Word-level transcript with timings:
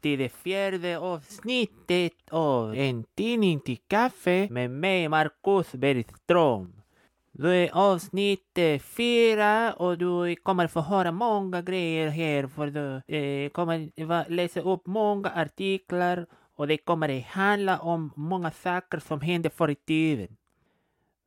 Till 0.00 0.18
det 0.18 0.28
fjärde 0.28 0.98
avsnittet 0.98 2.12
av 2.30 2.74
En 2.74 3.04
tidning 3.14 3.60
till 3.60 3.78
kaffe 3.86 4.48
med 4.50 4.70
mig, 4.70 5.08
Marcus 5.08 5.72
Bergström. 5.72 6.72
Det 7.32 7.56
är 7.56 7.70
avsnitt 7.72 8.58
fyra 8.80 9.72
och 9.72 9.98
du 9.98 10.36
kommer 10.36 10.66
få 10.66 10.80
höra 10.80 11.12
många 11.12 11.62
grejer 11.62 12.08
här 12.08 12.46
för 12.46 12.66
du 12.66 13.16
eh, 13.16 13.50
kommer 13.50 14.30
läsa 14.30 14.60
upp 14.60 14.86
många 14.86 15.30
artiklar 15.30 16.26
och 16.56 16.66
det 16.66 16.78
kommer 16.78 17.20
handla 17.20 17.78
om 17.78 18.12
många 18.16 18.50
saker 18.50 18.98
som 18.98 19.20
hände 19.20 19.50
förr 19.50 19.70
i 19.70 19.74
tiden. 19.74 20.36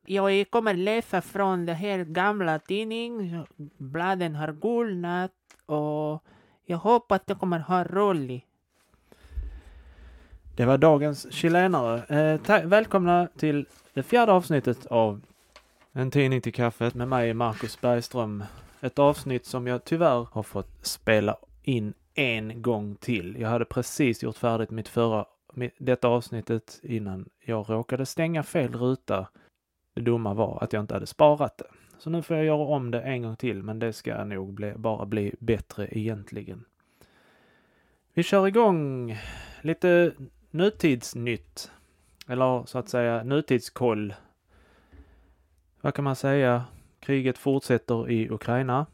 Jag 0.06 0.50
kommer 0.50 0.74
läsa 0.74 1.20
från 1.20 1.66
den 1.66 1.76
här 1.76 2.04
gamla 2.04 2.58
tidningen. 2.58 3.46
Bladen 3.78 4.34
har 4.34 4.52
gulnat 4.52 5.32
och 5.66 6.24
jag 6.64 6.78
hoppas 6.78 7.16
att 7.16 7.26
du 7.26 7.34
kommer 7.34 7.58
ha 7.58 7.84
roligt. 7.84 8.51
Det 10.56 10.64
var 10.64 10.78
dagens 10.78 11.32
chilenare. 11.32 12.02
Eh, 12.48 12.66
välkomna 12.66 13.28
till 13.36 13.66
det 13.94 14.02
fjärde 14.02 14.32
avsnittet 14.32 14.86
av 14.86 15.20
En 15.92 16.10
tidning 16.10 16.40
till 16.40 16.52
kaffet 16.52 16.94
med 16.94 17.08
mig, 17.08 17.34
Marcus 17.34 17.80
Bergström. 17.80 18.44
Ett 18.80 18.98
avsnitt 18.98 19.46
som 19.46 19.66
jag 19.66 19.84
tyvärr 19.84 20.26
har 20.32 20.42
fått 20.42 20.86
spela 20.86 21.36
in 21.62 21.94
en 22.14 22.62
gång 22.62 22.96
till. 22.96 23.36
Jag 23.40 23.48
hade 23.48 23.64
precis 23.64 24.22
gjort 24.22 24.36
färdigt 24.36 24.70
mitt 24.70 24.88
förra, 24.88 25.24
detta 25.78 26.08
avsnittet 26.08 26.80
innan 26.82 27.28
jag 27.44 27.70
råkade 27.70 28.06
stänga 28.06 28.42
fel 28.42 28.74
ruta. 28.74 29.28
Det 29.94 30.00
dumma 30.00 30.34
var 30.34 30.58
att 30.62 30.72
jag 30.72 30.80
inte 30.80 30.94
hade 30.94 31.06
sparat 31.06 31.58
det. 31.58 31.66
Så 31.98 32.10
nu 32.10 32.22
får 32.22 32.36
jag 32.36 32.46
göra 32.46 32.64
om 32.64 32.90
det 32.90 33.00
en 33.00 33.22
gång 33.22 33.36
till, 33.36 33.62
men 33.62 33.78
det 33.78 33.92
ska 33.92 34.24
nog 34.24 34.54
bli, 34.54 34.72
bara 34.76 35.06
bli 35.06 35.34
bättre 35.38 35.88
egentligen. 35.90 36.64
Vi 38.14 38.22
kör 38.22 38.46
igång 38.46 39.16
lite 39.62 40.12
nutidsnytt. 40.52 41.70
Eller 42.28 42.66
så 42.66 42.78
att 42.78 42.88
säga 42.88 43.22
nutidskoll. 43.22 44.14
Vad 45.80 45.94
kan 45.94 46.04
man 46.04 46.16
säga? 46.16 46.64
Kriget 47.00 47.38
fortsätter 47.38 48.10
i 48.10 48.30
Ukraina. 48.30 48.86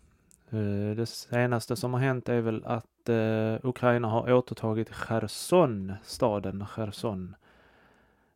Eh, 0.50 0.96
det 0.96 1.06
senaste 1.06 1.76
som 1.76 1.94
har 1.94 2.00
hänt 2.00 2.28
är 2.28 2.40
väl 2.40 2.64
att 2.64 3.08
eh, 3.08 3.66
Ukraina 3.68 4.08
har 4.08 4.32
återtagit 4.32 4.90
Cherson, 4.90 5.92
staden 6.02 6.66
Cherson. 6.66 7.36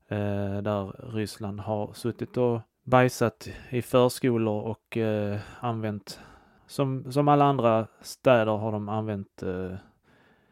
Eh, 0.08 0.62
där 0.62 1.12
Ryssland 1.12 1.60
har 1.60 1.92
suttit 1.92 2.36
och 2.36 2.60
bajsat 2.84 3.48
i 3.70 3.82
förskolor 3.82 4.62
och 4.62 4.98
använt, 5.60 6.20
som, 6.66 7.12
som 7.12 7.28
alla 7.28 7.44
andra 7.44 7.86
städer 8.00 8.56
har 8.56 8.72
de 8.72 8.88
använt 8.88 9.42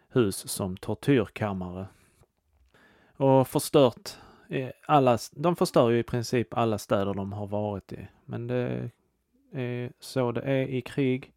hus 0.09 0.37
som 0.51 0.77
tortyrkammare. 0.77 1.87
Och 3.21 3.49
förstört 3.49 4.11
eh, 4.49 4.69
alla, 4.87 5.19
de 5.33 5.57
förstör 5.57 5.91
ju 5.91 5.99
i 5.99 6.03
princip 6.03 6.55
alla 6.55 6.79
städer 6.79 7.15
de 7.15 7.33
har 7.33 7.47
varit 7.47 7.93
i. 7.93 8.09
Men 8.25 8.47
det 8.47 8.91
är 9.53 9.93
så 10.01 10.33
det 10.33 10.41
är 10.41 10.63
i 10.63 10.81
krig, 10.81 11.33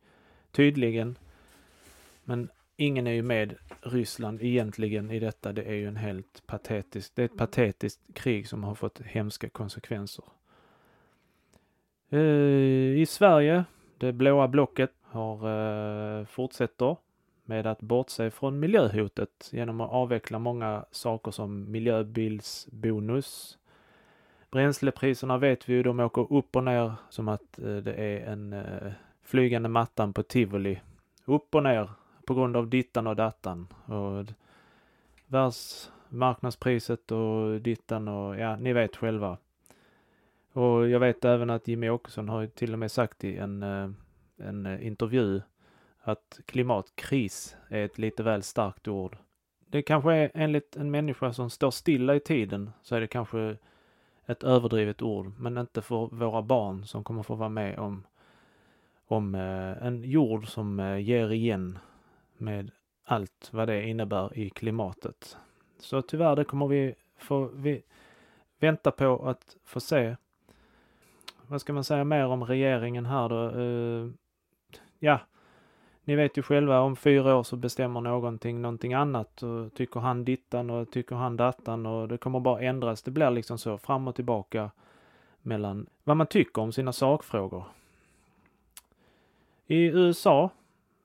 tydligen. 0.52 1.18
Men 2.24 2.50
ingen 2.76 3.08
är 3.08 3.12
ju 3.12 3.22
med 3.22 3.56
Ryssland 3.82 4.42
egentligen 4.42 5.12
i 5.12 5.20
detta. 5.20 5.54
Det 5.54 5.64
är 5.64 5.74
ju 5.74 5.88
en 5.88 5.96
helt 5.96 6.48
patetisk, 6.48 7.16
det 7.16 7.22
är 7.22 7.26
ett 7.26 7.38
patetiskt 7.38 8.02
krig 8.14 8.48
som 8.48 8.64
har 8.64 8.76
fått 8.76 9.02
hemska 9.02 9.50
konsekvenser. 9.50 10.26
Eh, 12.10 13.00
I 13.00 13.06
Sverige, 13.10 13.66
det 13.98 14.14
blåa 14.14 14.48
blocket 14.48 14.92
har 15.02 15.50
eh, 16.20 16.26
fortsätter 16.26 16.98
med 17.46 17.68
att 17.68 17.82
bortse 17.82 18.32
från 18.32 18.60
miljöhotet 18.60 19.50
genom 19.52 19.82
att 19.82 19.92
avveckla 19.92 20.40
många 20.40 20.86
saker 20.92 21.32
som 21.32 21.72
miljöbilsbonus. 21.72 23.58
Bränslepriserna 24.52 25.38
vet 25.38 25.70
vi 25.70 25.74
ju, 25.74 25.84
de 25.84 26.00
åker 26.00 26.34
upp 26.34 26.56
och 26.56 26.64
ner 26.64 26.94
som 27.10 27.28
att 27.28 27.60
eh, 27.60 27.76
det 27.76 27.94
är 27.94 28.32
en 28.32 28.54
eh, 28.54 28.92
flygande 29.24 29.70
mattan 29.70 30.14
på 30.14 30.24
tivoli. 30.24 30.82
Upp 31.26 31.56
och 31.56 31.64
ner 31.64 31.90
på 32.26 32.34
grund 32.34 32.58
av 32.58 32.68
dittan 32.68 33.08
och 33.08 33.16
dattan. 33.16 33.68
Och 33.86 34.26
världsmarknadspriset 35.28 37.12
och 37.12 37.62
dittan 37.62 38.08
och 38.08 38.40
ja, 38.40 38.56
ni 38.56 38.74
vet 38.74 38.96
själva. 38.96 39.38
Och 40.54 40.90
jag 40.90 41.00
vet 41.00 41.26
även 41.26 41.50
att 41.50 41.68
Jimmy 41.68 41.90
Åkesson 41.90 42.30
har 42.30 42.48
till 42.48 42.74
och 42.74 42.80
med 42.80 42.92
sagt 42.92 43.24
i 43.24 43.38
en, 43.38 43.64
eh, 43.64 43.90
en 44.38 44.82
intervju 44.82 45.42
att 46.04 46.40
klimatkris 46.46 47.58
är 47.70 47.86
ett 47.86 47.98
lite 47.98 48.24
väl 48.24 48.44
starkt 48.44 48.88
ord. 48.88 49.18
Det 49.60 49.82
kanske 49.82 50.14
är 50.14 50.32
enligt 50.34 50.76
en 50.76 50.92
människa 50.92 51.34
som 51.34 51.50
står 51.50 51.72
stilla 51.72 52.16
i 52.16 52.20
tiden 52.20 52.72
så 52.82 52.96
är 52.96 53.02
det 53.02 53.08
kanske 53.08 53.58
ett 54.26 54.44
överdrivet 54.44 55.02
ord, 55.02 55.34
men 55.38 55.58
inte 55.58 55.82
för 55.82 56.16
våra 56.16 56.42
barn 56.42 56.86
som 56.86 57.04
kommer 57.04 57.24
få 57.24 57.36
vara 57.36 57.50
med 57.50 57.80
om, 57.80 58.04
om 59.08 59.36
eh, 59.36 59.86
en 59.86 60.04
jord 60.04 60.48
som 60.48 60.80
eh, 60.80 60.98
ger 60.98 61.32
igen 61.32 61.80
med 62.38 62.72
allt 63.04 63.50
vad 63.52 63.68
det 63.68 63.84
innebär 63.84 64.38
i 64.38 64.50
klimatet. 64.50 65.38
Så 65.80 66.02
tyvärr, 66.02 66.36
det 66.36 66.44
kommer 66.44 66.68
vi 66.68 66.96
få 67.18 67.46
vi 67.54 67.84
vänta 68.60 68.92
på 68.92 69.30
att 69.30 69.58
få 69.64 69.80
se. 69.80 70.16
Vad 71.48 71.62
ska 71.62 71.74
man 71.74 71.84
säga 71.84 72.04
mer 72.04 72.26
om 72.26 72.44
regeringen 72.44 73.06
här 73.06 73.30
då? 73.30 73.50
Eh, 73.50 74.12
ja, 75.00 75.20
ni 76.06 76.16
vet 76.16 76.38
ju 76.38 76.42
själva 76.42 76.80
om 76.80 76.96
fyra 76.96 77.36
år 77.36 77.44
så 77.44 77.56
bestämmer 77.56 78.02
någonting 78.02 78.62
någonting 78.62 78.94
annat 78.94 79.44
och 79.44 79.74
tycker 79.74 80.00
han 80.00 80.26
dittan 80.26 80.70
och 80.70 80.92
tycker 80.92 81.16
han 81.16 81.38
dattan 81.38 81.86
och 81.86 82.08
det 82.08 82.18
kommer 82.18 82.40
bara 82.40 82.62
ändras. 82.62 83.02
Det 83.02 83.12
blir 83.12 83.30
liksom 83.30 83.58
så 83.58 83.78
fram 83.78 84.08
och 84.08 84.16
tillbaka 84.16 84.72
mellan 85.42 85.86
vad 86.04 86.18
man 86.18 86.28
tycker 86.28 86.62
om 86.62 86.72
sina 86.72 86.94
sakfrågor. 86.94 87.64
I 89.66 89.86
USA, 89.86 90.50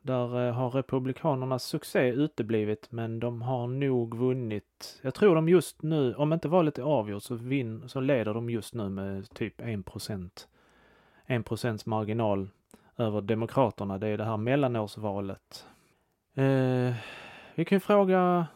där 0.02 0.46
eh, 0.46 0.54
har 0.54 0.70
republikanernas 0.70 1.64
succé 1.64 2.08
uteblivit 2.08 2.92
men 2.92 3.20
de 3.20 3.42
har 3.42 3.66
nog 3.66 4.16
vunnit. 4.16 5.00
Jag 5.02 5.14
tror 5.14 5.34
de 5.34 5.48
just 5.48 5.82
nu, 5.82 6.14
om 6.14 6.32
inte 6.32 6.48
valet 6.48 6.78
är 6.78 6.82
avgjort 6.82 7.22
så, 7.22 7.34
vin, 7.34 7.88
så 7.88 8.00
leder 8.00 8.34
de 8.34 8.50
just 8.50 8.74
nu 8.74 8.88
med 8.88 9.30
typ 9.30 9.60
1 9.60 9.86
procent. 9.86 10.48
1 11.26 11.46
procents 11.46 11.86
marginal 11.86 12.48
över 12.98 13.20
Demokraterna. 13.20 13.98
Det 13.98 14.08
är 14.08 14.18
det 14.18 14.24
här 14.24 14.36
mellanårsvalet. 14.36 15.66
Eh, 16.34 16.94
vi 17.54 17.64
kan 17.64 17.76
ju 17.76 17.80
fråga, 17.80 18.46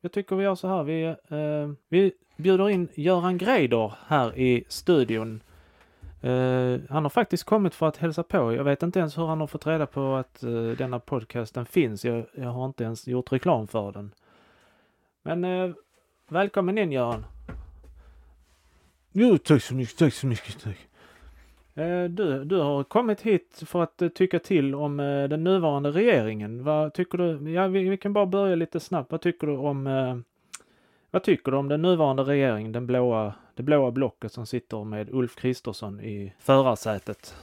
jag 0.00 0.12
tycker 0.12 0.36
vi 0.36 0.44
gör 0.44 0.54
så 0.54 0.68
här, 0.68 0.82
vi, 0.82 1.04
eh, 1.04 1.70
vi 1.88 2.12
bjuder 2.36 2.70
in 2.70 2.88
Göran 2.94 3.38
Greider 3.38 3.92
här 4.06 4.38
i 4.38 4.64
studion. 4.68 5.42
Eh, 6.20 6.80
han 6.88 7.02
har 7.02 7.08
faktiskt 7.08 7.44
kommit 7.44 7.74
för 7.74 7.88
att 7.88 7.96
hälsa 7.96 8.22
på. 8.22 8.52
Jag 8.54 8.64
vet 8.64 8.82
inte 8.82 8.98
ens 8.98 9.18
hur 9.18 9.26
han 9.26 9.40
har 9.40 9.46
fått 9.46 9.66
reda 9.66 9.86
på 9.86 10.14
att 10.14 10.42
eh, 10.42 10.70
denna 10.78 10.98
podcasten 10.98 11.66
finns. 11.66 12.04
Jag, 12.04 12.26
jag 12.34 12.48
har 12.48 12.66
inte 12.66 12.84
ens 12.84 13.06
gjort 13.06 13.32
reklam 13.32 13.68
för 13.68 13.92
den. 13.92 14.14
Men 15.22 15.44
eh, 15.44 15.70
välkommen 16.28 16.78
in 16.78 16.92
Göran. 16.92 17.24
Jo, 19.12 19.38
tack 19.38 19.62
så 19.62 19.74
mycket, 19.74 19.98
tack 19.98 20.14
så 20.14 20.26
mycket, 20.26 20.62
tack. 20.62 20.89
Eh, 21.80 22.04
du, 22.04 22.44
du 22.44 22.56
har 22.56 22.84
kommit 22.84 23.20
hit 23.20 23.62
för 23.66 23.82
att 23.82 24.02
eh, 24.02 24.08
tycka 24.08 24.38
till 24.38 24.74
om 24.74 25.00
eh, 25.00 25.28
den 25.28 25.44
nuvarande 25.44 25.90
regeringen. 25.90 26.64
Vad 26.64 26.94
tycker 26.94 27.18
du? 27.18 27.50
Ja, 27.50 27.68
vi, 27.68 27.88
vi 27.88 27.96
kan 27.96 28.12
bara 28.12 28.26
börja 28.26 28.54
lite 28.54 28.80
snabbt. 28.80 29.12
Vad 29.12 29.20
tycker 29.20 29.46
du 29.46 29.56
om 29.56 30.24
vad 31.10 31.22
tycker 31.22 31.52
du 31.52 31.58
om 31.58 31.68
den 31.68 31.82
nuvarande 31.82 32.22
regeringen, 32.22 32.72
den 32.72 32.86
blåa, 32.86 33.34
det 33.54 33.62
blåa 33.62 33.90
blocket 33.90 34.32
som 34.32 34.46
sitter 34.46 34.84
med 34.84 35.08
Ulf 35.10 35.36
Kristersson 35.36 36.00
i 36.00 36.32
förarsätet? 36.38 37.34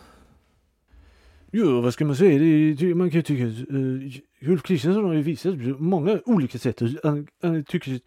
Jo, 1.51 1.81
vad 1.81 1.93
ska 1.93 2.05
man 2.05 2.15
säga? 2.15 2.39
Det 2.39 2.45
är, 2.85 2.93
man 2.93 3.09
kan 3.09 3.19
ju 3.19 3.23
tycka 3.23 3.45
att 3.45 3.73
uh, 3.73 4.51
Ulf 4.51 4.63
Kristersson 4.63 5.05
har 5.05 5.13
ju 5.13 5.21
visat 5.21 5.53
på 5.53 5.83
många 5.83 6.19
olika 6.25 6.57
sätt. 6.57 6.81
Han, 7.03 7.27
han 7.41 7.63
tycker, 7.63 7.99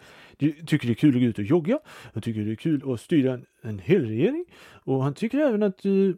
tycker 0.67 0.87
det 0.87 0.93
är 0.93 0.95
kul 0.95 1.15
att 1.15 1.23
gå 1.23 1.29
ut 1.29 1.39
och 1.39 1.45
jogga. 1.45 1.79
Han 2.15 2.23
tycker 2.23 2.41
det 2.41 2.53
är 2.53 2.57
kul 2.57 2.93
att 2.93 3.01
styra 3.01 3.33
en, 3.33 3.47
en 3.63 3.79
hel 3.79 4.07
regering. 4.07 4.45
Och 4.85 5.03
han 5.03 5.15
tycker 5.15 5.39
även 5.39 5.63
att, 5.63 5.87
uh, 5.87 6.15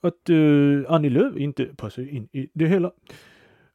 att 0.00 0.30
uh, 0.30 0.84
Annie 0.88 1.10
Lööf 1.10 1.36
inte 1.36 1.64
passar 1.64 2.02
in 2.02 2.28
i 2.32 2.48
det 2.52 2.66
hela. 2.66 2.92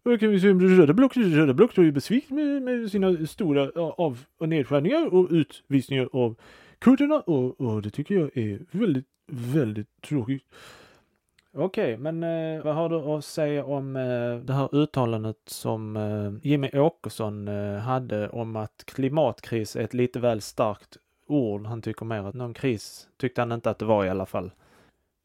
Och 0.03 0.19
kan 0.19 0.29
vi 0.29 0.39
se 0.39 0.49
om 0.49 0.61
röda 0.61 0.93
blocket, 0.93 1.25
röda 1.25 1.53
blocket 1.53 1.77
har 1.77 1.83
ju 1.83 1.91
besviken 1.91 2.35
med, 2.35 2.61
med 2.61 2.91
sina 2.91 3.27
stora 3.27 3.71
av 3.97 4.25
och 4.37 4.49
nedskärningar 4.49 5.13
och 5.13 5.27
utvisningar 5.31 6.09
av 6.11 6.35
kurderna 6.79 7.19
och, 7.19 7.61
och 7.61 7.81
det 7.81 7.89
tycker 7.89 8.15
jag 8.15 8.37
är 8.37 8.59
väldigt, 8.71 9.07
väldigt 9.27 10.01
tråkigt. 10.01 10.43
Okej, 11.57 11.97
men 11.97 12.23
eh, 12.23 12.63
vad 12.63 12.75
har 12.75 12.89
du 12.89 12.95
att 12.95 13.25
säga 13.25 13.65
om 13.65 13.95
eh, 13.95 14.45
det 14.45 14.53
här 14.53 14.75
uttalandet 14.75 15.37
som 15.45 15.97
eh, 15.97 16.49
Jimmy 16.49 16.69
Åkesson 16.73 17.47
eh, 17.47 17.77
hade 17.77 18.29
om 18.29 18.55
att 18.55 18.83
klimatkris 18.85 19.75
är 19.75 19.81
ett 19.81 19.93
lite 19.93 20.19
väl 20.19 20.41
starkt 20.41 20.97
ord. 21.27 21.65
Han 21.65 21.81
tycker 21.81 22.05
mer 22.05 22.23
att 22.23 22.35
någon 22.35 22.53
kris 22.53 23.07
tyckte 23.17 23.41
han 23.41 23.51
inte 23.51 23.69
att 23.69 23.79
det 23.79 23.85
var 23.85 24.05
i 24.05 24.09
alla 24.09 24.25
fall. 24.25 24.51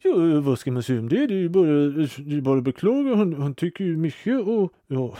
Ja, 0.02 0.12
vad 0.40 0.58
ska 0.58 0.72
man 0.72 0.82
säga 0.82 1.00
om 1.00 1.08
det? 1.08 1.26
Det 1.26 1.34
är 1.34 1.38
ju 1.38 1.48
bara, 1.48 1.66
det 1.66 2.36
är 2.36 2.40
bara 2.40 2.58
att 2.58 2.64
beklaga. 2.64 3.14
Han, 3.14 3.34
han 3.34 3.54
tycker 3.54 3.84
ju 3.84 3.96
mycket 3.96 4.40
och 4.40 4.72
ja, 4.86 5.14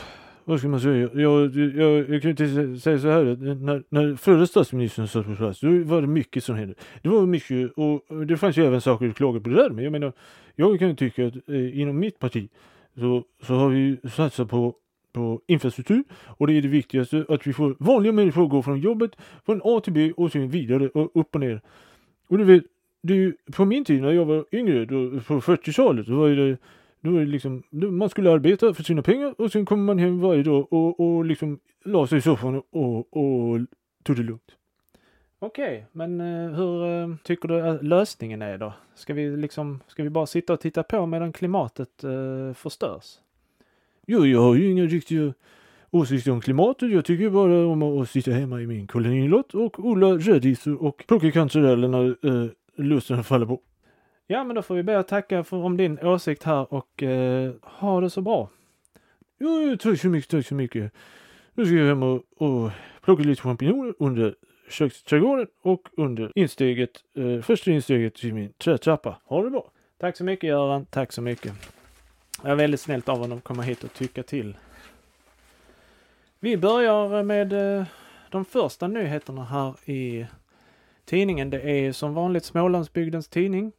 vad 0.45 0.59
ska 0.59 0.67
man 0.67 0.79
säga? 0.79 1.09
Jag, 1.13 1.55
jag, 1.55 2.09
jag 2.09 2.21
kan 2.21 2.31
inte 2.31 2.79
säga 2.79 2.99
så 2.99 3.09
här. 3.09 3.23
När, 3.55 3.83
när 3.89 4.15
förra 4.15 4.47
statsministern 4.47 5.07
satt 5.07 5.25
på 5.25 5.35
plats, 5.35 5.59
då 5.59 5.67
var 5.83 6.01
det 6.01 6.07
mycket 6.07 6.43
som 6.43 6.55
hände. 6.55 6.73
Det 7.01 7.09
var 7.09 7.25
mycket 7.25 7.71
och 7.75 8.25
det 8.25 8.37
fanns 8.37 8.57
ju 8.57 8.65
även 8.65 8.81
saker 8.81 9.09
att 9.09 9.15
klaga 9.15 9.39
på 9.39 9.49
det 9.49 9.55
där. 9.55 9.69
Men 9.69 9.83
jag 9.83 9.91
menar, 9.91 10.13
jag 10.55 10.79
kan 10.79 10.95
tycka 10.95 11.27
att 11.27 11.49
eh, 11.49 11.79
inom 11.79 11.99
mitt 11.99 12.19
parti 12.19 12.49
så, 12.95 13.23
så 13.43 13.53
har 13.53 13.69
vi 13.69 13.97
satsat 14.09 14.49
på, 14.49 14.75
på 15.13 15.41
infrastruktur 15.47 16.03
och 16.25 16.47
det 16.47 16.53
är 16.53 16.61
det 16.61 16.67
viktigaste 16.67 17.25
att 17.29 17.47
vi 17.47 17.53
får 17.53 17.75
vanliga 17.79 18.13
människor 18.13 18.43
att 18.43 18.49
gå 18.49 18.61
från 18.61 18.79
jobbet 18.79 19.11
från 19.45 19.61
A 19.63 19.81
till 19.83 19.93
B 19.93 20.13
och 20.17 20.31
sen 20.31 20.49
vidare 20.49 20.89
och 20.89 21.11
upp 21.19 21.35
och 21.35 21.41
ner. 21.41 21.61
Och 22.27 22.37
du 22.37 22.43
vet, 22.43 22.63
det 23.03 23.13
är 23.13 23.17
ju 23.17 23.33
på 23.55 23.65
min 23.65 23.85
tid 23.85 24.01
när 24.01 24.11
jag 24.11 24.25
var 24.25 24.45
yngre, 24.51 24.85
då, 24.85 25.09
på 25.19 25.41
40-talet, 25.41 26.07
då 26.07 26.15
var 26.15 26.29
det 26.29 26.57
då 27.01 27.11
var 27.11 27.19
det 27.19 27.25
liksom, 27.25 27.63
man 27.71 28.09
skulle 28.09 28.31
arbeta 28.31 28.73
för 28.73 28.83
sina 28.83 29.01
pengar 29.01 29.35
och 29.37 29.51
sen 29.51 29.65
kommer 29.65 29.83
man 29.83 29.99
hem 29.99 30.19
varje 30.19 30.43
dag 30.43 30.73
och, 30.73 30.99
och 30.99 31.25
liksom 31.25 31.59
la 31.85 32.07
sig 32.07 32.17
i 32.17 32.21
soffan 32.21 32.61
och, 32.69 33.17
och 33.17 33.59
tog 34.03 34.15
det 34.15 34.23
lugnt. 34.23 34.57
Okej, 35.39 35.85
men 35.91 36.21
eh, 36.21 36.51
hur 36.51 36.85
eh, 36.85 37.15
tycker 37.23 37.47
du 37.47 37.61
att 37.61 37.83
lösningen 37.83 38.41
är 38.41 38.57
då? 38.57 38.73
Ska 38.95 39.13
vi 39.13 39.37
liksom, 39.37 39.79
ska 39.87 40.03
vi 40.03 40.09
bara 40.09 40.25
sitta 40.25 40.53
och 40.53 40.59
titta 40.59 40.83
på 40.83 41.05
medan 41.05 41.33
klimatet 41.33 42.03
eh, 42.03 42.53
förstörs? 42.53 43.19
Jo, 44.07 44.25
jag 44.25 44.41
har 44.41 44.55
ju 44.55 44.71
inga 44.71 44.85
riktiga 44.85 45.33
åsikter 45.91 46.31
om 46.31 46.41
klimatet. 46.41 46.91
Jag 46.91 47.05
tycker 47.05 47.29
bara 47.29 47.65
om 47.65 47.83
att 47.83 48.09
sitta 48.09 48.31
hemma 48.31 48.61
i 48.61 48.67
min 48.67 48.87
kolonilott 48.87 49.53
och 49.53 49.85
odla 49.85 50.07
rädisor 50.07 50.83
och 50.83 51.03
plocka 51.07 51.31
kantareller 51.31 51.87
när 51.87 52.27
eh, 52.27 52.49
lusten 52.75 53.23
faller 53.23 53.45
på. 53.45 53.61
Ja, 54.31 54.43
men 54.43 54.55
då 54.55 54.61
får 54.61 54.75
vi 54.75 54.83
be 54.83 54.99
att 54.99 55.07
tacka 55.07 55.43
för, 55.43 55.57
om 55.57 55.77
din 55.77 55.99
åsikt 55.99 56.43
här 56.43 56.73
och 56.73 57.03
eh, 57.03 57.53
ha 57.63 58.01
det 58.01 58.09
så 58.09 58.21
bra. 58.21 58.49
Jo, 59.39 59.77
tack 59.79 59.99
så 59.99 60.07
mycket, 60.07 60.29
tack 60.29 60.45
så 60.45 60.55
mycket. 60.55 60.93
Nu 61.53 61.65
ska 61.65 61.75
jag 61.75 61.87
hem 61.87 62.03
och, 62.03 62.23
och 62.37 62.71
plocka 63.01 63.23
lite 63.23 63.41
champinjoner 63.41 63.93
under 63.99 64.35
köksträdgården 64.69 65.47
och 65.61 65.87
under 65.97 66.31
insteget, 66.35 66.91
eh, 67.17 67.41
första 67.41 67.71
insteget 67.71 68.15
till 68.15 68.33
min 68.33 68.53
trätrappa. 68.53 69.17
Ha 69.25 69.43
det 69.43 69.49
bra! 69.49 69.71
Tack 69.97 70.17
så 70.17 70.23
mycket 70.23 70.47
Göran, 70.47 70.85
tack 70.85 71.11
så 71.11 71.21
mycket. 71.21 71.53
Det 72.43 72.49
är 72.49 72.55
väldigt 72.55 72.81
snällt 72.81 73.09
av 73.09 73.17
honom 73.17 73.37
att 73.37 73.43
komma 73.43 73.61
hit 73.61 73.83
och 73.83 73.93
tycka 73.93 74.23
till. 74.23 74.57
Vi 76.39 76.57
börjar 76.57 77.23
med 77.23 77.53
eh, 77.53 77.85
de 78.29 78.45
första 78.45 78.87
nyheterna 78.87 79.43
här 79.43 79.89
i 79.89 80.25
tidningen. 81.05 81.49
Det 81.49 81.61
är 81.61 81.91
som 81.91 82.13
vanligt 82.13 82.45
Smålandsbygdens 82.45 83.27
tidning. 83.27 83.71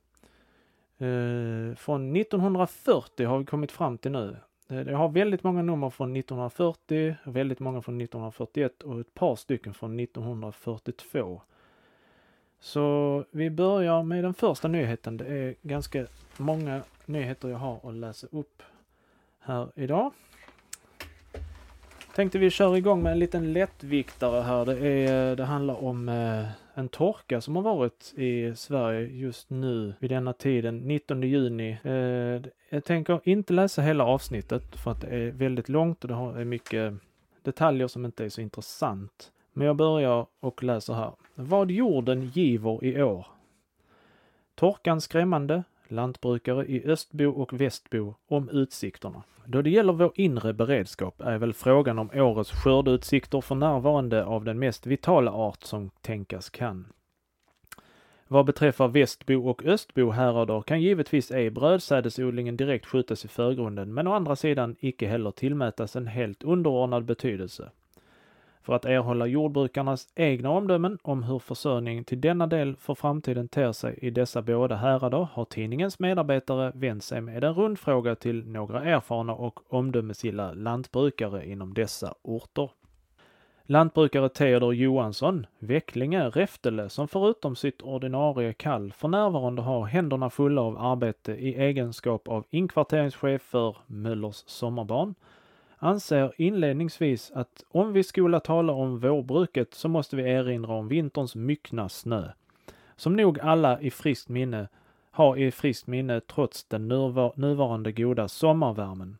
Eh, 1.02 1.74
från 1.74 2.16
1940 2.16 3.26
har 3.26 3.38
vi 3.38 3.44
kommit 3.44 3.72
fram 3.72 3.98
till 3.98 4.10
nu. 4.10 4.36
Eh, 4.68 4.80
det 4.80 4.94
har 4.94 5.08
väldigt 5.08 5.42
många 5.42 5.62
nummer 5.62 5.90
från 5.90 6.16
1940, 6.16 7.16
väldigt 7.24 7.60
många 7.60 7.82
från 7.82 8.00
1941 8.00 8.82
och 8.82 9.00
ett 9.00 9.14
par 9.14 9.36
stycken 9.36 9.74
från 9.74 10.00
1942. 10.00 11.42
Så 12.60 13.24
vi 13.30 13.50
börjar 13.50 14.02
med 14.02 14.24
den 14.24 14.34
första 14.34 14.68
nyheten. 14.68 15.16
Det 15.16 15.26
är 15.26 15.54
ganska 15.62 16.06
många 16.36 16.82
nyheter 17.06 17.48
jag 17.48 17.58
har 17.58 17.80
att 17.88 17.94
läsa 17.94 18.26
upp 18.30 18.62
här 19.38 19.68
idag. 19.74 20.12
Tänkte 22.14 22.38
vi 22.38 22.50
kör 22.50 22.76
igång 22.76 23.02
med 23.02 23.12
en 23.12 23.18
liten 23.18 23.52
lättviktare 23.52 24.42
här. 24.42 24.64
Det, 24.64 24.88
är, 24.88 25.36
det 25.36 25.44
handlar 25.44 25.84
om 25.84 26.08
eh, 26.08 26.46
en 26.74 26.88
torka 26.88 27.40
som 27.40 27.56
har 27.56 27.62
varit 27.62 28.14
i 28.16 28.54
Sverige 28.56 29.00
just 29.00 29.50
nu 29.50 29.94
vid 29.98 30.10
denna 30.10 30.32
tiden, 30.32 30.78
19 30.78 31.22
juni. 31.22 31.78
Eh, 31.84 32.50
jag 32.70 32.84
tänker 32.84 33.20
inte 33.24 33.52
läsa 33.52 33.82
hela 33.82 34.04
avsnittet 34.04 34.76
för 34.76 34.90
att 34.90 35.00
det 35.00 35.06
är 35.06 35.30
väldigt 35.30 35.68
långt 35.68 36.04
och 36.04 36.08
det 36.08 36.14
har 36.14 36.36
är 36.36 36.44
mycket 36.44 36.94
detaljer 37.42 37.88
som 37.88 38.04
inte 38.04 38.24
är 38.24 38.28
så 38.28 38.40
intressant. 38.40 39.32
Men 39.52 39.66
jag 39.66 39.76
börjar 39.76 40.26
och 40.40 40.62
läser 40.62 40.94
här. 40.94 41.12
Vad 41.34 41.70
jorden 41.70 42.30
giver 42.34 42.84
i 42.84 43.02
år. 43.02 43.26
Torkan 44.54 45.00
skrämmande, 45.00 45.64
lantbrukare 45.92 46.66
i 46.66 46.84
Östbo 46.84 47.24
och 47.24 47.60
Västbo 47.60 48.14
om 48.28 48.48
utsikterna. 48.48 49.22
Då 49.46 49.62
det 49.62 49.70
gäller 49.70 49.92
vår 49.92 50.12
inre 50.14 50.52
beredskap 50.52 51.20
är 51.20 51.38
väl 51.38 51.52
frågan 51.52 51.98
om 51.98 52.10
årets 52.14 52.50
skördeutsikter 52.50 53.40
för 53.40 53.54
närvarande 53.54 54.24
av 54.24 54.44
den 54.44 54.58
mest 54.58 54.86
vitala 54.86 55.32
art 55.32 55.62
som 55.62 55.90
tänkas 56.00 56.50
kan. 56.50 56.86
Vad 58.28 58.46
beträffar 58.46 58.88
Västbo 58.88 59.48
och 59.48 59.64
Östbo 59.64 60.10
härader 60.10 60.62
kan 60.62 60.82
givetvis 60.82 61.30
ej 61.30 61.50
brödsädesodlingen 61.50 62.56
direkt 62.56 62.86
skjutas 62.86 63.24
i 63.24 63.28
förgrunden, 63.28 63.94
men 63.94 64.06
å 64.06 64.12
andra 64.12 64.36
sidan 64.36 64.76
icke 64.80 65.06
heller 65.06 65.30
tillmätas 65.30 65.96
en 65.96 66.06
helt 66.06 66.42
underordnad 66.42 67.04
betydelse. 67.04 67.70
För 68.62 68.74
att 68.74 68.84
erhålla 68.84 69.26
jordbrukarnas 69.26 70.08
egna 70.14 70.50
omdömen 70.50 70.98
om 71.02 71.22
hur 71.22 71.38
försörjningen 71.38 72.04
till 72.04 72.20
denna 72.20 72.46
del 72.46 72.76
för 72.76 72.94
framtiden 72.94 73.48
ter 73.48 73.72
sig 73.72 73.98
i 74.02 74.10
dessa 74.10 74.42
båda 74.42 74.76
härader 74.76 75.28
har 75.32 75.44
tidningens 75.44 75.98
medarbetare 75.98 76.72
vänt 76.74 77.04
sig 77.04 77.20
med 77.20 77.44
en 77.44 77.54
rundfråga 77.54 78.14
till 78.14 78.46
några 78.46 78.84
erfarna 78.84 79.34
och 79.34 79.60
omdömesgilla 79.68 80.52
lantbrukare 80.52 81.48
inom 81.50 81.74
dessa 81.74 82.14
orter. 82.22 82.70
Lantbrukare 83.66 84.28
Theodor 84.28 84.74
Johansson, 84.74 85.46
Vecklinge, 85.58 86.28
Räftele, 86.28 86.88
som 86.88 87.08
förutom 87.08 87.56
sitt 87.56 87.82
ordinarie 87.82 88.52
kall 88.52 88.92
för 88.92 89.08
närvarande 89.08 89.62
har 89.62 89.84
händerna 89.84 90.30
fulla 90.30 90.62
av 90.62 90.78
arbete 90.78 91.32
i 91.32 91.54
egenskap 91.54 92.28
av 92.28 92.44
inkvarteringschef 92.50 93.42
för 93.42 93.76
Möllers 93.86 94.42
sommarbarn, 94.46 95.14
anser 95.82 96.32
inledningsvis 96.36 97.32
att 97.34 97.64
om 97.68 97.92
vi 97.92 98.02
skola 98.02 98.40
tala 98.40 98.72
om 98.72 98.98
vårbruket 98.98 99.74
så 99.74 99.88
måste 99.88 100.16
vi 100.16 100.22
erinra 100.22 100.74
om 100.74 100.88
vinterns 100.88 101.34
myckna 101.34 101.88
snö, 101.88 102.28
som 102.96 103.16
nog 103.16 103.40
alla 103.40 103.80
i 103.80 103.90
friskt 103.90 104.28
minne 104.28 104.68
har 105.10 105.36
i 105.36 105.50
friskt 105.50 105.86
minne 105.86 106.20
trots 106.20 106.64
den 106.64 106.88
nuvarande 107.36 107.92
goda 107.92 108.28
sommarvärmen. 108.28 109.18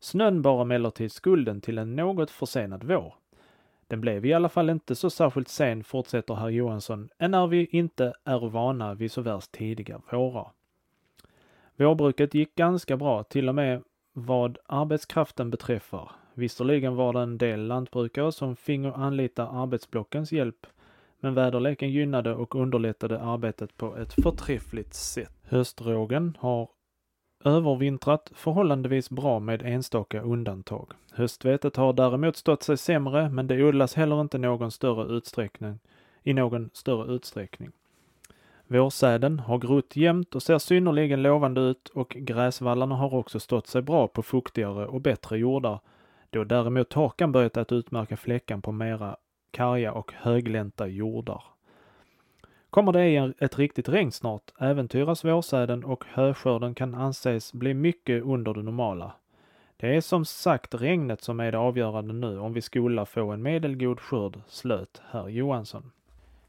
Snön 0.00 0.42
bar 0.42 0.62
emellertid 0.62 1.12
skulden 1.12 1.60
till 1.60 1.78
en 1.78 1.96
något 1.96 2.30
försenad 2.30 2.84
vår. 2.84 3.14
Den 3.86 4.00
blev 4.00 4.26
i 4.26 4.32
alla 4.32 4.48
fall 4.48 4.70
inte 4.70 4.94
så 4.94 5.10
särskilt 5.10 5.48
sen, 5.48 5.84
fortsätter 5.84 6.34
herr 6.34 6.48
Johansson, 6.48 7.08
än 7.18 7.30
när 7.30 7.46
vi 7.46 7.66
inte 7.66 8.14
är 8.24 8.48
vana 8.48 8.94
vid 8.94 9.12
så 9.12 9.20
värst 9.20 9.52
tidiga 9.52 10.00
vårar. 10.10 10.50
Vårbruket 11.76 12.34
gick 12.34 12.54
ganska 12.54 12.96
bra, 12.96 13.22
till 13.22 13.48
och 13.48 13.54
med 13.54 13.82
vad 14.18 14.58
arbetskraften 14.66 15.50
beträffar. 15.50 16.10
Visserligen 16.34 16.96
var 16.96 17.12
det 17.12 17.20
en 17.20 17.38
del 17.38 17.66
lantbrukare 17.66 18.32
som 18.32 18.56
fingo 18.56 18.92
anlita 18.92 19.48
arbetsblockens 19.48 20.32
hjälp, 20.32 20.66
men 21.20 21.34
väderleken 21.34 21.90
gynnade 21.90 22.34
och 22.34 22.54
underlättade 22.54 23.20
arbetet 23.20 23.76
på 23.76 23.96
ett 23.96 24.12
förträffligt 24.12 24.94
sätt. 24.94 25.32
Höstrågen 25.42 26.36
har 26.40 26.68
övervintrat 27.44 28.32
förhållandevis 28.34 29.10
bra 29.10 29.40
med 29.40 29.62
enstaka 29.62 30.20
undantag. 30.20 30.92
Höstvetet 31.12 31.76
har 31.76 31.92
däremot 31.92 32.36
stått 32.36 32.62
sig 32.62 32.76
sämre, 32.76 33.30
men 33.30 33.46
det 33.46 33.64
odlas 33.64 33.94
heller 33.94 34.20
inte 34.20 34.38
någon 34.38 34.70
större 34.70 35.16
utsträckning, 35.16 35.78
i 36.22 36.32
någon 36.32 36.70
större 36.72 37.12
utsträckning. 37.12 37.72
Vårsäden 38.68 39.38
har 39.38 39.58
grott 39.58 39.96
jämnt 39.96 40.34
och 40.34 40.42
ser 40.42 40.58
synnerligen 40.58 41.22
lovande 41.22 41.60
ut 41.60 41.88
och 41.88 42.08
gräsvallarna 42.08 42.94
har 42.94 43.14
också 43.14 43.40
stått 43.40 43.66
sig 43.66 43.82
bra 43.82 44.08
på 44.08 44.22
fuktigare 44.22 44.86
och 44.86 45.00
bättre 45.00 45.38
jordar, 45.38 45.80
då 46.30 46.44
däremot 46.44 46.88
torkan 46.88 47.32
börjat 47.32 47.56
att 47.56 47.72
utmärka 47.72 48.16
fläckan 48.16 48.62
på 48.62 48.72
mera 48.72 49.16
karga 49.50 49.92
och 49.92 50.12
höglänta 50.16 50.86
jordar. 50.86 51.42
Kommer 52.70 52.92
det 52.92 53.00
ej 53.00 53.32
ett 53.38 53.58
riktigt 53.58 53.88
regn 53.88 54.12
snart 54.12 54.52
äventyras 54.60 55.24
vårsäden 55.24 55.84
och 55.84 56.04
höskörden 56.08 56.74
kan 56.74 56.94
anses 56.94 57.52
bli 57.52 57.74
mycket 57.74 58.22
under 58.22 58.54
det 58.54 58.62
normala. 58.62 59.12
Det 59.76 59.96
är 59.96 60.00
som 60.00 60.24
sagt 60.24 60.74
regnet 60.74 61.22
som 61.22 61.40
är 61.40 61.52
det 61.52 61.58
avgörande 61.58 62.14
nu 62.14 62.38
om 62.38 62.52
vi 62.52 62.60
skola 62.60 63.06
få 63.06 63.30
en 63.30 63.42
medelgod 63.42 64.00
skörd, 64.00 64.40
slöt 64.48 65.02
herr 65.10 65.28
Johansson. 65.28 65.90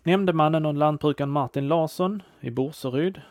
Nämndemannen 0.08 0.66
och 0.66 0.74
lantbrukaren 0.74 1.30
Martin 1.30 1.68
Larsson 1.68 2.22
i 2.40 2.52
Borseryd. 2.52 3.22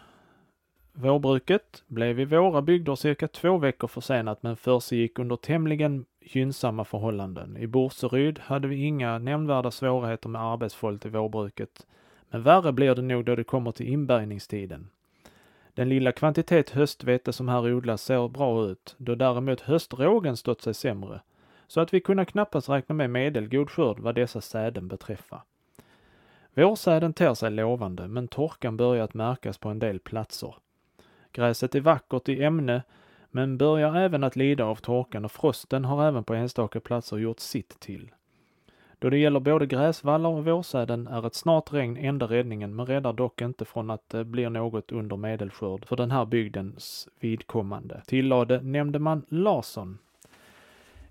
Vårbruket 0.93 1.85
blev 1.87 2.21
i 2.21 2.25
våra 2.25 2.63
bygder 2.63 2.95
cirka 2.95 3.29
två 3.29 3.59
veckor 3.59 3.89
försenat 3.89 4.43
men 4.43 4.57
försiggick 4.57 5.19
under 5.19 5.37
tämligen 5.37 6.05
gynnsamma 6.21 6.85
förhållanden. 6.85 7.57
I 7.57 7.67
Borseryd 7.67 8.39
hade 8.39 8.69
vi 8.69 8.85
inga 8.85 9.19
nämnvärda 9.19 9.71
svårigheter 9.71 10.29
med 10.29 10.43
arbetsfolk 10.43 11.07
i 11.07 11.09
vårbruket, 11.09 11.87
men 12.31 12.43
värre 12.43 12.73
blir 12.73 12.95
det 12.95 13.03
nog 13.03 13.25
då 13.25 13.37
det 13.37 13.45
kommer 13.45 13.73
till 13.73 13.89
inbärgningstiden. 13.89 14.89
Den 15.75 15.89
lilla 15.89 16.13
kvantitet 16.13 16.71
höstvete 16.71 17.33
som 17.33 17.49
här 17.49 17.75
odlas 17.75 18.03
ser 18.03 18.29
bra 18.29 18.65
ut, 18.65 18.95
då 18.99 19.15
däremot 19.15 19.61
höstrågen 19.61 20.37
stått 20.37 20.63
sig 20.63 20.75
sämre, 20.75 21.21
så 21.67 21.81
att 21.81 21.95
vi 21.95 22.01
kunde 22.01 22.25
knappast 22.25 22.69
räkna 22.69 22.95
med 22.95 23.11
medelgod 23.11 23.71
skörd 23.71 23.99
vad 23.99 24.15
dessa 24.15 24.41
säden 24.41 24.89
beträffar. 24.89 25.43
Vårsäden 26.57 27.13
ter 27.13 27.35
sig 27.35 27.51
lovande, 27.51 28.09
men 28.09 28.29
torkan 28.29 28.77
börjar 28.77 29.05
att 29.05 29.15
märkas 29.15 29.59
på 29.59 29.69
en 29.69 29.79
del 29.79 29.99
platser. 29.99 30.55
Gräset 31.33 31.75
är 31.75 31.81
vackert 31.81 32.29
i 32.29 32.43
ämne, 32.43 32.83
men 33.31 33.59
börjar 33.59 33.97
även 33.97 34.25
att 34.25 34.37
lida 34.37 34.65
av 34.65 34.77
torkan 34.77 35.25
och 35.25 35.33
frosten 35.33 35.85
har 35.85 36.09
även 36.09 36.25
på 36.25 36.35
enstaka 36.35 36.81
platser 36.81 37.17
gjort 37.17 37.41
sitt 37.41 37.81
till. 37.81 38.11
Då 38.99 39.11
det 39.11 39.19
gäller 39.19 39.41
både 39.41 39.67
gräsvallar 39.67 40.31
och 40.31 40.45
vårsäden 40.45 41.07
är 41.07 41.27
ett 41.27 41.35
snart 41.35 41.73
regn 41.73 41.97
enda 41.97 42.27
räddningen, 42.27 42.77
men 42.77 42.87
räddar 42.87 43.13
dock 43.13 43.43
inte 43.43 43.65
från 43.65 43.91
att 43.91 44.15
eh, 44.15 44.19
det 44.19 44.25
blir 44.25 44.51
något 44.51 44.93
under 44.93 45.17
medelskörd 45.17 45.87
för 45.87 45.97
den 45.97 46.11
här 46.11 46.25
bygdens 46.25 47.09
vidkommande, 47.21 48.03
tillade 48.07 48.61
nämndeman 48.61 49.23
Larsson. 49.29 49.99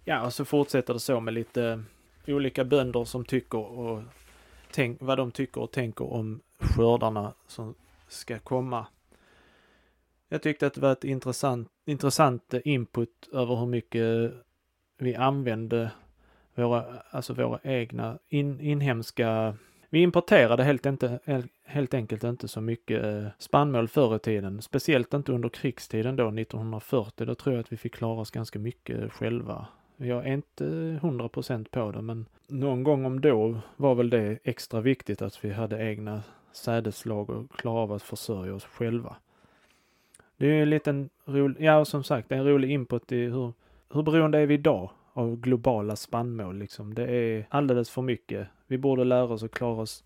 Ja, 0.03 0.25
och 0.25 0.33
så 0.33 0.45
fortsätter 0.45 0.93
det 0.93 0.99
så 0.99 1.19
med 1.19 1.33
lite 1.33 1.83
olika 2.27 2.63
bönder 2.63 3.03
som 3.03 3.25
tycker 3.25 3.79
och 3.79 4.01
tänk, 4.75 5.01
vad 5.01 5.17
de 5.17 5.31
tycker 5.31 5.61
och 5.61 5.71
tänker 5.71 6.13
om 6.13 6.41
skördarna 6.59 7.33
som 7.47 7.75
ska 8.07 8.39
komma. 8.39 8.87
Jag 10.29 10.41
tyckte 10.41 10.67
att 10.67 10.73
det 10.73 10.81
var 10.81 10.91
ett 10.91 11.03
intressant, 11.03 11.67
intressant 11.85 12.53
input 12.65 13.29
över 13.33 13.55
hur 13.55 13.65
mycket 13.65 14.33
vi 14.97 15.15
använde 15.15 15.91
våra, 16.55 16.85
alltså 17.09 17.33
våra 17.33 17.59
egna 17.63 18.19
in, 18.27 18.61
inhemska 18.61 19.57
vi 19.89 20.01
importerade 20.01 20.63
helt, 20.63 20.85
inte, 20.85 21.19
helt 21.65 21.93
enkelt 21.93 22.23
inte 22.23 22.47
så 22.47 22.61
mycket 22.61 23.03
eh, 23.03 23.27
spannmål 23.37 23.87
förr 23.87 24.15
i 24.15 24.19
tiden, 24.19 24.61
speciellt 24.61 25.13
inte 25.13 25.31
under 25.31 25.49
krigstiden 25.49 26.15
då 26.15 26.27
1940. 26.27 27.25
Då 27.25 27.35
tror 27.35 27.55
jag 27.55 27.59
att 27.61 27.71
vi 27.71 27.77
fick 27.77 27.95
klara 27.95 28.21
oss 28.21 28.31
ganska 28.31 28.59
mycket 28.59 29.11
själva. 29.11 29.67
Jag 29.97 30.27
är 30.27 30.33
inte 30.33 30.65
hundra 31.01 31.29
procent 31.29 31.71
på 31.71 31.91
det, 31.91 32.01
men 32.01 32.25
någon 32.47 32.83
gång 32.83 33.05
om 33.05 33.21
då 33.21 33.59
var 33.75 33.95
väl 33.95 34.09
det 34.09 34.39
extra 34.43 34.81
viktigt 34.81 35.21
att 35.21 35.45
vi 35.45 35.51
hade 35.51 35.83
egna 35.83 36.23
sädeslag 36.51 37.29
och 37.29 37.51
klara 37.51 37.79
av 37.79 37.91
att 37.91 38.03
försörja 38.03 38.55
oss 38.55 38.65
själva. 38.65 39.15
Det 40.37 40.45
är 40.45 40.51
ju 40.51 40.61
en 40.61 40.69
liten 40.69 41.09
rolig, 41.25 41.65
ja 41.65 41.85
som 41.85 42.03
sagt, 42.03 42.31
en 42.31 42.45
rolig 42.45 42.71
input 42.71 43.11
i 43.11 43.25
hur, 43.25 43.53
hur 43.93 44.03
beroende 44.03 44.39
är 44.39 44.45
vi 44.45 44.53
idag 44.53 44.89
av 45.13 45.35
globala 45.35 45.95
spannmål 45.95 46.57
liksom. 46.57 46.93
Det 46.93 47.11
är 47.11 47.45
alldeles 47.49 47.89
för 47.89 48.01
mycket. 48.01 48.47
Vi 48.67 48.77
borde 48.77 49.03
lära 49.03 49.23
oss 49.23 49.43
att 49.43 49.51
klara 49.51 49.81
oss 49.81 50.03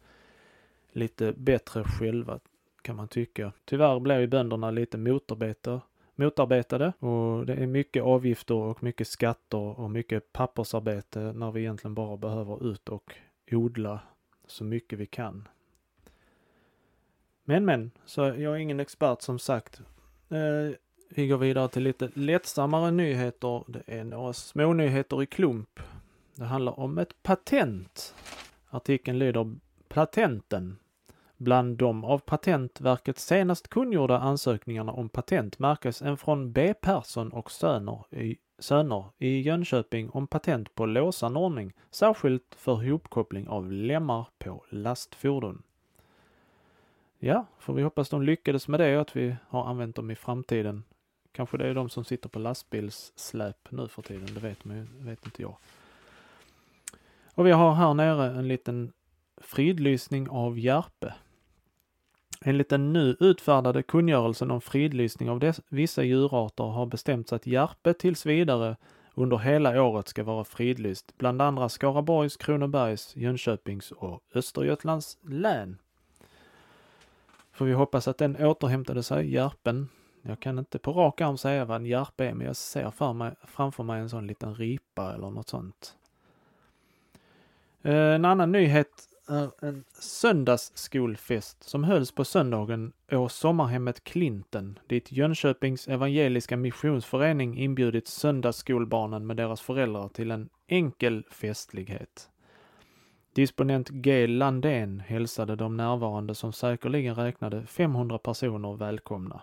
lite 0.91 1.33
bättre 1.37 1.83
själva 1.83 2.39
kan 2.81 2.95
man 2.95 3.07
tycka. 3.07 3.51
Tyvärr 3.65 3.99
blir 3.99 4.19
ju 4.19 4.27
bönderna 4.27 4.71
lite 4.71 4.97
motarbetare, 4.97 5.81
motarbetade 6.19 6.93
och 6.99 7.45
det 7.45 7.53
är 7.53 7.67
mycket 7.67 8.03
avgifter 8.03 8.55
och 8.55 8.83
mycket 8.83 9.07
skatter 9.07 9.79
och 9.79 9.91
mycket 9.91 10.33
pappersarbete 10.33 11.19
när 11.19 11.51
vi 11.51 11.59
egentligen 11.59 11.95
bara 11.95 12.17
behöver 12.17 12.71
ut 12.71 12.89
och 12.89 13.13
odla 13.51 13.99
så 14.47 14.63
mycket 14.63 14.99
vi 14.99 15.05
kan. 15.05 15.47
Men 17.43 17.65
men, 17.65 17.91
så 18.05 18.21
jag 18.21 18.39
är 18.39 18.55
ingen 18.55 18.79
expert 18.79 19.21
som 19.21 19.39
sagt. 19.39 19.81
Eh, 20.29 20.75
vi 21.09 21.27
går 21.27 21.37
vidare 21.37 21.67
till 21.67 21.83
lite 21.83 22.09
lättsammare 22.13 22.91
nyheter. 22.91 23.63
Det 23.67 23.83
är 23.85 24.03
några 24.03 24.33
små 24.33 24.73
nyheter 24.73 25.23
i 25.23 25.25
klump. 25.25 25.79
Det 26.35 26.45
handlar 26.45 26.79
om 26.79 26.97
ett 26.97 27.23
patent. 27.23 28.15
Artikeln 28.69 29.19
lyder 29.19 29.55
Patenten. 29.87 30.77
Bland 31.41 31.77
de 31.77 32.05
av 32.05 32.19
Patentverket 32.19 33.19
senast 33.19 33.67
kungjorda 33.67 34.19
ansökningarna 34.19 34.91
om 34.91 35.09
patent 35.09 35.59
märkes 35.59 36.01
en 36.01 36.17
från 36.17 36.51
B. 36.51 36.73
Persson 36.73 37.31
och 37.31 37.51
Söner 37.51 38.03
i, 38.11 38.37
Söner 38.57 39.05
i 39.17 39.41
Jönköping 39.41 40.09
om 40.09 40.27
patent 40.27 40.75
på 40.75 40.85
låsanordning, 40.85 41.73
särskilt 41.91 42.55
för 42.55 42.91
hopkoppling 42.91 43.47
av 43.47 43.71
lemmar 43.71 44.27
på 44.37 44.63
lastfordon. 44.69 45.63
Ja, 47.19 47.45
får 47.59 47.73
vi 47.73 47.83
hoppas 47.83 48.09
de 48.09 48.23
lyckades 48.23 48.67
med 48.67 48.79
det 48.79 48.95
och 48.95 49.01
att 49.01 49.15
vi 49.15 49.35
har 49.47 49.65
använt 49.65 49.95
dem 49.95 50.11
i 50.11 50.15
framtiden. 50.15 50.83
Kanske 51.31 51.57
det 51.57 51.67
är 51.67 51.73
de 51.73 51.89
som 51.89 52.05
sitter 52.05 52.29
på 52.29 52.39
lastbilssläp 52.39 53.71
nu 53.71 53.87
för 53.87 54.01
tiden, 54.01 54.29
det 54.33 54.39
vet, 54.39 54.65
man, 54.65 55.05
vet 55.05 55.25
inte 55.25 55.41
jag. 55.41 55.57
Och 57.35 57.47
vi 57.47 57.51
har 57.51 57.73
här 57.73 57.93
nere 57.93 58.25
en 58.25 58.47
liten 58.47 58.93
fridlysning 59.37 60.29
av 60.29 60.59
Järpe. 60.59 61.13
Enligt 62.45 62.69
den 62.69 62.93
nu 62.93 63.17
utfärdade 63.19 63.83
kungörelsen 63.83 64.51
om 64.51 64.61
fridlysning 64.61 65.29
av 65.29 65.39
dess, 65.39 65.61
vissa 65.69 66.03
djurarter 66.03 66.63
har 66.63 66.85
bestämts 66.85 67.33
att 67.33 67.47
Järpe 67.47 67.93
tills 67.93 68.25
vidare 68.25 68.77
under 69.13 69.37
hela 69.37 69.83
året 69.83 70.07
ska 70.07 70.23
vara 70.23 70.43
fridlyst, 70.43 71.17
bland 71.17 71.41
andra 71.41 71.69
Skaraborgs, 71.69 72.37
Kronobergs, 72.37 73.15
Jönköpings 73.15 73.91
och 73.91 74.23
Östergötlands 74.33 75.17
län. 75.21 75.77
Får 77.51 77.65
vi 77.65 77.73
hoppas 77.73 78.07
att 78.07 78.17
den 78.17 78.35
återhämtade 78.35 79.03
sig, 79.03 79.33
Järpen, 79.33 79.89
jag 80.21 80.39
kan 80.39 80.59
inte 80.59 80.79
på 80.79 80.91
rak 80.91 81.21
arm 81.21 81.37
säga 81.37 81.65
vad 81.65 81.75
en 81.75 81.85
järpe 81.85 82.25
är, 82.25 82.33
men 82.33 82.47
jag 82.47 82.55
ser 82.55 82.91
för 82.91 83.13
mig, 83.13 83.35
framför 83.43 83.83
mig 83.83 84.01
en 84.01 84.09
sån 84.09 84.27
liten 84.27 84.55
ripa 84.55 85.13
eller 85.13 85.29
något 85.29 85.49
sånt. 85.49 85.95
Eh, 87.81 87.93
en 87.93 88.25
annan 88.25 88.51
nyhet 88.51 89.08
är 89.29 89.51
en 89.61 89.83
söndagsskolfest 89.99 91.63
som 91.63 91.83
hölls 91.83 92.11
på 92.11 92.25
söndagen 92.25 92.93
å 93.11 93.29
sommarhemmet 93.29 94.03
Klinten, 94.03 94.79
dit 94.87 95.11
Jönköpings 95.11 95.87
evangeliska 95.87 96.57
missionsförening 96.57 97.57
inbjudit 97.57 98.07
söndagsskolbarnen 98.07 99.27
med 99.27 99.37
deras 99.37 99.61
föräldrar 99.61 100.09
till 100.09 100.31
en 100.31 100.49
enkel 100.67 101.23
festlighet. 101.31 102.29
Disponent 103.33 103.89
G 103.89 104.27
Landén 104.27 104.99
hälsade 104.99 105.55
de 105.55 105.77
närvarande 105.77 106.35
som 106.35 106.53
säkerligen 106.53 107.15
räknade 107.15 107.65
500 107.65 108.17
personer 108.17 108.75
välkomna. 108.75 109.41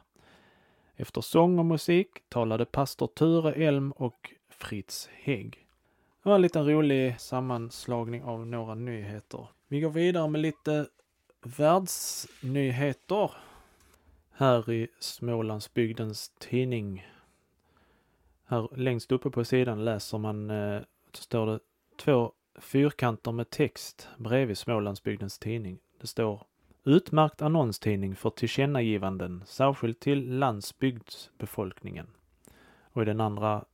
Efter 0.97 1.21
sång 1.21 1.59
och 1.59 1.67
musik 1.67 2.09
talade 2.29 2.65
pastor 2.65 3.07
Ture 3.07 3.53
Elm 3.53 3.93
och 3.93 4.35
Fritz 4.49 5.09
Hägg. 5.13 5.66
Det 6.27 6.31
var 6.31 6.35
en 6.35 6.43
liten 6.43 6.67
rolig 6.67 7.21
sammanslagning 7.21 8.25
av 8.25 8.47
några 8.47 8.75
nyheter. 8.75 9.49
Vi 9.69 9.81
går 9.81 9.91
vidare 9.91 10.29
med 10.29 10.41
lite 10.41 10.87
världsnyheter 11.43 13.31
här 14.33 14.71
i 14.71 14.89
Smålandsbygdens 14.99 16.33
tidning. 16.39 17.07
Här 18.45 18.69
längst 18.77 19.13
uppe 19.13 19.31
på 19.31 19.45
sidan 19.45 19.85
läser 19.85 20.19
man, 20.19 20.51
eh, 20.51 20.83
står 21.13 21.47
det 21.47 21.59
två 21.97 22.33
fyrkanter 22.59 23.33
med 23.33 23.51
text 23.51 24.09
bredvid 24.19 24.59
Smålandsbygdens 24.59 25.39
tidning. 25.39 25.79
Det 26.01 26.07
står 26.07 26.47
Utmärkt 26.85 27.43
annonstidning 27.43 28.17
för 28.17 28.31
tillkännagivanden, 28.31 29.45
särskilt 29.47 30.01
till 30.01 30.39
landsbygdsbefolkningen. 30.39 32.07
Och 32.83 33.03
i 33.03 33.05
den 33.05 33.21
andra 33.21 33.65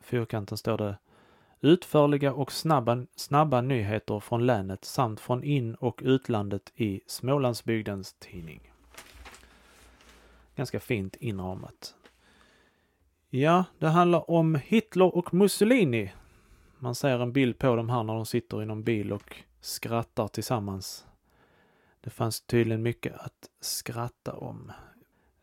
fyrkanten 0.00 0.58
står 0.58 0.78
det 0.78 0.96
Utförliga 1.60 2.32
och 2.32 2.52
snabba, 2.52 3.06
snabba 3.16 3.60
nyheter 3.60 4.20
från 4.20 4.46
länet 4.46 4.84
samt 4.84 5.20
från 5.20 5.44
in 5.44 5.74
och 5.74 6.00
utlandet 6.04 6.72
i 6.74 7.00
Smålandsbygdens 7.06 8.12
tidning. 8.12 8.72
Ganska 10.56 10.80
fint 10.80 11.16
inramat. 11.16 11.94
Ja, 13.30 13.64
det 13.78 13.88
handlar 13.88 14.30
om 14.30 14.54
Hitler 14.54 15.16
och 15.16 15.34
Mussolini. 15.34 16.12
Man 16.78 16.94
ser 16.94 17.18
en 17.18 17.32
bild 17.32 17.58
på 17.58 17.76
dem 17.76 17.88
här 17.88 18.02
när 18.02 18.14
de 18.14 18.26
sitter 18.26 18.62
i 18.62 18.66
någon 18.66 18.82
bil 18.82 19.12
och 19.12 19.36
skrattar 19.60 20.28
tillsammans. 20.28 21.06
Det 22.00 22.10
fanns 22.10 22.40
tydligen 22.40 22.82
mycket 22.82 23.14
att 23.14 23.50
skratta 23.60 24.32
om. 24.32 24.72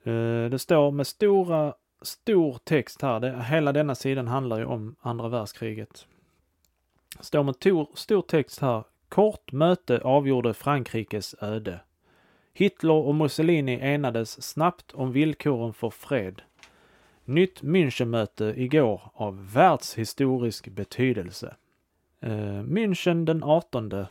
Eh, 0.03 0.50
det 0.50 0.60
står 0.60 0.91
med 0.91 1.08
stora, 1.08 1.74
stor 2.03 2.57
text 2.63 3.01
här. 3.01 3.19
Det, 3.19 3.43
hela 3.43 3.72
denna 3.74 3.95
sidan 3.95 4.27
handlar 4.27 4.60
ju 4.60 4.65
om 4.65 4.95
andra 5.01 5.29
världskriget. 5.29 6.07
Står 7.19 7.43
med 7.43 7.60
tor, 7.60 7.88
stor 7.93 8.22
text 8.22 8.60
här. 8.60 8.83
Kort 9.10 9.51
möte 9.51 10.00
avgjorde 10.00 10.53
Frankrikes 10.53 11.36
öde. 11.41 11.79
Hitler 12.53 12.93
och 12.93 13.15
Mussolini 13.15 13.79
enades 13.81 14.43
snabbt 14.43 14.91
om 14.91 15.12
villkoren 15.12 15.74
för 15.74 15.89
fred. 15.89 16.41
Nytt 17.25 17.62
Münchenmöte 17.62 18.53
igår 18.57 19.01
av 19.13 19.53
världshistorisk 19.53 20.67
betydelse. 20.67 21.55
Eh, 22.19 22.63
München 22.63 23.25
den 23.25 23.43
18 23.43 24.05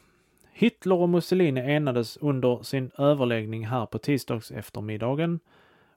Hitler 0.52 0.96
och 0.96 1.08
Mussolini 1.08 1.60
enades 1.60 2.16
under 2.16 2.62
sin 2.62 2.90
överläggning 2.98 3.66
här 3.66 3.86
på 3.86 3.98
tisdags 3.98 4.50
eftermiddagen 4.50 5.40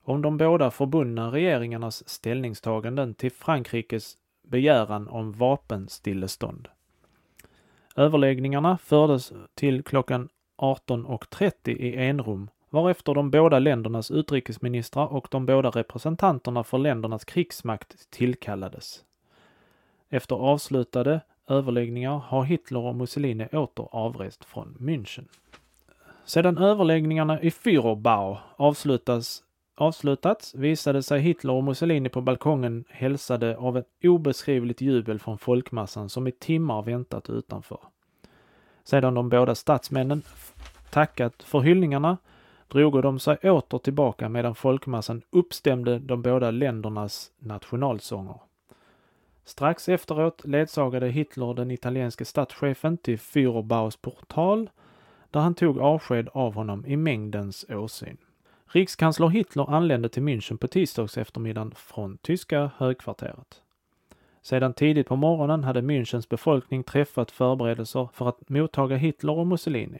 om 0.05 0.21
de 0.21 0.38
båda 0.38 0.71
förbundna 0.71 1.31
regeringarnas 1.31 2.09
ställningstaganden 2.09 3.13
till 3.13 3.31
Frankrikes 3.31 4.17
begäran 4.47 5.07
om 5.07 5.31
vapenstillestånd. 5.31 6.67
Överläggningarna 7.95 8.77
fördes 8.77 9.33
till 9.55 9.83
klockan 9.83 10.29
18.30 10.57 11.69
i 11.69 11.95
enrum 11.97 12.50
varefter 12.69 13.13
de 13.13 13.31
båda 13.31 13.59
ländernas 13.59 14.12
utrikesministrar 14.12 15.05
och 15.05 15.27
de 15.31 15.45
båda 15.45 15.69
representanterna 15.69 16.63
för 16.63 16.77
ländernas 16.77 17.25
krigsmakt 17.25 18.12
tillkallades. 18.12 19.03
Efter 20.09 20.35
avslutade 20.35 21.21
överläggningar 21.47 22.17
har 22.17 22.43
Hitler 22.43 22.79
och 22.79 22.95
Mussolini 22.95 23.47
åter 23.47 23.88
avrest 23.91 24.45
från 24.45 24.77
München. 24.79 25.25
Sedan 26.25 26.57
överläggningarna 26.57 27.41
i 27.41 27.51
Führerbau 27.51 28.38
avslutas 28.55 29.43
avslutats 29.75 30.55
visade 30.55 31.03
sig 31.03 31.22
Hitler 31.22 31.53
och 31.53 31.63
Mussolini 31.63 32.10
på 32.10 32.22
balkongen 32.22 32.86
hälsade 32.89 33.58
av 33.58 33.77
ett 33.77 33.88
obeskrivligt 34.03 34.82
jubel 34.82 35.20
från 35.20 35.38
folkmassan 35.38 36.10
som 36.10 36.27
i 36.27 36.32
timmar 36.32 36.82
väntat 36.82 37.29
utanför. 37.29 37.79
Sedan 38.84 39.13
de 39.13 39.29
båda 39.29 39.55
statsmännen 39.55 40.22
tackat 40.89 41.44
för 41.44 41.60
hyllningarna 41.60 42.17
drogo 42.67 43.01
de 43.01 43.20
sig 43.20 43.38
åter 43.38 43.77
tillbaka 43.77 44.29
medan 44.29 44.55
folkmassan 44.55 45.22
uppstämde 45.29 46.00
de 46.00 46.22
båda 46.22 46.51
ländernas 46.51 47.32
nationalsånger. 47.39 48.39
Strax 49.46 49.89
efteråt 49.89 50.46
ledsagade 50.46 51.08
Hitler 51.08 51.53
den 51.53 51.72
italienske 51.72 52.25
statschefen 52.25 52.98
till 52.98 53.20
Führerbaus 53.20 53.98
portal 53.98 54.70
där 55.32 55.39
han 55.39 55.55
tog 55.55 55.79
avsked 55.79 56.29
av 56.34 56.53
honom 56.53 56.86
i 56.86 56.98
mängdens 56.98 57.65
åsyn. 57.70 58.17
Rikskansler 58.67 59.27
Hitler 59.27 59.69
anlände 59.69 60.10
till 60.10 60.24
München 60.24 60.57
på 60.57 60.67
tisdags 60.67 61.17
eftermiddagen 61.17 61.72
från 61.75 62.17
tyska 62.17 62.72
högkvarteret. 62.77 63.62
Sedan 64.41 64.74
tidigt 64.74 65.07
på 65.07 65.15
morgonen 65.15 65.63
hade 65.63 65.81
Münchens 65.81 66.29
befolkning 66.29 66.84
träffat 66.84 67.31
förberedelser 67.31 68.10
för 68.13 68.29
att 68.29 68.50
mottaga 68.50 68.95
Hitler 68.95 69.38
och 69.38 69.48
Mussolini. 69.48 70.00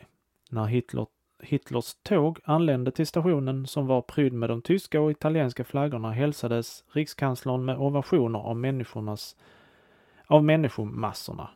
När 0.50 0.65
Hitler, 0.65 1.07
Hitlers 1.39 1.95
tåg 2.03 2.39
anlände 2.43 2.91
till 2.91 3.07
stationen 3.07 3.67
som 3.67 3.88
var 3.88 4.01
prydd 4.01 4.34
med 4.34 4.50
de 4.50 4.62
tyska 4.62 5.01
och 5.01 5.12
italienska 5.12 5.63
flaggorna 5.63 6.12
hälsades 6.12 6.84
rikskanslern 6.91 7.65
med 7.65 7.77
ovationer 7.77 8.39
av 8.39 8.57
människornas 8.57 9.36
av 10.27 10.43
människomassorna. 10.43 11.50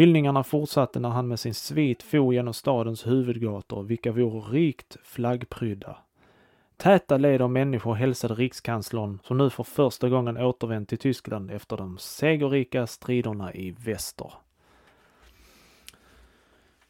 Hyllningarna 0.00 0.44
fortsatte 0.44 1.00
när 1.00 1.08
han 1.08 1.28
med 1.28 1.40
sin 1.40 1.54
svit 1.54 2.02
for 2.02 2.34
genom 2.34 2.54
stadens 2.54 3.06
huvudgator, 3.06 3.82
vilka 3.82 4.12
vore 4.12 4.40
rikt 4.40 4.96
flaggprydda. 5.02 5.96
Täta 6.76 7.16
led 7.16 7.42
av 7.42 7.50
människor 7.50 7.94
hälsade 7.94 8.34
rikskanslern, 8.34 9.18
som 9.24 9.38
nu 9.38 9.50
för 9.50 9.62
första 9.62 10.08
gången 10.08 10.36
återvänt 10.36 10.88
till 10.88 10.98
Tyskland 10.98 11.50
efter 11.50 11.76
de 11.76 11.98
segerrika 11.98 12.86
striderna 12.86 13.54
i 13.54 13.70
väster. 13.70 14.32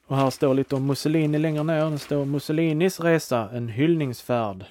Och 0.07 0.17
här 0.17 0.31
står 0.31 0.55
lite 0.55 0.77
om 0.77 0.87
Mussolini 0.87 1.39
längre 1.39 1.63
ner. 1.63 1.91
Det 1.91 1.99
står 1.99 2.25
Mussolinis 2.25 3.01
resa, 3.01 3.51
en 3.53 3.69
hyllningsfärd. 3.69 4.65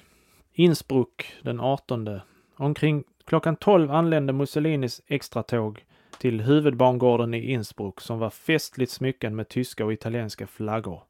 Innsbruck 0.52 1.32
den 1.42 1.60
18. 1.60 2.20
Omkring 2.56 3.04
klockan 3.24 3.56
12 3.56 3.90
anlände 3.90 4.32
Mussolinis 4.32 5.02
extratåg 5.06 5.84
till 6.20 6.40
huvudbangården 6.40 7.34
i 7.34 7.52
Innsbruck 7.52 8.00
som 8.00 8.18
var 8.18 8.30
festligt 8.30 8.92
smycken 8.92 9.36
med 9.36 9.48
tyska 9.48 9.84
och 9.84 9.92
italienska 9.92 10.46
flaggor. 10.46 11.02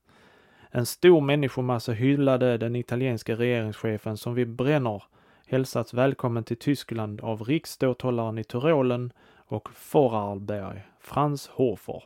En 0.70 0.86
stor 0.86 1.20
människomassa 1.20 1.92
hyllade 1.92 2.58
den 2.58 2.76
italienska 2.76 3.34
regeringschefen 3.34 4.16
som 4.16 4.34
vid 4.34 4.48
Brenner 4.48 5.02
hälsats 5.46 5.94
välkommen 5.94 6.44
till 6.44 6.56
Tyskland 6.56 7.20
av 7.20 7.42
riksståthållaren 7.42 8.38
i 8.38 8.44
Tyrolen 8.44 9.12
och 9.36 9.68
Vorarlberg, 9.92 10.82
Franz 11.00 11.48
Hofer, 11.48 12.02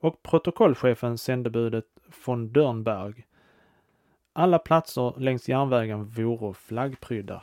och 0.00 0.22
protokollchefen 0.22 1.18
sändebudet 1.18 1.86
von 2.26 2.52
Dörnberg. 2.52 3.26
Alla 4.32 4.58
platser 4.58 5.20
längs 5.20 5.48
järnvägen 5.48 6.04
vore 6.04 6.54
flaggprydda. 6.54 7.42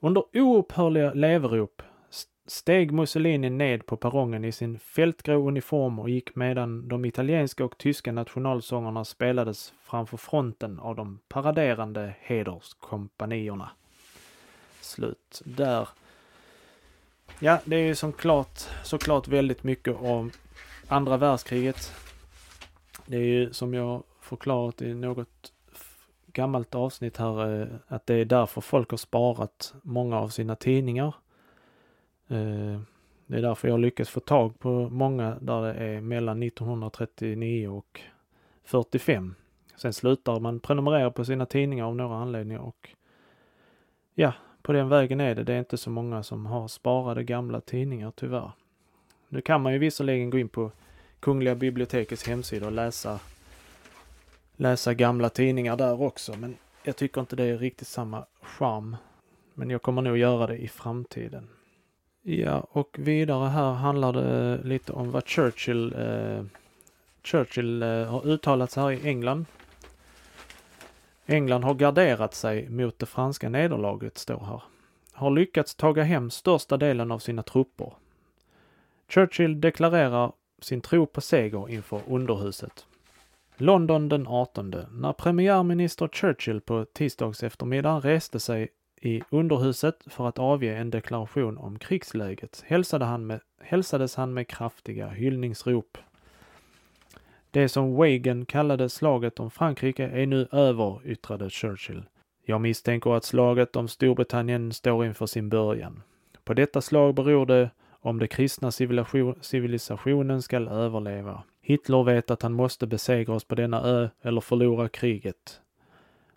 Under 0.00 0.24
oupphörliga 0.34 1.14
leverop 1.14 1.82
steg 2.46 2.92
Mussolini 2.92 3.50
ned 3.50 3.86
på 3.86 3.96
perrongen 3.96 4.44
i 4.44 4.52
sin 4.52 4.78
fältgrå 4.78 5.48
uniform 5.48 5.98
och 5.98 6.10
gick 6.10 6.36
medan 6.36 6.88
de 6.88 7.04
italienska 7.04 7.64
och 7.64 7.78
tyska 7.78 8.12
nationalsångerna 8.12 9.04
spelades 9.04 9.72
framför 9.82 10.16
fronten 10.16 10.78
av 10.78 10.96
de 10.96 11.18
paraderande 11.28 12.14
hederskompanierna. 12.20 13.70
Slut 14.80 15.42
där. 15.44 15.88
Ja, 17.38 17.58
det 17.64 17.76
är 17.76 17.86
ju 17.86 17.94
såklart, 17.94 18.58
såklart 18.82 19.28
väldigt 19.28 19.62
mycket 19.62 19.96
om 20.00 20.30
andra 20.88 21.16
världskriget. 21.16 21.92
Det 23.06 23.16
är 23.16 23.24
ju 23.24 23.52
som 23.52 23.74
jag 23.74 24.02
förklarat 24.20 24.82
i 24.82 24.94
något 24.94 25.52
gammalt 26.26 26.74
avsnitt 26.74 27.16
här 27.16 27.60
eh, 27.60 27.68
att 27.86 28.06
det 28.06 28.14
är 28.14 28.24
därför 28.24 28.60
folk 28.60 28.90
har 28.90 28.96
sparat 28.96 29.74
många 29.82 30.18
av 30.18 30.28
sina 30.28 30.56
tidningar. 30.56 31.14
Eh, 32.28 32.80
det 33.26 33.36
är 33.36 33.42
därför 33.42 33.68
jag 33.68 33.80
lyckats 33.80 34.10
få 34.10 34.20
tag 34.20 34.58
på 34.58 34.88
många 34.90 35.36
där 35.40 35.62
det 35.62 35.74
är 35.74 36.00
mellan 36.00 36.42
1939 36.42 37.68
och 37.68 38.00
45. 38.64 39.34
Sen 39.76 39.92
slutar 39.92 40.40
man 40.40 40.60
prenumerera 40.60 41.10
på 41.10 41.24
sina 41.24 41.46
tidningar 41.46 41.84
av 41.84 41.96
några 41.96 42.16
anledningar 42.16 42.60
och 42.60 42.90
ja, 44.14 44.32
på 44.62 44.72
den 44.72 44.88
vägen 44.88 45.20
är 45.20 45.34
det. 45.34 45.44
Det 45.44 45.54
är 45.54 45.58
inte 45.58 45.76
så 45.76 45.90
många 45.90 46.22
som 46.22 46.46
har 46.46 46.68
sparade 46.68 47.24
gamla 47.24 47.60
tidningar 47.60 48.12
tyvärr. 48.16 48.50
Nu 49.28 49.40
kan 49.40 49.60
man 49.60 49.72
ju 49.72 49.78
visserligen 49.78 50.30
gå 50.30 50.38
in 50.38 50.48
på 50.48 50.70
Kungliga 51.20 51.54
bibliotekets 51.54 52.28
hemsida 52.28 52.66
och 52.66 52.72
läsa 52.72 53.20
läsa 54.56 54.94
gamla 54.94 55.28
tidningar 55.28 55.76
där 55.76 56.02
också, 56.02 56.34
men 56.38 56.56
jag 56.82 56.96
tycker 56.96 57.20
inte 57.20 57.36
det 57.36 57.44
är 57.44 57.58
riktigt 57.58 57.88
samma 57.88 58.26
charm. 58.42 58.96
Men 59.54 59.70
jag 59.70 59.82
kommer 59.82 60.02
nog 60.02 60.16
göra 60.16 60.46
det 60.46 60.56
i 60.56 60.68
framtiden. 60.68 61.48
Ja, 62.26 62.66
och 62.70 62.96
vidare 62.98 63.48
här 63.48 63.72
handlar 63.72 64.12
det 64.12 64.60
lite 64.64 64.92
om 64.92 65.10
vad 65.10 65.28
Churchill, 65.28 65.94
eh, 65.98 66.44
Churchill 67.22 67.82
eh, 67.82 67.88
har 67.88 68.26
uttalat 68.26 68.70
sig 68.70 68.82
här 68.82 68.90
i 68.90 69.08
England. 69.08 69.46
England 71.26 71.64
har 71.64 71.74
garderat 71.74 72.34
sig 72.34 72.68
mot 72.68 72.98
det 72.98 73.06
franska 73.06 73.48
nederlaget, 73.48 74.18
står 74.18 74.44
här. 74.44 74.62
Har 75.12 75.30
lyckats 75.30 75.74
taga 75.74 76.02
hem 76.02 76.30
största 76.30 76.76
delen 76.76 77.12
av 77.12 77.18
sina 77.18 77.42
trupper. 77.42 77.92
Churchill 79.08 79.60
deklarerar 79.60 80.32
sin 80.60 80.80
tro 80.80 81.06
på 81.06 81.20
seger 81.20 81.70
inför 81.70 82.00
underhuset. 82.08 82.86
London 83.56 84.08
den 84.08 84.26
18. 84.26 84.74
När 84.90 85.12
premiärminister 85.12 86.08
Churchill 86.08 86.60
på 86.60 86.84
tisdags 86.84 87.42
eftermiddag 87.42 87.98
reste 87.98 88.40
sig 88.40 88.68
i 89.04 89.22
underhuset 89.30 90.04
för 90.06 90.28
att 90.28 90.38
avge 90.38 90.76
en 90.76 90.90
deklaration 90.90 91.58
om 91.58 91.78
krigsläget 91.78 92.64
hälsade 92.66 93.04
han 93.04 93.26
med, 93.26 93.40
hälsades 93.60 94.16
han 94.16 94.34
med 94.34 94.48
kraftiga 94.48 95.08
hyllningsrop. 95.08 95.98
Det 97.50 97.68
som 97.68 97.94
Wagen 97.96 98.46
kallade 98.46 98.88
slaget 98.88 99.40
om 99.40 99.50
Frankrike 99.50 100.04
är 100.04 100.26
nu 100.26 100.48
över, 100.52 101.00
yttrade 101.04 101.50
Churchill. 101.50 102.02
Jag 102.46 102.60
misstänker 102.60 103.14
att 103.16 103.24
slaget 103.24 103.76
om 103.76 103.88
Storbritannien 103.88 104.72
står 104.72 105.06
inför 105.06 105.26
sin 105.26 105.48
början. 105.48 106.02
På 106.44 106.54
detta 106.54 106.80
slag 106.80 107.14
beror 107.14 107.46
det 107.46 107.70
om 108.00 108.18
den 108.18 108.28
kristna 108.28 108.70
civilisationen 109.40 110.42
skall 110.42 110.68
överleva. 110.68 111.42
Hitler 111.60 112.04
vet 112.04 112.30
att 112.30 112.42
han 112.42 112.52
måste 112.52 112.86
besegra 112.86 113.34
oss 113.34 113.44
på 113.44 113.54
denna 113.54 113.82
ö 113.82 114.08
eller 114.22 114.40
förlora 114.40 114.88
kriget. 114.88 115.60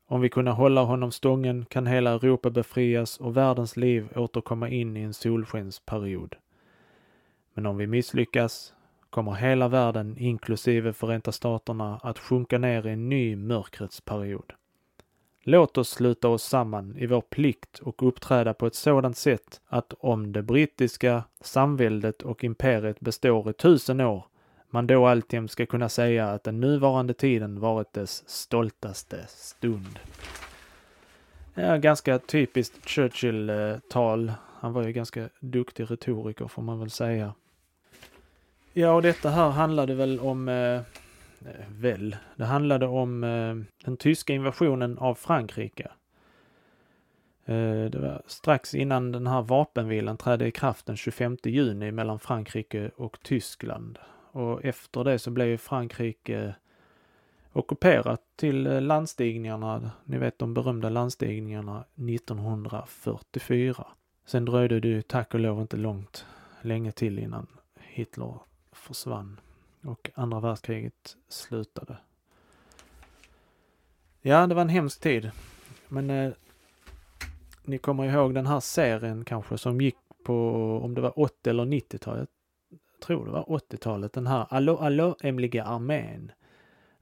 Om 0.10 0.22
vi 0.22 0.30
kunna 0.30 0.52
hålla 0.52 0.84
honom 0.84 1.12
stången 1.12 1.66
kan 1.66 1.88
hela 1.88 2.12
Europa 2.12 2.50
befrias 2.50 3.18
och 3.18 3.38
världens 3.38 3.78
liv 3.78 4.10
återkomma 4.16 4.70
in 4.70 4.98
i 4.98 5.02
en 5.02 5.14
solskensperiod. 5.14 6.36
Men 7.54 7.66
om 7.66 7.78
vi 7.78 7.88
misslyckas 7.88 8.74
kommer 9.10 9.32
hela 9.32 9.68
världen, 9.68 10.18
inklusive 10.18 10.94
Förenta 10.94 11.32
Staterna, 11.32 12.00
att 12.04 12.20
sjunka 12.20 12.58
ner 12.58 12.88
i 12.88 12.92
en 12.92 13.10
ny 13.10 13.36
mörkrets 13.36 14.02
period. 14.02 14.54
Låt 15.44 15.78
oss 15.78 15.90
sluta 15.90 16.30
oss 16.30 16.44
samman 16.44 16.98
i 16.98 17.06
vår 17.06 17.22
plikt 17.22 17.80
och 17.80 18.08
uppträda 18.08 18.54
på 18.54 18.68
ett 18.68 18.76
sådant 18.76 19.18
sätt 19.18 19.62
att 19.68 19.94
om 20.00 20.32
det 20.32 20.44
brittiska 20.44 21.24
samväldet 21.42 22.22
och 22.22 22.44
imperiet 22.44 23.00
består 23.00 23.50
i 23.50 23.54
tusen 23.54 24.02
år 24.02 24.26
man 24.70 24.88
då 24.88 25.08
alltjämt 25.08 25.52
ska 25.52 25.66
kunna 25.66 25.90
säga 25.90 26.30
att 26.30 26.44
den 26.44 26.60
nuvarande 26.60 27.14
tiden 27.14 27.60
varit 27.60 27.94
dess 27.94 28.30
stoltaste 28.30 29.26
stund. 29.28 30.00
Ja, 31.54 31.78
ganska 31.78 32.20
typiskt 32.20 32.90
Churchill-tal. 32.90 34.34
Han 34.60 34.74
var 34.74 34.84
ju 34.84 34.92
ganska 34.92 35.30
duktig 35.40 35.92
retoriker 35.92 36.48
får 36.48 36.62
man 36.62 36.80
väl 36.80 36.90
säga. 36.90 37.34
Ja, 38.74 38.92
och 38.92 39.02
detta 39.02 39.30
här 39.30 39.50
handlade 39.50 39.96
väl 39.96 40.20
om, 40.20 40.50
eh, 40.50 40.76
eh 40.76 40.82
väl, 41.70 42.16
det 42.36 42.46
handlade 42.46 42.88
om 42.88 43.24
eh, 43.24 43.56
den 43.86 43.98
tyska 43.98 44.34
invasionen 44.34 44.98
av 44.98 45.16
Frankrike. 45.16 45.92
Eh, 47.46 47.86
det 47.86 48.00
var 48.00 48.22
strax 48.28 48.76
innan 48.76 49.12
den 49.12 49.28
här 49.28 49.42
vapenvilan 49.42 50.18
trädde 50.18 50.48
i 50.48 50.52
kraft 50.52 50.86
den 50.86 50.98
25 50.98 51.38
juni 51.44 51.92
mellan 51.92 52.20
Frankrike 52.20 52.92
och 52.96 53.20
Tyskland. 53.24 54.00
Och 54.38 54.66
efter 54.66 55.04
det 55.04 55.20
så 55.20 55.32
blev 55.32 55.58
Frankrike 55.58 56.40
eh, 56.44 56.52
ockuperat 57.54 58.22
till 58.36 58.68
eh, 58.68 58.82
landstigningarna, 58.82 59.92
ni 60.06 60.18
vet 60.18 60.40
de 60.40 60.54
berömda 60.54 60.90
landstigningarna 60.90 61.86
1944. 61.96 63.88
Sen 64.26 64.46
dröjde 64.46 64.80
det 64.80 64.88
ju 64.88 65.02
tack 65.02 65.34
och 65.34 65.40
lov 65.40 65.62
inte 65.62 65.78
långt, 65.78 66.26
länge 66.62 66.92
till 66.92 67.20
innan 67.20 67.48
Hitler 67.80 68.40
försvann 68.72 69.40
och 69.84 70.10
andra 70.16 70.40
världskriget 70.40 71.18
slutade. 71.30 71.98
Ja, 74.22 74.48
det 74.48 74.56
var 74.56 74.62
en 74.62 74.70
hemsk 74.70 75.02
tid. 75.02 75.32
Men 75.88 76.10
eh, 76.10 76.32
ni 77.64 77.78
kommer 77.78 78.06
ihåg 78.06 78.34
den 78.34 78.48
här 78.48 78.60
serien 78.60 79.26
kanske 79.26 79.58
som 79.58 79.82
gick 79.82 79.98
på, 80.24 80.52
om 80.84 80.94
det 80.94 81.02
var 81.02 81.20
80 81.20 81.50
eller 81.50 81.66
90-talet. 81.66 82.30
Jag 83.00 83.08
tror 83.08 83.26
det 83.26 83.32
var 83.32 83.44
80-talet, 83.44 84.14
den 84.14 84.28
här 84.28 84.48
Allo, 84.50 84.78
allo, 84.78 85.16
hemliga 85.22 85.64
armén. 85.64 86.32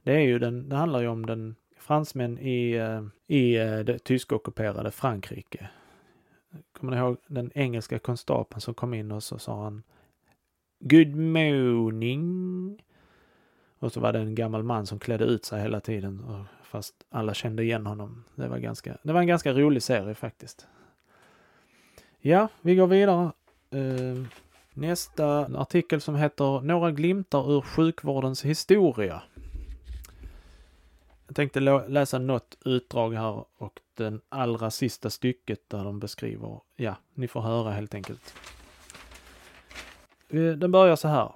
Det 0.02 0.12
är 0.12 0.20
ju 0.20 0.38
den, 0.38 0.68
det 0.68 0.76
handlar 0.76 1.00
ju 1.00 1.08
om 1.08 1.26
den 1.26 1.56
fransmän 1.78 2.38
i, 2.38 2.72
eh, 2.72 3.02
i 3.26 3.56
eh, 3.56 3.78
det 3.78 3.98
tyskockuperade 3.98 4.90
Frankrike. 4.90 5.68
Kommer 6.72 6.92
ni 6.92 6.98
ihåg 6.98 7.16
den 7.26 7.50
engelska 7.54 7.98
konstapeln 7.98 8.60
som 8.60 8.74
kom 8.74 8.94
in 8.94 9.12
och 9.12 9.22
så 9.22 9.38
sa 9.38 9.62
han 9.64 9.82
Good 10.80 11.16
morning. 11.16 12.82
Och 13.78 13.92
så 13.92 14.00
var 14.00 14.12
det 14.12 14.18
en 14.18 14.34
gammal 14.34 14.62
man 14.62 14.86
som 14.86 14.98
klädde 14.98 15.24
ut 15.24 15.44
sig 15.44 15.62
hela 15.62 15.80
tiden 15.80 16.46
fast 16.62 16.94
alla 17.10 17.34
kände 17.34 17.62
igen 17.62 17.86
honom. 17.86 18.24
Det 18.34 18.48
var, 18.48 18.58
ganska, 18.58 18.98
det 19.02 19.12
var 19.12 19.20
en 19.20 19.26
ganska 19.26 19.52
rolig 19.52 19.82
serie 19.82 20.14
faktiskt. 20.14 20.66
Ja, 22.18 22.48
vi 22.60 22.74
går 22.74 22.86
vidare. 22.86 23.32
Uh, 23.74 24.26
nästa 24.76 25.58
artikel 25.60 26.00
som 26.00 26.16
heter 26.16 26.60
Några 26.60 26.90
glimtar 26.90 27.52
ur 27.52 27.60
sjukvårdens 27.60 28.44
historia. 28.44 29.22
Jag 31.26 31.36
tänkte 31.36 31.60
läsa 31.88 32.18
något 32.18 32.58
utdrag 32.64 33.14
här 33.14 33.44
och 33.56 33.80
den 33.94 34.20
allra 34.28 34.70
sista 34.70 35.10
stycket 35.10 35.60
där 35.68 35.84
de 35.84 36.00
beskriver, 36.00 36.60
ja, 36.76 36.96
ni 37.14 37.28
får 37.28 37.40
höra 37.40 37.70
helt 37.70 37.94
enkelt. 37.94 38.34
Eh, 40.28 40.52
den 40.52 40.72
börjar 40.72 40.96
så 40.96 41.08
här. 41.08 41.32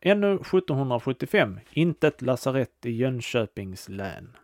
Ännu 0.00 0.34
1775, 0.34 1.60
inte 1.72 2.08
ett 2.08 2.22
lasarett 2.22 2.86
i 2.86 2.90
Jönköpings 2.90 3.88
län. 3.88 4.36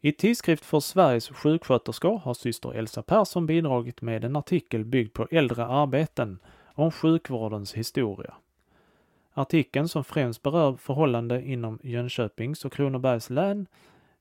I 0.00 0.12
Tidskrift 0.12 0.64
för 0.64 0.80
Sveriges 0.80 1.28
sjuksköterskor 1.28 2.18
har 2.18 2.34
syster 2.34 2.72
Elsa 2.72 3.02
Persson 3.02 3.46
bidragit 3.46 4.02
med 4.02 4.24
en 4.24 4.36
artikel 4.36 4.84
byggd 4.84 5.12
på 5.12 5.28
äldre 5.30 5.66
arbeten 5.66 6.38
om 6.76 6.90
sjukvårdens 6.90 7.74
historia. 7.74 8.34
Artikeln, 9.34 9.88
som 9.88 10.04
främst 10.04 10.42
berör 10.42 10.76
förhållanden 10.76 11.44
inom 11.44 11.78
Jönköpings 11.82 12.64
och 12.64 12.72
Kronobergs 12.72 13.30
län, 13.30 13.66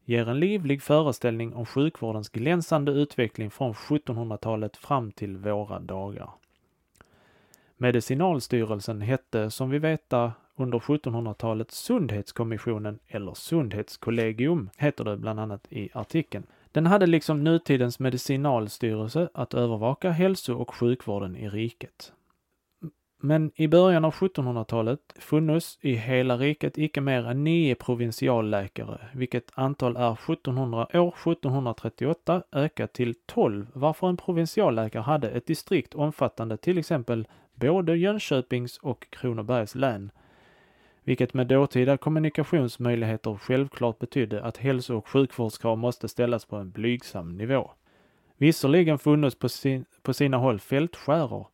ger 0.06 0.30
en 0.30 0.40
livlig 0.40 0.82
föreställning 0.82 1.54
om 1.54 1.66
sjukvårdens 1.66 2.30
glänsande 2.30 2.92
utveckling 2.92 3.52
från 3.52 3.74
1700-talet 3.74 4.78
fram 4.78 5.12
till 5.12 5.38
våra 5.38 5.80
dagar. 5.80 6.30
Medicinalstyrelsen 7.78 9.02
hette 9.02 9.52
som 9.52 9.70
vi 9.70 9.80
veta 9.80 10.34
under 10.56 10.80
1700-talet 10.80 11.72
Sundhetskommissionen 11.72 13.00
eller 13.08 13.34
Sundhetskollegium 13.34 14.70
heter 14.78 15.04
det 15.04 15.18
bland 15.18 15.40
annat 15.40 15.68
i 15.70 15.90
artikeln. 15.94 16.46
Den 16.72 16.86
hade 16.86 17.08
liksom 17.08 17.44
nutidens 17.44 18.00
medicinalstyrelse 18.00 19.30
att 19.34 19.54
övervaka 19.54 20.12
hälso 20.12 20.54
och 20.54 20.76
sjukvården 20.76 21.36
i 21.36 21.50
riket. 21.50 22.14
Men 23.26 23.52
i 23.56 23.68
början 23.68 24.06
av 24.06 24.14
1700-talet 24.14 25.00
funnits 25.20 25.80
i 25.82 25.94
hela 25.94 26.38
riket 26.38 26.78
icke 26.78 27.02
mer 27.02 27.28
än 27.28 27.44
nio 27.44 27.76
provinsialläkare, 27.76 29.00
vilket 29.14 29.52
antal 29.54 29.96
är 29.96 30.14
1700, 30.14 30.88
år 30.94 31.14
1738 31.24 32.44
ökat 32.52 32.94
till 32.94 33.16
12, 33.26 33.68
varför 33.74 34.10
en 34.10 34.18
provinsialläkare 34.18 35.02
hade 35.02 35.30
ett 35.30 35.48
distrikt 35.48 35.96
omfattande 35.96 36.58
till 36.58 36.78
exempel 36.78 37.28
både 37.56 37.98
Jönköpings 37.98 38.78
och 38.78 39.08
Kronobergs 39.10 39.76
län, 39.76 40.12
vilket 41.04 41.34
med 41.34 41.48
dåtida 41.48 41.98
kommunikationsmöjligheter 41.98 43.38
självklart 43.42 44.00
betydde 44.00 44.44
att 44.44 44.58
hälso 44.58 44.98
och 44.98 45.08
sjukvårdskrav 45.08 45.78
måste 45.78 46.08
ställas 46.08 46.46
på 46.46 46.56
en 46.56 46.72
blygsam 46.72 47.38
nivå. 47.38 47.72
Visserligen 48.38 49.00
funnits 49.00 49.40
på, 49.40 49.50
sin, 49.50 49.86
på 50.02 50.14
sina 50.14 50.38
håll 50.38 50.60
fältskärer, 50.60 51.46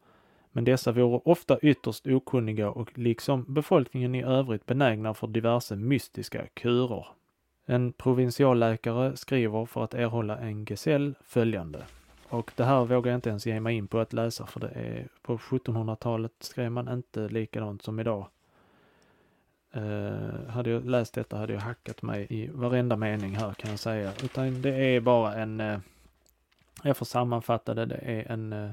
men 0.52 0.64
dessa 0.64 0.92
vore 0.92 1.22
ofta 1.26 1.60
ytterst 1.60 2.08
okunniga 2.08 2.70
och 2.70 2.98
liksom 2.98 3.46
befolkningen 3.48 4.16
i 4.16 4.24
övrigt 4.24 4.66
benägna 4.66 5.14
för 5.14 5.28
diverse 5.28 5.76
mystiska 5.76 6.48
kurer. 6.54 7.08
En 7.66 7.94
provinsialläkare 7.94 9.18
skriver 9.18 9.66
för 9.66 9.84
att 9.84 9.94
erhålla 9.94 10.38
en 10.38 10.66
gesäll 10.66 11.16
följande. 11.24 11.86
Och 12.30 12.52
det 12.56 12.64
här 12.64 12.86
vågar 12.86 13.12
jag 13.12 13.18
inte 13.18 13.30
ens 13.30 13.46
ge 13.46 13.60
mig 13.60 13.76
in 13.76 13.88
på 13.88 14.00
att 14.00 14.14
läsa 14.14 14.46
för 14.46 14.60
det 14.60 14.70
är 14.70 15.08
på 15.22 15.38
1700-talet 15.38 16.32
skrev 16.40 16.72
man 16.72 16.88
inte 16.88 17.28
likadant 17.28 17.82
som 17.82 18.00
idag. 18.00 18.28
Uh, 19.76 20.48
hade 20.50 20.70
jag 20.70 20.86
läst 20.86 21.14
detta 21.14 21.38
hade 21.38 21.54
jag 21.54 21.60
hackat 21.60 22.02
mig 22.02 22.28
i 22.30 22.48
varenda 22.48 22.96
mening 22.96 23.36
här 23.36 23.54
kan 23.54 23.70
jag 23.70 23.80
säga. 23.80 24.12
Utan 24.24 24.62
det 24.62 24.76
är 24.76 25.02
bara 25.02 25.36
en, 25.36 25.62
uh, 25.62 25.80
jag 26.84 26.98
får 26.98 27.06
sammanfatta 27.06 27.74
det, 27.74 27.86
det 27.86 27.96
är 27.96 28.32
en 28.32 28.54
uh, 28.54 28.70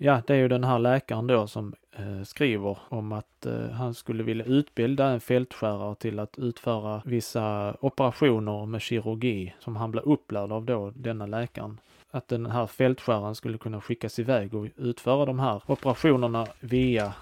Ja, 0.00 0.22
det 0.26 0.34
är 0.34 0.38
ju 0.38 0.48
den 0.48 0.64
här 0.64 0.78
läkaren 0.78 1.26
då 1.26 1.46
som 1.46 1.74
eh, 1.92 2.22
skriver 2.22 2.78
om 2.88 3.12
att 3.12 3.46
eh, 3.46 3.70
han 3.70 3.94
skulle 3.94 4.22
vilja 4.22 4.44
utbilda 4.44 5.06
en 5.06 5.20
fältskärare 5.20 5.94
till 5.94 6.18
att 6.18 6.38
utföra 6.38 7.02
vissa 7.04 7.76
operationer 7.80 8.66
med 8.66 8.80
kirurgi 8.80 9.54
som 9.58 9.76
han 9.76 9.90
blev 9.90 10.04
upplärd 10.04 10.52
av 10.52 10.64
då, 10.64 10.92
denna 10.96 11.26
läkaren. 11.26 11.80
Att 12.10 12.28
den 12.28 12.46
här 12.46 12.66
fältskäraren 12.66 13.34
skulle 13.34 13.58
kunna 13.58 13.80
skickas 13.80 14.18
iväg 14.18 14.54
och 14.54 14.66
utföra 14.76 15.26
de 15.26 15.38
här 15.38 15.62
operationerna 15.66 16.46
via, 16.60 17.14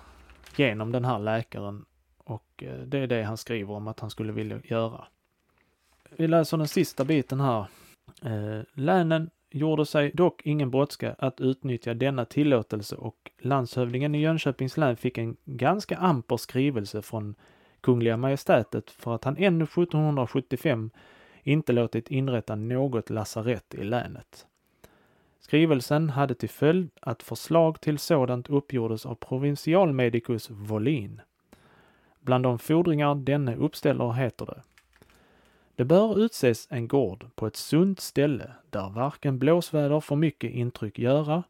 genom 0.57 0.93
den 0.93 1.05
här 1.05 1.19
läkaren. 1.19 1.85
Och 2.19 2.62
eh, 2.62 2.79
det 2.79 2.99
är 2.99 3.07
det 3.07 3.23
han 3.23 3.37
skriver 3.37 3.75
om 3.75 3.89
att 3.89 4.01
han 4.01 4.11
skulle 4.11 4.33
vilja 4.33 4.61
göra. 4.65 5.05
Vi 6.17 6.29
läser 6.29 6.57
den 6.57 6.69
sista 6.69 7.05
biten 7.05 7.41
här. 7.41 7.67
Eh, 8.23 8.62
länen 8.75 9.31
gjorde 9.57 9.87
sig 9.87 10.11
dock 10.14 10.42
ingen 10.45 10.71
brådska 10.71 11.14
att 11.19 11.40
utnyttja 11.40 11.95
denna 11.95 12.25
tillåtelse 12.25 12.97
och 12.97 13.31
landshövdingen 13.38 14.14
i 14.14 14.21
Jönköpings 14.21 14.77
län 14.77 14.97
fick 14.97 15.19
en 15.19 15.37
ganska 15.45 15.97
amper 15.97 16.37
skrivelse 16.37 17.03
från 17.03 17.35
Kungliga 17.81 18.16
Majestätet 18.16 18.90
för 18.90 19.14
att 19.14 19.25
han 19.25 19.37
ännu 19.37 19.64
1775 19.64 20.90
inte 21.42 21.73
låtit 21.73 22.11
inrätta 22.11 22.55
något 22.55 23.11
lasarett 23.11 23.75
i 23.75 23.85
länet. 23.85 24.47
Skrivelsen 25.40 26.11
hade 26.11 26.35
till 26.35 26.49
följd 26.49 26.90
att 27.01 27.23
förslag 27.23 27.81
till 27.81 27.99
sådant 27.99 28.51
uppgjordes 28.51 29.07
av 29.07 29.14
Provincialmedicus 29.14 30.51
Volin. 30.51 31.21
Bland 32.21 32.45
de 32.45 32.59
fordringar 32.59 33.14
denne 33.14 33.57
uppställer 33.57 34.12
heter 34.12 34.47
det 34.47 34.62
det 35.77 35.85
bör 35.85 36.19
utses 36.19 36.69
en 36.71 36.89
gård 36.89 37.27
på 37.35 37.47
ett 37.47 37.57
sunt 37.57 38.01
ställe 38.01 38.51
där 38.71 38.91
varken 38.91 39.39
blåsväder 39.39 40.01
för 40.01 40.17
mycket 40.17 40.51
intryck 40.51 40.99
göra 40.99 41.43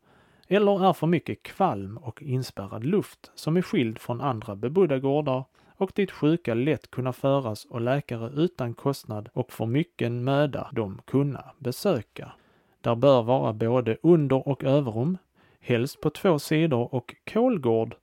eller 0.48 0.88
är 0.88 0.92
för 0.92 1.06
mycket 1.06 1.42
kvalm 1.42 1.96
och 1.96 2.22
inspärrad 2.22 2.84
luft 2.84 3.30
som 3.34 3.56
är 3.56 3.62
skild 3.62 3.98
från 3.98 4.20
andra 4.20 4.56
bebodda 4.56 4.98
gårdar 4.98 5.44
och 5.76 5.92
dit 5.94 6.10
sjuka 6.10 6.54
lätt 6.54 6.90
kunna 6.90 7.12
föras 7.12 7.64
och 7.64 7.80
läkare 7.80 8.30
utan 8.34 8.74
kostnad 8.74 9.28
och 9.32 9.52
för 9.52 9.66
mycken 9.66 10.24
möda 10.24 10.70
de 10.72 11.00
kunna 11.04 11.44
besöka. 11.58 12.32
Där 12.80 12.94
bör 12.94 13.22
vara 13.22 13.52
både 13.52 13.96
under 14.02 14.48
och 14.48 14.64
överrum, 14.64 15.18
helst 15.60 16.00
på 16.00 16.10
två 16.10 16.38
sidor 16.38 16.94
och 16.94 17.14
kolgård 17.32 17.94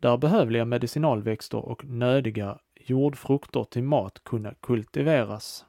där 0.00 0.16
behövliga 0.16 0.64
medicinalväxter 0.64 1.58
och 1.58 1.84
nödiga 1.84 2.58
jordfrukter 2.74 3.64
till 3.64 3.82
mat 3.82 4.24
kunna 4.24 4.54
kultiveras. 4.54 5.64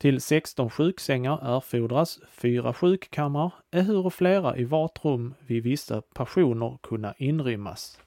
Till 0.00 0.20
16 0.20 0.70
sjuksängar 0.70 1.56
erfordras 1.56 2.20
fyra 2.30 2.74
sjukkammare, 2.74 3.50
ehuru 3.70 4.10
flera 4.10 4.56
i 4.56 4.64
vart 4.64 5.04
rum 5.04 5.34
vid 5.46 5.62
vissa 5.62 6.02
passioner 6.02 6.78
kunna 6.82 7.14
inrymmas. 7.18 8.00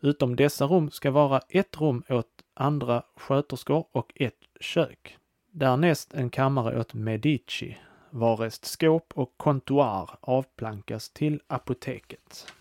Utom 0.00 0.36
dessa 0.36 0.64
rum 0.66 0.90
ska 0.90 1.10
vara 1.10 1.40
ett 1.48 1.80
rum 1.80 2.02
åt 2.08 2.26
andra 2.54 3.02
sköterskor 3.16 3.84
och 3.92 4.12
ett 4.14 4.40
kök. 4.60 5.16
Därnäst 5.50 6.14
en 6.14 6.30
kammare 6.30 6.80
åt 6.80 6.94
Medici, 6.94 7.78
varest 8.10 8.64
skåp 8.64 9.12
och 9.14 9.34
kontoar 9.36 10.10
avplankas 10.20 11.10
till 11.10 11.40
apoteket. 11.46 12.52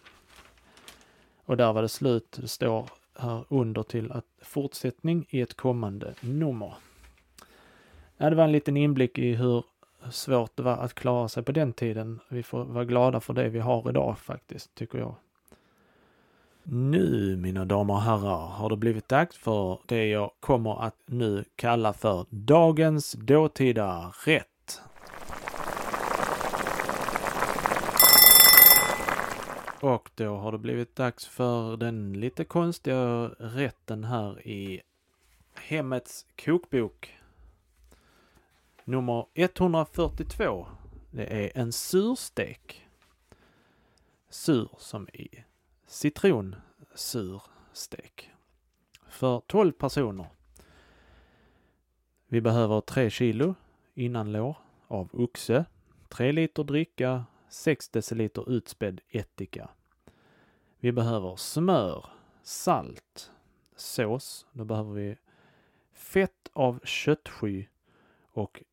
Och 1.46 1.58
där 1.58 1.74
var 1.74 1.82
det 1.82 1.90
slut. 1.90 2.38
Det 2.42 2.48
står 2.48 2.90
här 3.16 3.46
under 3.50 3.84
till 3.84 4.12
att 4.12 4.26
fortsättning 4.42 5.26
i 5.30 5.42
ett 5.42 5.54
kommande 5.54 6.14
nummer. 6.22 6.74
Ja, 8.22 8.30
det 8.30 8.36
var 8.36 8.44
en 8.44 8.52
liten 8.52 8.78
inblick 8.78 9.18
i 9.18 9.36
hur 9.36 9.64
svårt 10.12 10.52
det 10.56 10.64
var 10.64 10.78
att 10.78 10.94
klara 10.94 11.28
sig 11.28 11.44
på 11.44 11.52
den 11.52 11.74
tiden. 11.74 12.20
Vi 12.30 12.44
får 12.44 12.64
vara 12.64 12.86
glada 12.86 13.20
för 13.20 13.34
det 13.34 13.50
vi 13.50 13.60
har 13.60 13.90
idag 13.90 14.20
faktiskt, 14.20 14.76
tycker 14.76 14.98
jag. 14.98 15.16
Nu, 16.64 17.38
mina 17.38 17.66
damer 17.66 17.94
och 17.94 18.02
herrar, 18.02 18.48
har 18.48 18.70
det 18.70 18.78
blivit 18.78 19.10
dags 19.10 19.38
för 19.38 19.80
det 19.86 20.06
jag 20.06 20.32
kommer 20.40 20.84
att 20.84 20.96
nu 21.06 21.46
kalla 21.56 21.94
för 21.94 22.26
dagens 22.30 23.12
dåtida 23.12 24.14
rätt. 24.26 24.82
Och 29.82 30.10
då 30.16 30.36
har 30.36 30.52
det 30.52 30.58
blivit 30.58 30.96
dags 30.96 31.28
för 31.28 31.78
den 31.78 32.14
lite 32.14 32.44
konstiga 32.44 33.32
rätten 33.40 34.04
här 34.04 34.48
i 34.48 34.82
Hemmets 35.56 36.26
kokbok 36.46 37.19
nummer 38.90 39.26
142 39.34 40.68
Det 41.12 41.46
är 41.46 41.58
en 41.58 41.72
surstek. 41.72 42.88
Sur 44.30 44.70
som 44.78 45.10
i 45.10 45.44
citronsurstek. 45.88 48.32
För 49.08 49.42
12 49.48 49.72
personer. 49.72 50.28
Vi 52.28 52.42
behöver 52.42 52.82
3 52.82 53.10
kilo 53.10 53.56
innanlår 53.94 54.58
av 54.88 55.10
oxe, 55.14 55.66
3 56.08 56.32
liter 56.32 56.64
dricka, 56.64 57.26
6 57.50 57.90
deciliter 57.90 58.52
utspädd 58.52 59.02
ättika. 59.10 59.70
Vi 60.80 60.92
behöver 60.92 61.36
smör, 61.36 62.06
salt, 62.44 63.32
sås. 63.76 64.46
Då 64.52 64.66
behöver 64.66 64.94
vi 64.94 65.18
fett 65.94 66.50
av 66.54 66.80
köttsky 66.84 67.66
och 68.32 68.64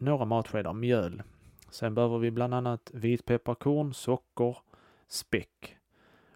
några 0.00 0.24
matskedar 0.24 0.72
mjöl. 0.72 1.22
Sen 1.70 1.94
behöver 1.94 2.18
vi 2.18 2.30
bland 2.30 2.54
annat 2.54 2.90
vitpepparkorn, 2.94 3.94
socker, 3.94 4.56
späck 5.08 5.76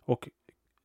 och 0.04 0.28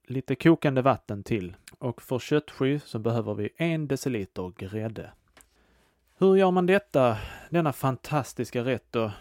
lite 0.04 0.36
kokande 0.36 0.82
vatten 0.82 1.24
till. 1.24 1.56
Och 1.80 2.02
för 2.02 2.20
köttsky 2.20 2.80
så 2.80 3.00
behöver 3.00 3.34
vi 3.34 3.50
en 3.56 3.88
deciliter 3.88 4.54
grädde. 4.58 5.12
Hur 6.18 6.36
gör 6.36 6.52
man 6.52 6.66
detta, 6.66 7.18
denna 7.50 7.74
fantastiska 7.74 8.64
rätt 8.64 8.86
då? 8.92 9.12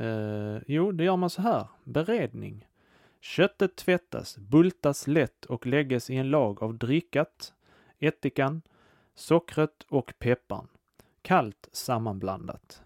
Eh, 0.00 0.58
jo, 0.66 0.92
det 0.92 1.04
gör 1.04 1.16
man 1.16 1.30
så 1.30 1.42
här. 1.42 1.66
Beredning. 1.84 2.66
Köttet 3.20 3.76
tvättas, 3.76 4.38
bultas 4.38 5.06
lätt 5.06 5.44
och 5.44 5.66
lägges 5.66 6.10
i 6.10 6.16
en 6.16 6.30
lag 6.30 6.62
av 6.62 6.74
drickat, 6.74 7.52
ättikan, 7.98 8.62
sockret 9.14 9.86
och 9.88 10.12
pepparn. 10.18 10.68
Kallt 11.22 11.68
sammanblandat. 11.72 12.82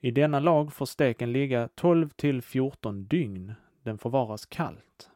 I 0.00 0.10
denna 0.10 0.40
lag 0.40 0.72
får 0.72 0.86
steken 0.86 1.32
ligga 1.32 1.68
12 1.74 2.08
till 2.08 2.42
14 2.42 3.04
dygn. 3.04 3.54
Den 3.82 3.98
förvaras 3.98 4.46
kallt. 4.46 5.10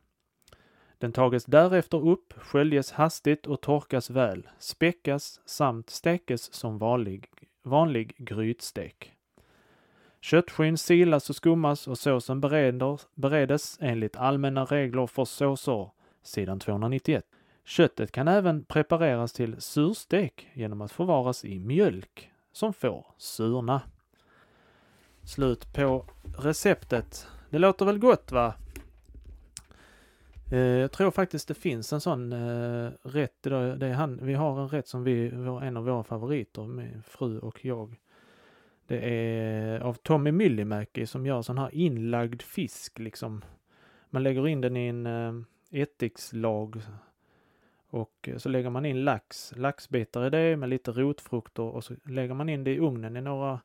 Den 0.99 1.13
tages 1.13 1.45
därefter 1.45 2.09
upp, 2.09 2.33
sköljes 2.37 2.93
hastigt 2.93 3.47
och 3.47 3.61
torkas 3.61 4.11
väl, 4.11 4.49
späckas 4.59 5.41
samt 5.45 5.91
stekes 5.91 6.53
som 6.55 6.79
vanlig, 6.79 7.29
vanlig 7.63 8.15
grytstek. 8.19 9.13
Köttskyn 10.21 10.79
silas 10.79 11.31
och 11.31 11.37
skummas 11.37 11.89
och 11.89 11.99
såsen 11.99 12.41
bereder, 12.41 13.01
beredes 13.15 13.79
enligt 13.81 14.17
allmänna 14.17 14.65
regler 14.65 15.07
för 15.07 15.25
såser, 15.25 15.91
sidan 16.23 16.61
291. 16.61 17.25
Köttet 17.69 18.13
kan 18.13 18.29
även 18.29 18.65
prepareras 18.65 19.33
till 19.33 19.61
surstek 19.61 20.49
genom 20.53 20.81
att 20.81 20.93
förvaras 20.93 21.45
i 21.45 21.59
mjölk 21.59 22.31
som 22.53 22.73
får 22.73 23.07
surna. 23.17 23.83
Slut 25.23 25.73
på 25.75 26.05
receptet. 26.39 27.27
Det 27.51 27.59
låter 27.59 27.85
väl 27.85 27.99
gott 27.99 28.33
va? 28.33 28.55
Eh, 30.53 30.59
jag 30.59 30.93
tror 30.93 31.11
faktiskt 31.11 31.49
det 31.49 31.55
finns 31.55 31.93
en 31.93 32.01
sån 32.01 32.33
eh, 32.33 32.91
rätt. 33.03 33.43
Det 33.43 33.87
är 33.87 33.93
han, 33.93 34.19
vi 34.23 34.35
har 34.35 34.61
en 34.61 34.69
rätt 34.69 34.89
som 34.89 35.05
vi, 35.05 35.29
en 35.63 35.77
av 35.77 35.85
våra 35.85 36.05
favoriter, 36.05 36.67
min 36.67 37.03
fru 37.03 37.39
och 37.39 37.65
jag. 37.65 37.97
Det 38.87 38.99
är 38.99 39.81
av 39.81 39.95
Tommy 39.95 40.33
Myllymäki 40.33 41.07
som 41.07 41.27
gör 41.27 41.43
sån 41.43 41.59
här 41.59 41.75
inlagd 41.75 42.43
fisk 42.43 42.99
liksom. 42.99 43.45
Man 44.11 44.23
lägger 44.23 44.49
in 44.49 44.61
den 44.61 44.77
i 44.77 44.87
en 44.87 45.07
eh, 45.07 45.33
ättikslag 45.83 46.83
och 47.91 48.29
eh, 48.29 48.37
så 48.37 48.49
lägger 48.49 48.71
man 48.71 48.87
in 48.87 49.05
lax, 49.05 49.53
laxbitar 49.57 50.27
i 50.27 50.31
det 50.31 50.57
med 50.57 50.69
lite 50.69 50.91
rotfrukter 50.91 51.63
och 51.63 51.85
så 51.85 51.95
lägger 52.05 52.35
man 52.35 52.49
in 52.49 52.65
det 52.65 52.75
i 52.75 52.79
ugnen 52.79 53.17
i 53.17 53.21
några 53.21 53.61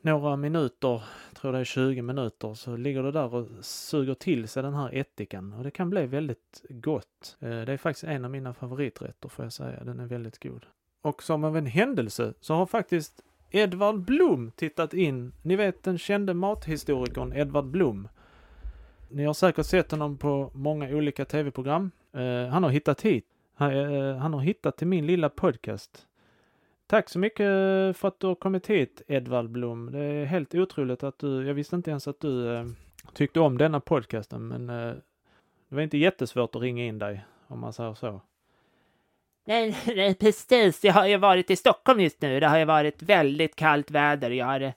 några 0.00 0.36
minuter, 0.36 1.02
tror 1.34 1.52
det 1.52 1.58
är 1.58 1.64
20 1.64 2.02
minuter, 2.02 2.54
så 2.54 2.76
ligger 2.76 3.02
det 3.02 3.12
där 3.12 3.34
och 3.34 3.46
suger 3.60 4.14
till 4.14 4.48
sig 4.48 4.62
den 4.62 4.74
här 4.74 4.90
ättikan 4.92 5.52
och 5.52 5.64
det 5.64 5.70
kan 5.70 5.90
bli 5.90 6.06
väldigt 6.06 6.64
gott. 6.68 7.36
Eh, 7.40 7.48
det 7.48 7.72
är 7.72 7.76
faktiskt 7.76 8.04
en 8.04 8.24
av 8.24 8.30
mina 8.30 8.54
favoriträtter 8.54 9.28
får 9.28 9.44
jag 9.44 9.52
säga, 9.52 9.84
den 9.84 10.00
är 10.00 10.06
väldigt 10.06 10.42
god. 10.42 10.66
Och 11.02 11.22
som 11.22 11.44
av 11.44 11.56
en 11.56 11.66
händelse 11.66 12.34
så 12.40 12.54
har 12.54 12.66
faktiskt 12.66 13.22
Edvard 13.50 14.00
Blom 14.00 14.50
tittat 14.56 14.94
in, 14.94 15.32
ni 15.42 15.56
vet 15.56 15.82
den 15.82 15.98
kände 15.98 16.34
mathistorikern 16.34 17.32
Edvard 17.32 17.66
Blom. 17.66 18.08
Ni 19.08 19.24
har 19.24 19.34
säkert 19.34 19.66
sett 19.66 19.90
honom 19.90 20.18
på 20.18 20.50
många 20.54 20.88
olika 20.88 21.24
tv-program. 21.24 21.90
Eh, 22.14 22.48
han 22.48 22.62
har 22.62 22.70
hittat 22.70 23.02
hit. 23.02 23.26
Han, 23.54 23.72
uh, 23.72 24.16
han 24.16 24.34
har 24.34 24.40
hittat 24.40 24.76
till 24.76 24.86
min 24.86 25.06
lilla 25.06 25.28
podcast. 25.28 26.06
Tack 26.86 27.08
så 27.08 27.18
mycket 27.18 27.46
för 27.96 28.08
att 28.08 28.20
du 28.20 28.26
har 28.26 28.34
kommit 28.34 28.66
hit 28.66 29.02
Edvald 29.06 29.50
Blom. 29.50 29.92
Det 29.92 29.98
är 29.98 30.24
helt 30.24 30.54
otroligt 30.54 31.02
att 31.02 31.18
du, 31.18 31.46
jag 31.46 31.54
visste 31.54 31.76
inte 31.76 31.90
ens 31.90 32.08
att 32.08 32.20
du 32.20 32.28
uh, 32.28 32.66
tyckte 33.14 33.40
om 33.40 33.58
denna 33.58 33.80
podcasten 33.80 34.48
men 34.48 34.66
det 34.66 35.74
var 35.74 35.82
inte 35.82 35.98
jättesvårt 35.98 36.56
att 36.56 36.62
ringa 36.62 36.84
in 36.84 36.98
dig 36.98 37.24
om 37.46 37.60
man 37.60 37.72
säger 37.72 37.94
så. 37.94 38.20
Nej, 39.44 39.76
nej, 39.86 40.14
precis. 40.14 40.84
Jag 40.84 40.92
har 40.92 41.06
ju 41.06 41.16
varit 41.16 41.50
i 41.50 41.56
Stockholm 41.56 42.00
just 42.00 42.22
nu. 42.22 42.40
Det 42.40 42.48
har 42.48 42.58
ju 42.58 42.64
varit 42.64 43.02
väldigt 43.02 43.56
kallt 43.56 43.90
väder. 43.90 44.30
Jag 44.30 44.46
har, 44.46 44.72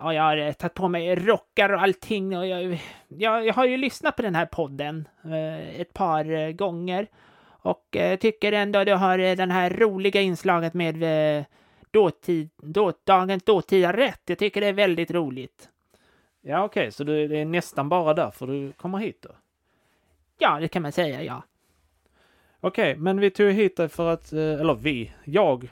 ja, 0.00 0.14
jag 0.14 0.22
har 0.22 0.52
tagit 0.52 0.74
på 0.74 0.88
mig 0.88 1.14
rockar 1.14 1.72
och 1.72 1.82
allting. 1.82 2.38
Och 2.38 2.46
jag, 2.46 2.78
jag, 3.08 3.46
jag 3.46 3.54
har 3.54 3.64
ju 3.64 3.76
lyssnat 3.76 4.16
på 4.16 4.22
den 4.22 4.34
här 4.34 4.46
podden 4.46 5.08
eh, 5.24 5.80
ett 5.80 5.94
par 5.94 6.32
eh, 6.32 6.50
gånger. 6.50 7.06
Och 7.62 7.96
eh, 7.96 8.18
tycker 8.18 8.52
ändå 8.52 8.84
du 8.84 8.94
har 8.94 9.18
eh, 9.18 9.36
den 9.36 9.50
här 9.50 9.70
roliga 9.70 10.20
inslaget 10.20 10.74
med 10.74 11.02
eh, 11.38 11.44
dåtid, 11.90 12.50
då, 12.56 12.92
dagens 13.04 13.42
dåtida 13.42 13.92
rätt. 13.92 14.22
Jag 14.26 14.38
tycker 14.38 14.60
det 14.60 14.66
är 14.66 14.72
väldigt 14.72 15.10
roligt. 15.10 15.68
Ja, 16.42 16.64
okej, 16.64 16.80
okay, 16.80 16.90
så 16.90 17.04
du, 17.04 17.28
det 17.28 17.38
är 17.38 17.44
nästan 17.44 17.88
bara 17.88 18.14
därför 18.14 18.46
du 18.46 18.72
kommer 18.72 18.98
hit 18.98 19.22
då? 19.22 19.30
Ja, 20.38 20.60
det 20.60 20.68
kan 20.68 20.82
man 20.82 20.92
säga, 20.92 21.22
ja. 21.22 21.42
Okej, 22.60 22.92
okay, 22.92 23.02
men 23.02 23.20
vi 23.20 23.30
tog 23.30 23.52
hit 23.52 23.76
dig 23.76 23.88
för 23.88 24.12
att, 24.12 24.32
eh, 24.32 24.38
eller 24.38 24.74
vi, 24.74 25.12
jag 25.24 25.70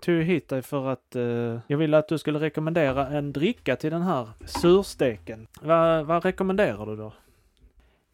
tog 0.00 0.22
hit 0.22 0.48
dig 0.48 0.62
för 0.62 0.88
att 0.88 1.16
eh, 1.16 1.60
jag 1.66 1.78
ville 1.78 1.98
att 1.98 2.08
du 2.08 2.18
skulle 2.18 2.38
rekommendera 2.38 3.06
en 3.06 3.32
dricka 3.32 3.76
till 3.76 3.90
den 3.90 4.02
här 4.02 4.28
sursteken. 4.46 5.46
Va, 5.62 6.02
vad 6.02 6.24
rekommenderar 6.24 6.86
du 6.86 6.96
då? 6.96 7.12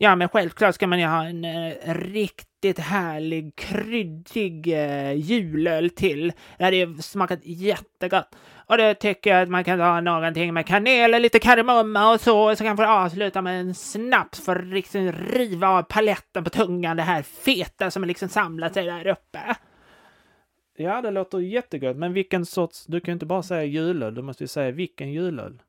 Ja, 0.00 0.16
men 0.16 0.28
självklart 0.28 0.74
ska 0.74 0.86
man 0.86 1.00
ju 1.00 1.06
ha 1.06 1.24
en 1.24 1.44
eh, 1.44 1.94
riktigt 1.94 2.78
härlig, 2.78 3.56
kryddig 3.56 4.72
eh, 4.72 5.12
julöl 5.12 5.90
till. 5.90 6.32
Det 6.58 6.64
hade 6.64 7.02
smakat 7.02 7.40
jättegott. 7.42 8.28
Och 8.66 8.78
då 8.78 8.94
tycker 8.94 9.30
jag 9.30 9.42
att 9.42 9.48
man 9.48 9.64
kan 9.64 9.80
ha 9.80 10.00
någonting 10.00 10.54
med 10.54 10.66
kanel 10.66 11.14
och 11.14 11.20
lite 11.20 11.38
kardemumma 11.38 12.12
och 12.12 12.20
så. 12.20 12.56
Så 12.56 12.64
kan 12.64 12.66
man 12.66 12.76
få 12.76 12.92
avsluta 12.92 13.42
med 13.42 13.60
en 13.60 13.74
snaps 13.74 14.44
för 14.44 14.56
att 14.56 14.66
liksom 14.66 15.12
riva 15.12 15.68
av 15.68 15.82
paletten 15.82 16.44
på 16.44 16.50
tungan. 16.50 16.96
Det 16.96 17.02
här 17.02 17.22
feta 17.22 17.90
som 17.90 18.04
liksom 18.04 18.28
samlat 18.28 18.74
sig 18.74 18.84
där 18.84 19.06
uppe. 19.06 19.56
Ja, 20.80 21.02
det 21.02 21.10
låter 21.10 21.38
jättegott. 21.38 21.96
Men 21.96 22.12
vilken 22.12 22.46
sorts... 22.46 22.86
Du 22.86 23.00
kan 23.00 23.12
ju 23.12 23.14
inte 23.14 23.26
bara 23.26 23.42
säga 23.42 23.64
julöl. 23.64 24.14
Du 24.14 24.22
måste 24.22 24.44
ju 24.44 24.48
säga 24.48 24.70
vilken 24.70 25.12
julöl. 25.12 25.62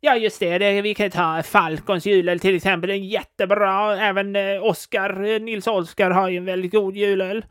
Ja, 0.00 0.16
just 0.16 0.40
det. 0.40 0.58
det 0.58 0.82
vi 0.82 0.94
kan 0.94 1.10
ta 1.10 1.42
Falcons 1.42 2.06
julöl 2.06 2.40
till 2.40 2.56
exempel. 2.56 2.90
En 2.90 3.06
jättebra. 3.06 3.96
Även 3.96 4.36
eh, 4.36 4.64
Oscar, 4.64 5.24
eh, 5.24 5.40
Nils 5.40 5.66
Oskar 5.66 6.10
har 6.10 6.28
ju 6.28 6.36
en 6.36 6.44
väldigt 6.44 6.72
god 6.72 6.96
julöl. 6.96 7.44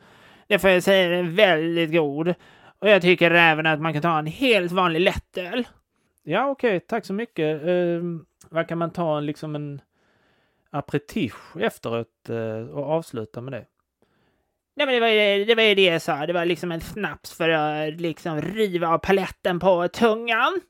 Det 0.47 0.59
får 0.59 0.69
jag 0.69 0.83
säga, 0.83 1.09
den 1.09 1.25
är 1.25 1.31
väldigt 1.31 1.91
god. 1.91 2.33
Och 2.79 2.89
jag 2.89 3.01
tycker 3.01 3.31
även 3.31 3.65
att 3.65 3.81
man 3.81 3.93
kan 3.93 4.01
ta 4.01 4.19
en 4.19 4.25
helt 4.25 4.71
vanlig 4.71 4.99
lättöl. 4.99 5.67
Ja, 6.23 6.49
okej. 6.49 6.75
Okay. 6.75 6.79
Tack 6.79 7.05
så 7.05 7.13
mycket. 7.13 7.63
Uh, 7.63 8.03
vad 8.49 8.67
kan 8.67 8.77
man 8.77 8.91
ta 8.91 9.19
liksom 9.19 9.55
en 9.55 9.81
aperitif 10.69 11.33
efteråt 11.59 12.29
uh, 12.29 12.69
och 12.69 12.83
avsluta 12.83 13.41
med 13.41 13.53
det? 13.53 13.65
Nej, 14.77 14.85
men 14.85 14.93
det 14.95 14.99
var, 14.99 15.07
ju, 15.07 15.45
det 15.45 15.55
var 15.55 15.63
ju 15.63 15.75
det 15.75 15.85
jag 15.85 16.01
sa. 16.01 16.25
Det 16.25 16.33
var 16.33 16.45
liksom 16.45 16.71
en 16.71 16.81
snaps 16.81 17.37
för 17.37 17.49
att 17.49 18.01
liksom 18.01 18.41
riva 18.41 18.87
av 18.87 18.97
paletten 18.97 19.59
på 19.59 19.87
tungan. 19.87 20.61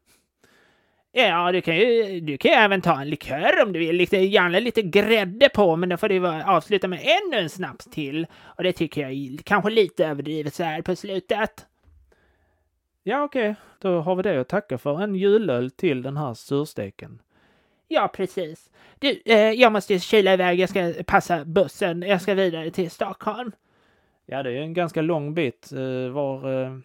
Ja, 1.12 1.52
du 1.52 1.62
kan 1.62 1.76
ju, 1.76 2.20
du 2.20 2.38
kan 2.38 2.52
ju 2.52 2.58
även 2.58 2.82
ta 2.82 3.02
en 3.02 3.10
likör 3.10 3.64
om 3.64 3.74
du 3.74 3.80
vill. 3.80 3.96
Lite, 3.96 4.18
gärna 4.18 4.60
lite 4.60 4.82
grädde 4.82 5.50
på, 5.50 5.76
men 5.76 5.90
då 5.90 5.98
får 5.98 6.10
du 6.10 6.28
avsluta 6.28 6.88
med 6.88 7.00
ännu 7.00 7.38
en 7.38 7.50
snaps 7.50 7.86
till. 7.86 8.28
Och 8.44 8.64
det 8.64 8.72
tycker 8.74 9.02
jag 9.02 9.12
är 9.12 9.38
kanske 9.38 9.70
lite 9.70 10.06
överdrivet 10.06 10.54
så 10.54 10.64
här 10.64 10.82
på 10.82 10.96
slutet. 10.96 11.66
Ja, 13.04 13.24
okej. 13.24 13.52
Okay. 13.52 13.56
Då 13.80 14.02
har 14.02 14.16
vi 14.16 14.24
det 14.24 14.42
att 14.42 14.50
tacka 14.50 14.78
för. 14.78 15.02
En 15.02 15.16
julöl 15.16 15.72
till 15.72 16.02
den 16.02 16.18
här 16.18 16.34
sursteken. 16.34 17.22
Ja, 17.88 18.08
precis. 18.08 18.70
Du, 19.00 19.22
eh, 19.26 19.52
jag 19.52 19.72
måste 19.72 20.00
kila 20.00 20.34
iväg. 20.34 20.60
Jag 20.60 20.70
ska 20.70 20.94
passa 21.08 21.46
bussen. 21.46 22.02
Jag 22.02 22.22
ska 22.22 22.34
vidare 22.34 22.72
till 22.72 22.92
Stockholm. 22.92 23.52
Ja, 24.30 24.44
det 24.44 24.52
är 24.52 24.62
en 24.62 24.74
ganska 24.74 25.02
lång 25.02 25.34
bit. 25.34 25.72
Eh, 25.72 26.12
var... 26.12 26.64
Eh, 26.64 26.78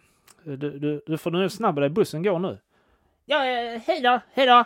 du, 0.43 0.79
du, 0.79 1.01
du 1.05 1.17
får 1.17 1.31
nu 1.31 1.49
snabba 1.49 1.81
dig. 1.81 1.89
Bussen 1.89 2.23
går 2.23 2.39
nu. 2.39 2.57
Ja, 3.25 3.45
eh, 3.45 3.81
hej 3.87 4.01
då, 4.01 4.19
hej 4.33 4.47
då! 4.47 4.65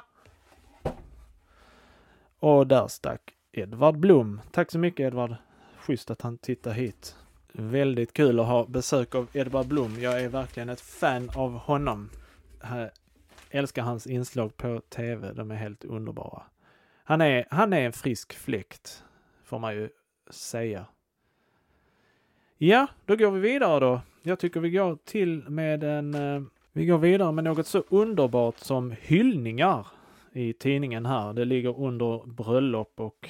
Och 2.39 2.67
där 2.67 2.87
stack 2.87 3.21
Edvard 3.51 3.97
Blom. 3.97 4.41
Tack 4.51 4.71
så 4.71 4.79
mycket 4.79 4.99
Edvard. 4.99 5.35
Schysst 5.77 6.11
att 6.11 6.21
han 6.21 6.37
tittar 6.37 6.71
hit. 6.71 7.15
Väldigt 7.51 8.13
kul 8.13 8.39
att 8.39 8.47
ha 8.47 8.65
besök 8.65 9.15
av 9.15 9.27
Edvard 9.33 9.67
Blom. 9.67 9.99
Jag 9.99 10.21
är 10.21 10.29
verkligen 10.29 10.69
ett 10.69 10.81
fan 10.81 11.29
av 11.35 11.51
honom. 11.57 12.09
älskar 13.49 13.81
hans 13.81 14.07
inslag 14.07 14.57
på 14.57 14.81
tv. 14.89 15.33
De 15.33 15.51
är 15.51 15.55
helt 15.55 15.85
underbara. 15.85 16.43
Han 17.03 17.21
är, 17.21 17.47
han 17.49 17.73
är 17.73 17.81
en 17.81 17.93
frisk 17.93 18.33
fläkt, 18.33 19.03
får 19.43 19.59
man 19.59 19.75
ju 19.75 19.89
säga. 20.29 20.85
Ja, 22.59 22.87
då 23.05 23.15
går 23.15 23.31
vi 23.31 23.39
vidare 23.39 23.79
då. 23.79 24.01
Jag 24.23 24.39
tycker 24.39 24.59
vi 24.59 24.69
går 24.69 24.97
till 25.05 25.49
med 25.49 25.83
en... 25.83 26.13
Eh, 26.13 26.41
vi 26.73 26.85
går 26.85 26.97
vidare 26.97 27.31
med 27.31 27.43
något 27.43 27.67
så 27.67 27.83
underbart 27.89 28.57
som 28.57 28.95
hyllningar 29.01 29.87
i 30.31 30.53
tidningen 30.53 31.05
här. 31.05 31.33
Det 31.33 31.45
ligger 31.45 31.79
under 31.79 32.27
bröllop 32.27 32.93
och 32.95 33.29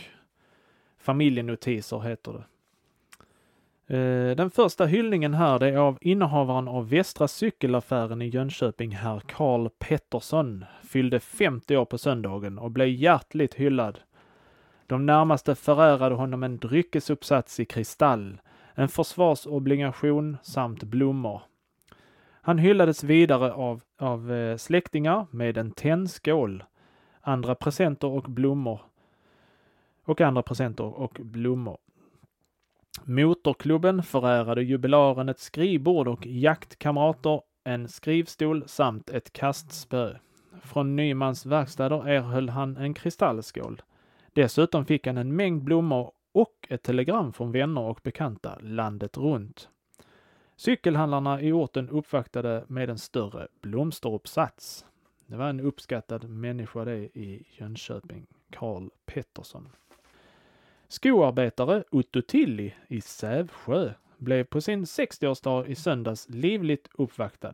familjenotiser 0.97 1.99
heter 1.99 2.33
det. 2.33 2.43
Eh, 3.97 4.35
den 4.35 4.51
första 4.51 4.85
hyllningen 4.85 5.33
här 5.33 5.59
det 5.59 5.67
är 5.67 5.77
av 5.77 5.97
innehavaren 6.01 6.67
av 6.67 6.89
Västra 6.89 7.27
cykelaffären 7.27 8.21
i 8.21 8.27
Jönköping, 8.27 8.91
herr 8.91 9.19
Karl 9.19 9.69
Pettersson. 9.79 10.65
Fyllde 10.83 11.19
50 11.19 11.77
år 11.77 11.85
på 11.85 11.97
söndagen 11.97 12.57
och 12.59 12.71
blev 12.71 12.87
hjärtligt 12.87 13.53
hyllad. 13.53 13.99
De 14.87 15.05
närmaste 15.05 15.55
förärade 15.55 16.15
honom 16.15 16.43
en 16.43 16.57
dryckesuppsats 16.57 17.59
i 17.59 17.65
kristall, 17.65 18.37
en 18.79 18.87
försvarsobligation 18.87 20.37
samt 20.43 20.83
blommor. 20.83 21.41
Han 22.41 22.57
hyllades 22.57 23.03
vidare 23.03 23.53
av, 23.53 23.81
av 23.97 24.33
eh, 24.33 24.57
släktingar 24.57 25.27
med 25.31 25.57
en 25.57 25.71
tändskål, 25.71 26.63
andra 27.21 27.55
presenter 27.55 28.07
och 28.07 28.23
blommor 28.23 28.81
och 30.03 30.21
andra 30.21 30.41
presenter 30.41 30.83
och 30.83 31.17
blommor. 31.21 31.77
Motorklubben 33.03 34.03
förärade 34.03 34.63
jubilaren 34.63 35.29
ett 35.29 35.39
skrivbord 35.39 36.07
och 36.07 36.25
jaktkamrater, 36.25 37.41
en 37.63 37.87
skrivstol 37.87 38.63
samt 38.67 39.09
ett 39.09 39.33
kastspö. 39.33 40.15
Från 40.61 40.95
Nymans 40.95 41.45
verkstäder 41.45 42.07
erhöll 42.07 42.49
han 42.49 42.77
en 42.77 42.93
kristallskål. 42.93 43.81
Dessutom 44.33 44.85
fick 44.85 45.07
han 45.07 45.17
en 45.17 45.35
mängd 45.35 45.63
blommor 45.63 46.11
och 46.31 46.67
ett 46.69 46.83
telegram 46.83 47.33
från 47.33 47.51
vänner 47.51 47.81
och 47.81 47.99
bekanta 48.03 48.59
landet 48.61 49.17
runt. 49.17 49.69
Cykelhandlarna 50.55 51.41
i 51.41 51.51
orten 51.51 51.89
uppvaktade 51.89 52.65
med 52.67 52.89
en 52.89 52.97
större 52.97 53.47
blomsteruppsats. 53.61 54.85
Det 55.25 55.35
var 55.35 55.49
en 55.49 55.59
uppskattad 55.59 56.29
människa 56.29 56.85
det 56.85 56.97
i 56.97 57.47
Jönköping, 57.51 58.27
Karl 58.49 58.89
Pettersson. 59.05 59.69
Skoarbetare 60.87 61.83
Otto 61.91 62.21
Tilli 62.21 62.75
i 62.87 63.01
Sävsjö 63.01 63.93
blev 64.17 64.43
på 64.43 64.61
sin 64.61 64.85
60-årsdag 64.85 65.65
i 65.65 65.75
söndags 65.75 66.29
livligt 66.29 66.87
uppvaktad. 66.93 67.53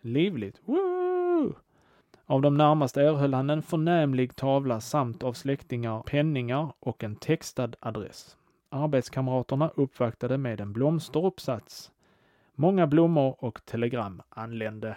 Livligt? 0.00 0.60
Woo! 0.64 0.99
Av 2.30 2.42
de 2.42 2.54
närmaste 2.54 3.02
erhöll 3.02 3.34
han 3.34 3.50
en 3.50 3.62
förnämlig 3.62 4.36
tavla 4.36 4.80
samt 4.80 5.22
av 5.22 5.32
släktingar 5.32 6.02
penningar 6.02 6.72
och 6.80 7.04
en 7.04 7.16
textad 7.16 7.70
adress. 7.80 8.36
Arbetskamraterna 8.68 9.70
uppvaktade 9.74 10.38
med 10.38 10.60
en 10.60 10.72
blomsteruppsats. 10.72 11.90
Många 12.54 12.86
blommor 12.86 13.44
och 13.44 13.64
telegram 13.64 14.22
anlände. 14.28 14.96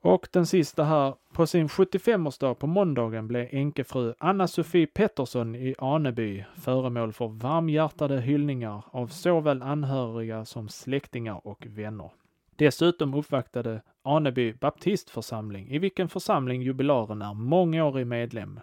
Och 0.00 0.28
den 0.32 0.46
sista 0.46 0.84
här. 0.84 1.14
På 1.32 1.46
sin 1.46 1.68
75-årsdag 1.68 2.54
på 2.54 2.66
måndagen 2.66 3.28
blev 3.28 3.48
änkefru 3.50 4.14
Anna-Sofie 4.18 4.86
Pettersson 4.86 5.54
i 5.54 5.74
Aneby 5.78 6.44
föremål 6.54 7.12
för 7.12 7.28
varmhjärtade 7.28 8.20
hyllningar 8.20 8.84
av 8.90 9.06
såväl 9.06 9.62
anhöriga 9.62 10.44
som 10.44 10.68
släktingar 10.68 11.46
och 11.46 11.66
vänner. 11.66 12.10
Dessutom 12.56 13.14
uppvaktade 13.14 13.80
Aneby 14.02 14.52
baptistförsamling, 14.52 15.68
i 15.68 15.78
vilken 15.78 16.08
församling 16.08 16.62
jubilaren 16.62 17.22
är 17.22 17.34
mångårig 17.34 18.06
medlem. 18.06 18.60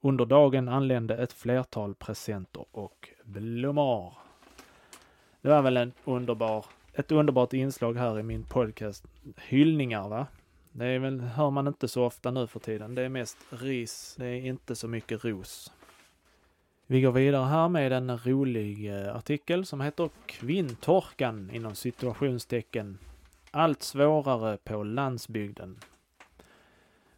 Under 0.00 0.24
dagen 0.24 0.68
anlände 0.68 1.16
ett 1.16 1.32
flertal 1.32 1.94
presenter 1.94 2.64
och 2.70 3.08
blommor. 3.24 4.14
Det 5.40 5.48
var 5.48 5.62
väl 5.62 5.76
en 5.76 5.92
underbar, 6.04 6.66
ett 6.92 7.12
underbart 7.12 7.52
inslag 7.52 7.96
här 7.96 8.18
i 8.18 8.22
min 8.22 8.44
podcast. 8.44 9.06
Hyllningar, 9.36 10.08
va? 10.08 10.26
Det 10.72 10.86
är 10.86 10.98
väl, 10.98 11.20
hör 11.20 11.50
man 11.50 11.66
inte 11.66 11.88
så 11.88 12.04
ofta 12.04 12.30
nu 12.30 12.46
för 12.46 12.60
tiden. 12.60 12.94
Det 12.94 13.02
är 13.02 13.08
mest 13.08 13.38
ris. 13.50 14.14
Det 14.18 14.26
är 14.26 14.46
inte 14.46 14.74
så 14.76 14.88
mycket 14.88 15.24
ros. 15.24 15.72
Vi 16.86 17.00
går 17.00 17.12
vidare 17.12 17.44
här 17.44 17.68
med 17.68 17.92
en 17.92 18.18
rolig 18.18 18.90
eh, 18.94 19.16
artikel 19.16 19.66
som 19.66 19.80
heter 19.80 20.10
Kvinntorkan 20.26 21.50
inom 21.52 21.74
situationstecken. 21.74 22.98
Allt 23.54 23.82
svårare 23.82 24.56
på 24.56 24.82
landsbygden. 24.82 25.78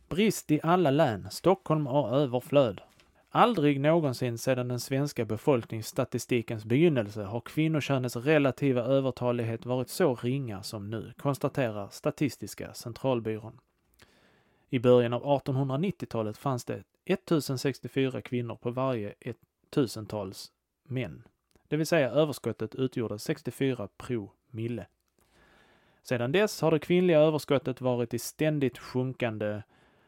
Brist 0.09 0.51
i 0.51 0.61
alla 0.62 0.90
län. 0.90 1.31
Stockholm 1.31 1.87
har 1.87 2.16
överflöd. 2.16 2.81
Aldrig 3.31 3.81
någonsin 3.81 4.38
sedan 4.38 4.68
den 4.68 4.81
svenska 4.81 5.25
befolkningsstatistikens 5.25 6.64
begynnelse 6.64 7.23
har 7.23 7.40
kvinnokönets 7.40 8.16
relativa 8.16 8.83
övertalighet 8.83 9.66
varit 9.66 9.88
så 9.88 10.14
ringa 10.14 10.62
som 10.62 10.90
nu, 10.90 11.12
konstaterar 11.16 11.88
Statistiska 11.88 12.75
centralbyrån. 12.75 13.61
I 14.70 14.79
början 14.79 15.12
av 15.12 15.23
1890-talet 15.23 16.37
fanns 16.38 16.64
det 16.64 16.83
1064 17.05 18.23
kvinnor 18.23 18.57
på 18.57 18.70
varje 18.70 19.14
1000-tals 19.70 20.53
män. 20.83 21.23
Det 21.68 21.77
vill 21.77 21.87
säga 21.87 22.11
överskottet 22.11 22.75
utgjorde 22.75 23.18
64 23.18 23.88
promille. 23.97 24.87
Sedan 26.05 26.33
dess 26.33 26.61
har 26.61 26.71
det 26.71 26.79
kvinnliga 26.79 27.21
överskottet 27.21 27.81
varit 27.81 28.14
i 28.14 28.19
ständigt 28.19 28.79
sjunkande 28.79 29.62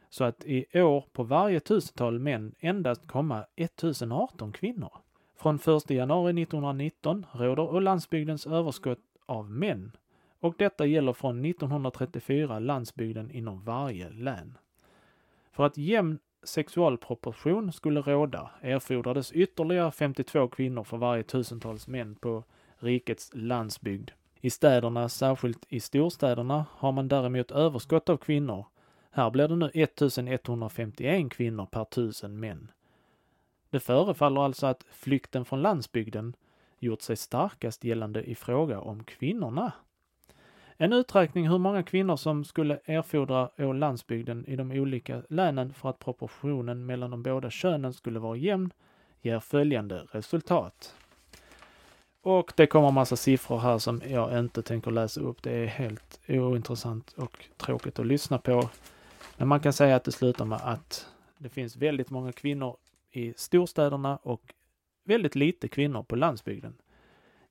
så 0.08 0.24
att 0.24 0.44
i 0.44 0.80
år 0.80 1.04
på 1.12 1.22
varje 1.22 1.60
tusental 1.60 2.18
män 2.18 2.54
endast 2.58 3.06
komma 3.06 3.46
1018 3.56 4.52
kvinnor. 4.52 4.92
Från 5.36 5.56
1 5.56 5.90
januari 5.90 6.42
1919 6.42 7.26
råder 7.32 7.80
landsbygdens 7.80 8.46
överskott 8.46 8.98
av 9.26 9.50
män 9.50 9.96
och 10.40 10.54
detta 10.58 10.86
gäller 10.86 11.12
från 11.12 11.44
1934 11.44 12.58
landsbygden 12.58 13.30
inom 13.30 13.64
varje 13.64 14.10
län. 14.10 14.58
För 15.52 15.64
att 15.64 15.76
jämn 15.76 16.18
sexualproportion 16.42 17.72
skulle 17.72 18.00
råda 18.00 18.50
erfordrades 18.60 19.32
ytterligare 19.32 19.92
52 19.92 20.48
kvinnor 20.48 20.84
för 20.84 20.96
varje 20.96 21.22
tusentals 21.22 21.88
män 21.88 22.14
på 22.14 22.44
rikets 22.78 23.30
landsbygd. 23.34 24.10
I 24.46 24.50
städerna, 24.50 25.08
särskilt 25.08 25.66
i 25.68 25.80
storstäderna, 25.80 26.66
har 26.72 26.92
man 26.92 27.08
däremot 27.08 27.50
överskott 27.50 28.08
av 28.08 28.16
kvinnor 28.16 28.66
här 29.10 29.30
blir 29.30 29.48
det 29.48 29.56
nu 29.56 29.70
1151 29.74 31.32
kvinnor 31.32 31.66
per 31.66 31.84
tusen 31.84 32.40
män. 32.40 32.70
Det 33.70 33.80
förefaller 33.80 34.40
alltså 34.40 34.66
att 34.66 34.84
flykten 34.90 35.44
från 35.44 35.62
landsbygden 35.62 36.36
gjort 36.78 37.02
sig 37.02 37.16
starkast 37.16 37.84
gällande 37.84 38.22
i 38.22 38.34
fråga 38.34 38.80
om 38.80 39.04
kvinnorna. 39.04 39.72
En 40.76 40.92
uträkning 40.92 41.48
hur 41.48 41.58
många 41.58 41.82
kvinnor 41.82 42.16
som 42.16 42.44
skulle 42.44 42.80
erfordra 42.84 43.50
å 43.58 43.72
landsbygden 43.72 44.46
i 44.46 44.56
de 44.56 44.72
olika 44.72 45.22
länen 45.28 45.72
för 45.72 45.90
att 45.90 45.98
proportionen 45.98 46.86
mellan 46.86 47.10
de 47.10 47.22
båda 47.22 47.50
könen 47.50 47.92
skulle 47.92 48.18
vara 48.18 48.36
jämn 48.36 48.72
ger 49.20 49.40
följande 49.40 50.06
resultat. 50.10 50.94
Och 52.26 52.52
det 52.56 52.66
kommer 52.66 52.90
massa 52.90 53.16
siffror 53.16 53.58
här 53.58 53.78
som 53.78 54.02
jag 54.08 54.38
inte 54.38 54.62
tänker 54.62 54.90
läsa 54.90 55.20
upp. 55.20 55.42
Det 55.42 55.50
är 55.50 55.66
helt 55.66 56.20
ointressant 56.28 57.12
och 57.16 57.44
tråkigt 57.56 57.98
att 57.98 58.06
lyssna 58.06 58.38
på. 58.38 58.68
Men 59.36 59.48
man 59.48 59.60
kan 59.60 59.72
säga 59.72 59.96
att 59.96 60.04
det 60.04 60.12
slutar 60.12 60.44
med 60.44 60.60
att 60.62 61.08
det 61.38 61.48
finns 61.48 61.76
väldigt 61.76 62.10
många 62.10 62.32
kvinnor 62.32 62.76
i 63.10 63.34
storstäderna 63.36 64.16
och 64.16 64.54
väldigt 65.04 65.34
lite 65.34 65.68
kvinnor 65.68 66.02
på 66.02 66.16
landsbygden. 66.16 66.76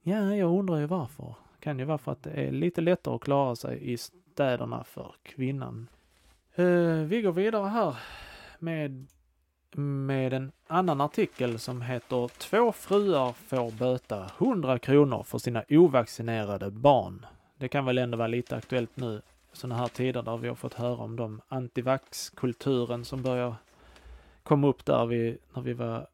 Ja, 0.02 0.36
jag 0.36 0.60
undrar 0.60 0.80
ju 0.80 0.86
varför. 0.86 1.36
Kan 1.60 1.80
ju 1.80 1.86
vara 1.86 1.98
för 1.98 2.12
att 2.12 2.24
det 2.24 2.32
är 2.32 2.52
lite 2.52 2.82
lättare 2.82 3.16
att 3.16 3.22
klara 3.22 3.56
sig 3.56 3.94
i 3.94 3.98
städerna 3.98 4.84
för 4.84 5.16
kvinnan. 5.24 5.88
Uh, 6.60 7.04
vi 7.04 7.22
går 7.22 7.32
vidare 7.32 7.68
här 7.68 7.96
med, 8.60 9.08
med 9.78 10.34
en 10.34 10.52
annan 10.68 11.02
artikel 11.02 11.60
som 11.60 11.82
heter 11.82 12.28
Två 12.28 12.72
fruar 12.72 13.32
får 13.32 13.72
böta 13.72 14.32
100 14.38 14.80
kronor 14.80 15.24
för 15.24 15.38
sina 15.38 15.64
ovaccinerade 15.70 16.72
barn. 16.72 17.26
Det 17.58 17.68
kan 17.68 17.86
väl 17.86 17.98
ändå 17.98 18.18
vara 18.18 18.28
lite 18.28 18.56
aktuellt 18.56 18.98
nu 18.98 19.22
sådana 19.54 19.76
här 19.76 19.88
tider 19.88 20.22
där 20.22 20.38
vi 20.38 20.48
har 20.48 20.56
fått 20.56 20.74
höra 20.74 20.98
om 20.98 21.16
de 21.16 21.42
antivax-kulturen 21.48 23.06
som 23.06 23.22
börjar 23.22 23.56
komma 24.44 24.68
upp 24.68 24.86
där 24.86 25.06
vi, 25.06 25.38
när 25.54 25.62
vi 25.62 25.74
var, 25.74 26.08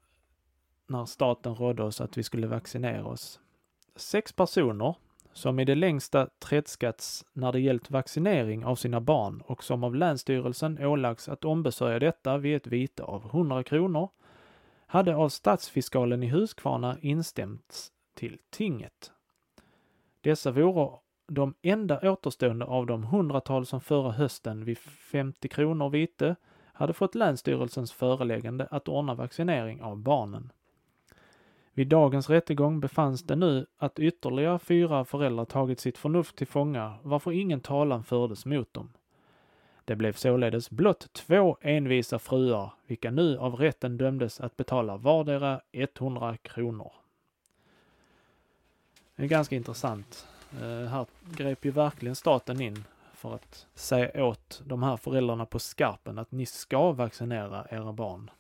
när 0.87 1.05
staten 1.05 1.55
rådde 1.55 1.83
oss 1.83 2.01
att 2.01 2.17
vi 2.17 2.23
skulle 2.23 2.47
vaccinera 2.47 3.05
oss. 3.05 3.39
Sex 3.95 4.33
personer 4.33 4.95
som 5.33 5.59
i 5.59 5.65
det 5.65 5.75
längsta 5.75 6.27
tredskats 6.39 7.25
när 7.33 7.51
det 7.51 7.59
gällt 7.59 7.91
vaccinering 7.91 8.65
av 8.65 8.75
sina 8.75 9.01
barn 9.01 9.41
och 9.45 9.63
som 9.63 9.83
av 9.83 9.95
Länsstyrelsen 9.95 10.85
ålagts 10.85 11.29
att 11.29 11.45
ombesörja 11.45 11.99
detta 11.99 12.37
vid 12.37 12.55
ett 12.55 12.67
vite 12.67 13.03
av 13.03 13.25
100 13.25 13.63
kronor, 13.63 14.09
hade 14.87 15.15
av 15.15 15.29
stadsfiskalen 15.29 16.23
i 16.23 16.27
Huskvarna 16.27 16.97
instämts 17.01 17.91
till 18.15 18.37
tinget. 18.49 19.11
Dessa 20.21 20.51
vore 20.51 20.97
de 21.27 21.53
enda 21.61 22.11
återstående 22.11 22.65
av 22.65 22.85
de 22.85 23.03
hundratals 23.03 23.69
som 23.69 23.81
förra 23.81 24.11
hösten 24.11 24.65
vid 24.65 24.77
50 24.77 25.47
kronor 25.47 25.89
vite 25.89 26.35
hade 26.73 26.93
fått 26.93 27.15
Länsstyrelsens 27.15 27.91
föreläggande 27.91 28.67
att 28.71 28.87
ordna 28.87 29.15
vaccinering 29.15 29.81
av 29.81 29.97
barnen. 29.97 30.51
Vid 31.73 31.87
dagens 31.87 32.29
rättegång 32.29 32.79
befanns 32.79 33.23
det 33.23 33.35
nu 33.35 33.65
att 33.77 33.99
ytterligare 33.99 34.59
fyra 34.59 35.05
föräldrar 35.05 35.45
tagit 35.45 35.79
sitt 35.79 35.97
förnuft 35.97 36.35
till 36.35 36.47
fånga, 36.47 36.95
varför 37.03 37.31
ingen 37.31 37.59
talan 37.59 38.03
fördes 38.03 38.45
mot 38.45 38.73
dem. 38.73 38.93
Det 39.85 39.95
blev 39.95 40.13
således 40.13 40.69
blott 40.69 41.13
två 41.13 41.57
envisa 41.61 42.19
fruar, 42.19 42.73
vilka 42.87 43.11
nu 43.11 43.37
av 43.37 43.55
rätten 43.55 43.97
dömdes 43.97 44.41
att 44.41 44.57
betala 44.57 44.97
vardera 44.97 45.61
100 45.71 46.37
kronor. 46.37 46.91
Det 49.15 49.23
är 49.23 49.27
ganska 49.27 49.55
intressant. 49.55 50.27
Eh, 50.61 50.89
här 50.89 51.05
grep 51.35 51.65
ju 51.65 51.71
verkligen 51.71 52.15
staten 52.15 52.61
in 52.61 52.83
för 53.13 53.35
att 53.35 53.67
säga 53.73 54.25
åt 54.25 54.61
de 54.65 54.83
här 54.83 54.97
föräldrarna 54.97 55.45
på 55.45 55.59
skarpen 55.59 56.19
att 56.19 56.31
ni 56.31 56.45
ska 56.45 56.91
vaccinera 56.91 57.67
era 57.69 57.93
barn. 57.93 58.31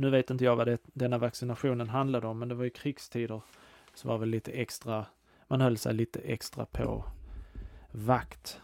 Nu 0.00 0.10
vet 0.10 0.30
inte 0.30 0.44
jag 0.44 0.56
vad 0.56 0.66
det, 0.66 0.78
denna 0.84 1.18
vaccinationen 1.18 1.88
handlade 1.88 2.26
om, 2.26 2.38
men 2.38 2.48
det 2.48 2.54
var 2.54 2.64
ju 2.64 2.70
krigstider. 2.70 3.40
Så 3.94 4.08
var 4.08 4.18
väl 4.18 4.28
lite 4.28 4.52
extra, 4.52 5.06
man 5.48 5.60
höll 5.60 5.76
sig 5.76 5.94
lite 5.94 6.20
extra 6.20 6.66
på 6.66 7.04
vakt. 7.90 8.60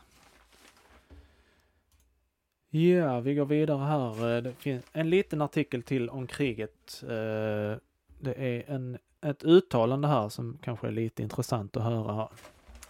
Ja, 2.70 3.20
vi 3.20 3.34
går 3.34 3.44
vidare 3.46 3.84
här. 3.84 4.36
Eh, 4.36 4.42
det 4.42 4.52
finns 4.52 4.84
en 4.92 5.10
liten 5.10 5.42
artikel 5.42 5.82
till 5.82 6.10
om 6.10 6.26
kriget. 6.26 7.02
Eh, 7.02 7.78
det 8.18 8.34
är 8.36 8.70
en, 8.70 8.98
ett 9.20 9.44
uttalande 9.44 10.08
här 10.08 10.28
som 10.28 10.58
kanske 10.62 10.86
är 10.86 10.92
lite 10.92 11.22
intressant 11.22 11.76
att 11.76 11.82
höra 11.82 12.12
här. 12.12 12.28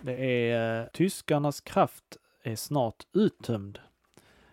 Det 0.00 0.50
är 0.50 0.80
eh, 0.80 0.86
tyskarnas 0.88 1.60
kraft 1.60 2.16
är 2.42 2.56
snart 2.56 3.06
uttömd. 3.12 3.78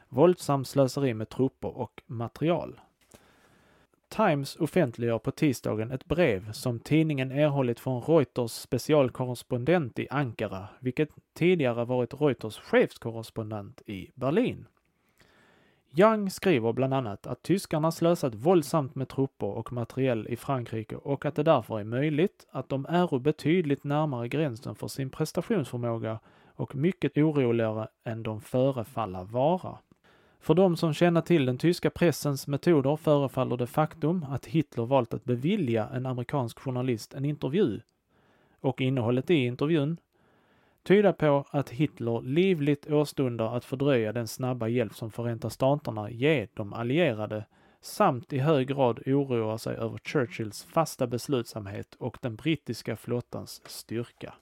Våldsamt 0.10 0.68
slöseri 0.68 1.14
med 1.14 1.30
trupper 1.30 1.78
och 1.78 2.02
material. 2.06 2.80
Times 4.16 4.55
offentliggör 4.55 5.20
på 5.20 5.32
tisdagen 5.32 5.91
ett 5.91 6.05
brev 6.05 6.51
som 6.51 6.80
tidningen 6.80 7.32
erhållit 7.32 7.80
från 7.80 8.01
Reuters 8.01 8.51
specialkorrespondent 8.51 9.99
i 9.99 10.07
Ankara, 10.09 10.68
vilket 10.80 11.09
tidigare 11.34 11.86
varit 11.86 12.22
Reuters 12.22 12.59
chefskorrespondent 12.59 13.82
i 13.86 14.11
Berlin. 14.16 14.66
Young 15.95 16.30
skriver 16.30 16.74
bland 16.74 16.93
annat 16.93 17.28
att 17.28 17.43
tyskarna 17.43 17.91
slösat 17.91 18.36
våldsamt 18.36 18.95
med 18.95 19.09
trupper 19.09 19.47
och 19.47 19.74
materiell 19.74 20.28
i 20.28 20.36
Frankrike 20.36 20.95
och 20.95 21.26
att 21.26 21.36
det 21.36 21.43
därför 21.43 21.80
är 21.80 21.84
möjligt 21.84 22.47
att 22.51 22.70
de 22.70 22.86
är 22.86 23.20
betydligt 23.20 23.84
närmare 23.84 24.28
gränsen 24.28 24.76
för 24.76 24.88
sin 24.88 25.09
prestationsförmåga 25.09 26.20
och 26.55 26.76
mycket 26.76 27.18
oroligare 27.18 27.88
än 28.03 28.24
de 28.24 28.41
förefalla 28.41 29.24
vara. 29.24 29.78
För 30.44 30.54
de 30.54 30.78
som 30.78 30.94
känner 30.94 31.22
till 31.22 31.46
den 31.46 31.58
tyska 31.58 31.89
pressens 31.89 32.48
metoder 32.48 32.96
förefaller 32.96 33.58
det 33.58 33.68
faktum 33.68 34.26
att 34.30 34.46
Hitler 34.46 34.86
valt 34.86 35.14
att 35.14 35.24
bevilja 35.24 35.89
en 35.94 36.06
amerikansk 36.06 36.60
journalist 36.60 37.14
en 37.14 37.26
intervju 37.26 37.82
och 38.60 38.82
innehållet 38.82 39.30
i 39.30 39.34
intervjun 39.34 39.98
tyda 40.84 41.14
på 41.14 41.46
att 41.50 41.70
Hitler 41.70 42.22
livligt 42.22 42.91
åstundar 42.91 43.58
att 43.58 43.66
fördröja 43.66 44.14
den 44.14 44.28
snabba 44.28 44.68
hjälp 44.68 44.96
som 44.96 45.12
Förenta 45.12 45.50
Staterna 45.50 46.12
ger 46.12 46.48
de 46.54 46.74
allierade 46.74 47.46
samt 47.82 48.34
i 48.34 48.39
hög 48.39 48.68
grad 48.68 49.00
oroar 49.06 49.58
sig 49.58 49.76
över 49.76 49.98
Churchills 49.98 50.64
fasta 50.64 51.08
beslutsamhet 51.08 51.96
och 51.96 52.18
den 52.22 52.36
brittiska 52.36 52.96
flottans 52.96 53.62
styrka. 53.66 54.34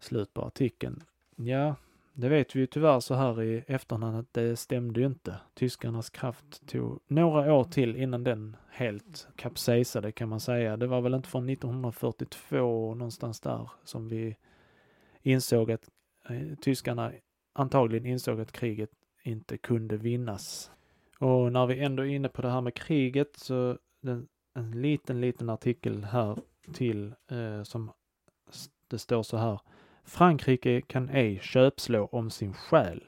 Slut 0.00 0.34
på 0.34 0.42
artikeln. 0.42 1.02
Ja, 1.36 1.74
det 2.14 2.28
vet 2.28 2.56
vi 2.56 2.60
ju 2.60 2.66
tyvärr 2.66 3.00
så 3.00 3.14
här 3.14 3.42
i 3.42 3.64
efterhand 3.66 4.16
att 4.16 4.32
det 4.32 4.56
stämde 4.56 5.00
ju 5.00 5.06
inte. 5.06 5.36
Tyskarnas 5.54 6.10
kraft 6.10 6.66
tog 6.66 7.00
några 7.06 7.54
år 7.54 7.64
till 7.64 7.96
innan 7.96 8.24
den 8.24 8.56
helt 8.70 9.28
kapsejsade 9.36 10.12
kan 10.12 10.28
man 10.28 10.40
säga. 10.40 10.76
Det 10.76 10.86
var 10.86 11.00
väl 11.00 11.14
inte 11.14 11.28
från 11.28 11.48
1942 11.48 12.94
någonstans 12.94 13.40
där 13.40 13.70
som 13.84 14.08
vi 14.08 14.36
insåg 15.22 15.72
att 15.72 15.90
eh, 16.28 16.58
tyskarna 16.60 17.12
antagligen 17.52 18.06
insåg 18.06 18.40
att 18.40 18.52
kriget 18.52 18.90
inte 19.22 19.58
kunde 19.58 19.96
vinnas. 19.96 20.70
Och 21.18 21.52
när 21.52 21.66
vi 21.66 21.80
ändå 21.80 22.02
är 22.02 22.06
inne 22.06 22.28
på 22.28 22.42
det 22.42 22.50
här 22.50 22.60
med 22.60 22.74
kriget 22.74 23.36
så 23.36 23.78
den, 24.00 24.28
en 24.54 24.82
liten, 24.82 25.20
liten 25.20 25.50
artikel 25.50 26.04
här 26.04 26.38
till 26.72 27.14
eh, 27.30 27.62
som 27.62 27.92
det 28.88 28.98
står 28.98 29.22
så 29.22 29.36
här. 29.36 29.60
Frankrike 30.04 30.80
kan 30.80 31.08
ej 31.08 31.38
köpslå 31.42 32.08
om 32.12 32.30
sin 32.30 32.54
själ. 32.54 33.02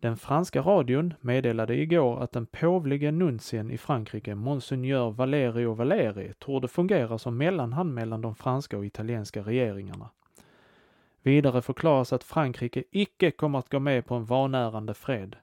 Den 0.00 0.16
franska 0.16 0.60
radion 0.60 1.14
meddelade 1.20 1.74
igår 1.76 2.22
att 2.22 2.32
den 2.32 2.46
påvlige 2.46 3.10
nuntien 3.12 3.70
i 3.70 3.78
Frankrike, 3.78 4.34
Monseigneur 4.34 5.10
Valerio 5.10 5.74
Valeri, 5.74 6.32
torde 6.38 6.68
fungera 6.68 7.18
som 7.18 7.36
mellanhand 7.36 7.94
mellan 7.94 8.22
de 8.22 8.34
franska 8.34 8.78
och 8.78 8.86
italienska 8.86 9.42
regeringarna. 9.42 10.10
Vidare 11.22 11.62
förklaras 11.62 12.12
att 12.12 12.24
Frankrike 12.24 12.84
icke 12.90 13.30
kommer 13.30 13.58
att 13.58 13.70
gå 13.70 13.78
med 13.78 14.06
på 14.06 14.14
en 14.14 14.24
vanärande 14.24 14.94
fred. 14.94 15.36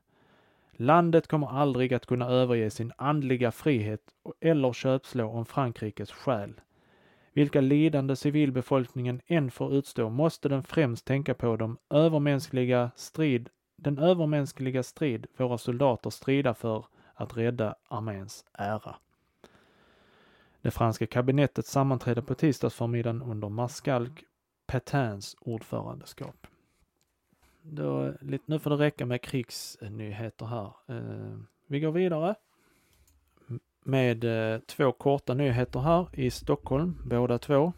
Landet 0.72 1.28
kommer 1.28 1.48
aldrig 1.48 1.94
att 1.94 2.06
kunna 2.06 2.30
överge 2.30 2.70
sin 2.70 2.92
andliga 2.98 3.52
frihet 3.52 4.02
eller 4.40 4.74
köpslå 4.74 5.30
om 5.30 5.46
Frankrikes 5.46 6.12
själ. 6.12 6.54
Vilka 7.36 7.62
lidande 7.62 8.16
civilbefolkningen 8.16 9.22
än 9.28 9.52
får 9.52 9.74
utstå 9.74 10.10
måste 10.10 10.50
den 10.50 10.64
främst 10.64 11.06
tänka 11.06 11.34
på 11.34 11.58
de 11.58 11.78
övermänskliga 11.90 12.92
strid, 12.96 13.50
den 13.76 13.98
övermänskliga 13.98 14.84
strid 14.84 15.28
våra 15.38 15.58
soldater 15.58 16.10
strida 16.10 16.54
för 16.54 16.86
att 17.14 17.38
rädda 17.38 17.76
arméns 17.88 18.46
ära. 18.54 18.96
Det 20.62 20.72
franska 20.72 21.08
kabinettet 21.08 21.66
sammanträdde 21.66 22.22
på 22.22 22.36
tisdagsförmiddagen 22.36 23.22
under 23.22 23.50
marskalk 23.50 24.24
Petins 24.68 25.36
ordförandeskap. 25.40 26.48
Då, 27.62 28.14
nu 28.46 28.60
får 28.60 28.70
det 28.70 28.76
räcka 28.76 29.06
med 29.06 29.22
krigsnyheter 29.22 30.46
här. 30.46 30.74
Eh, 30.88 31.38
vi 31.68 31.80
går 31.80 31.92
vidare 31.92 32.36
med 33.86 34.24
eh, 34.24 34.60
två 34.60 34.92
korta 34.92 35.34
nyheter 35.34 35.80
här 35.80 36.08
i 36.14 36.32
Stockholm, 36.32 37.02
båda 37.06 37.38
två. 37.38 37.74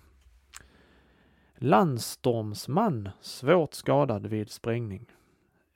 Landstormsman 1.57 3.09
svårt 3.21 3.73
skadad 3.73 4.25
vid 4.25 4.49
sprängning. 4.49 5.05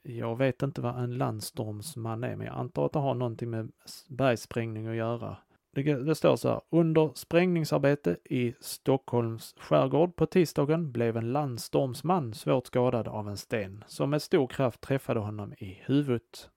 Jag 0.04 0.38
vet 0.38 0.62
inte 0.62 0.82
vad 0.82 1.04
en 1.04 1.18
landstormsman 1.18 2.24
är, 2.24 2.36
men 2.36 2.48
jag 2.48 2.56
antar 2.56 2.86
att 2.86 2.94
det 2.94 3.00
har 3.00 3.14
någonting 3.14 3.50
med 3.50 3.72
bergsprängning 4.08 4.88
att 4.88 4.96
göra. 4.96 5.38
Det, 5.74 5.84
det 5.84 6.16
står 6.16 6.36
så 6.36 6.50
här. 6.50 6.62
Under 6.70 7.12
sprängningsarbete 7.16 8.18
i 8.24 8.54
Stockholms 8.60 9.56
skärgård 9.58 10.16
på 10.16 10.26
tisdagen 10.26 10.92
blev 10.92 11.18
en 11.18 11.32
landstormsman 11.32 12.34
svårt 12.34 12.68
skadad 12.68 13.08
av 13.08 13.30
en 13.30 13.38
sten 13.38 13.84
som 13.88 14.10
med 14.10 14.22
stor 14.22 14.48
kraft 14.48 14.82
träffade 14.82 15.20
honom 15.20 15.54
i 15.54 15.82
huvudet. 15.86 16.50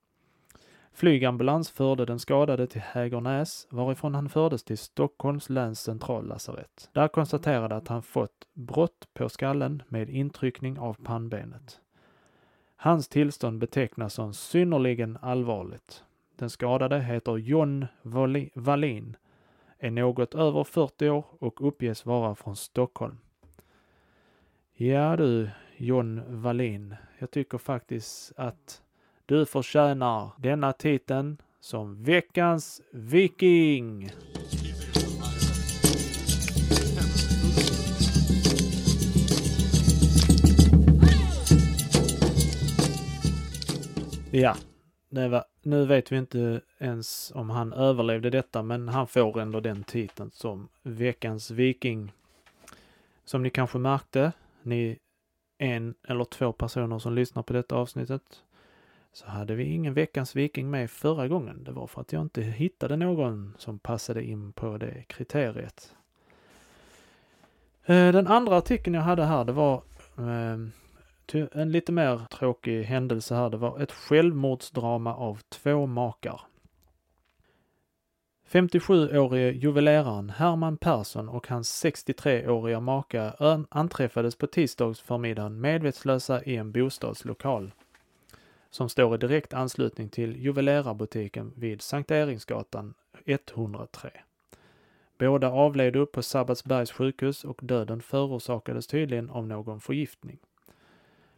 Flygambulans 0.95 1.71
förde 1.71 2.05
den 2.05 2.19
skadade 2.19 2.67
till 2.67 2.81
Hägernäs 2.81 3.67
varifrån 3.71 4.15
han 4.15 4.29
fördes 4.29 4.65
till 4.65 4.79
Stockholms 4.79 5.51
läns 5.51 5.81
centrallasarett. 5.81 6.91
Där 6.93 7.09
konstaterade 7.09 7.77
att 7.77 7.89
han 7.89 8.03
fått 8.03 8.47
brott 8.53 9.09
på 9.15 9.29
skallen 9.29 9.83
med 9.89 10.11
intryckning 10.11 10.79
av 10.79 10.95
pannbenet. 10.95 11.81
Hans 12.77 13.09
tillstånd 13.09 13.59
betecknas 13.59 14.15
som 14.15 14.33
synnerligen 14.35 15.19
allvarligt. 15.23 16.05
Den 16.37 16.51
skadade 16.51 17.01
heter 17.01 17.37
John 17.37 17.87
Wallin, 18.55 19.17
är 19.79 19.91
något 19.91 20.35
över 20.35 20.65
40 20.65 21.09
år 21.09 21.25
och 21.39 21.69
uppges 21.69 22.07
vara 22.07 22.35
från 22.35 22.57
Stockholm. 22.57 23.19
Ja 24.73 25.17
du, 25.17 25.51
John 25.77 26.23
Wallin, 26.29 26.95
jag 27.19 27.31
tycker 27.31 27.59
faktiskt 27.59 28.33
att 28.37 28.84
du 29.27 29.47
förtjänar 29.47 30.31
denna 30.39 30.73
titeln 30.73 31.39
som 31.61 32.03
veckans 32.03 32.83
viking. 32.93 34.11
Ja, 44.31 44.57
var, 45.09 45.45
nu 45.63 45.87
vet 45.87 46.13
vi 46.13 46.17
inte 46.17 46.61
ens 46.79 47.33
om 47.35 47.51
han 47.51 47.73
överlevde 47.73 48.31
detta, 48.31 48.63
men 48.63 48.89
han 48.89 49.07
får 49.07 49.41
ändå 49.41 49.61
den 49.61 49.85
titeln 49.85 50.31
som 50.31 50.69
veckans 50.83 51.51
viking. 51.51 52.13
Som 53.25 53.43
ni 53.43 53.51
kanske 53.51 53.79
märkte, 53.79 54.33
ni 54.63 54.99
en 55.59 55.95
eller 56.09 56.25
två 56.25 56.53
personer 56.53 56.99
som 56.99 57.15
lyssnar 57.15 57.43
på 57.43 57.53
detta 57.53 57.77
avsnittet, 57.77 58.23
så 59.15 59.27
hade 59.27 59.55
vi 59.55 59.65
ingen 59.65 59.95
veckans 59.95 60.37
viking 60.37 60.71
med 60.71 60.91
förra 60.91 61.29
gången. 61.29 61.65
Det 61.65 61.73
var 61.73 61.87
för 61.87 62.01
att 62.01 62.13
jag 62.13 62.23
inte 62.23 62.43
hittade 62.43 62.97
någon 62.97 63.55
som 63.59 63.79
passade 63.79 64.25
in 64.25 64.53
på 64.53 64.79
det 64.79 65.05
kriteriet. 65.07 65.95
Eh, 67.85 68.13
den 68.13 68.27
andra 68.27 68.57
artikeln 68.57 68.95
jag 68.95 69.03
hade 69.03 69.25
här, 69.25 69.45
det 69.45 69.53
var 69.53 69.83
ehm, 70.19 70.73
en 71.53 71.73
lite 71.73 71.93
mer 71.93 72.21
tråkig 72.31 72.83
händelse 72.83 73.35
här. 73.35 73.51
Det 73.51 73.57
var 73.57 73.81
ett 73.81 73.93
självmordsdrama 73.93 75.15
av 75.15 75.41
två 75.49 75.87
makar. 75.87 76.41
57-årige 78.51 79.51
juveleraren 79.51 80.31
Herman 80.31 80.77
Persson 80.77 81.29
och 81.29 81.49
hans 81.49 81.85
63-åriga 81.85 82.81
maka 82.81 83.33
anträffades 83.69 84.37
på 84.37 84.47
tisdagsförmiddagen 84.47 85.61
medvetslösa 85.61 86.43
i 86.43 86.57
en 86.57 86.73
bostadslokal 86.73 87.73
som 88.75 88.89
står 88.89 89.15
i 89.15 89.19
direkt 89.19 89.55
anslutning 89.55 90.09
till 90.09 90.37
juvelerarbutiken 90.37 91.53
vid 91.57 91.83
Sankt 91.83 92.11
Eriksgatan 92.11 92.95
103. 93.25 94.11
Båda 95.19 95.51
avled 95.51 95.97
upp 95.97 96.13
på 96.13 96.23
Sabbatsbergs 96.23 96.93
sjukhus 96.93 97.45
och 97.45 97.61
döden 97.63 98.03
förorsakades 98.03 98.87
tydligen 98.87 99.31
av 99.31 99.47
någon 99.47 99.81
förgiftning. 99.81 100.39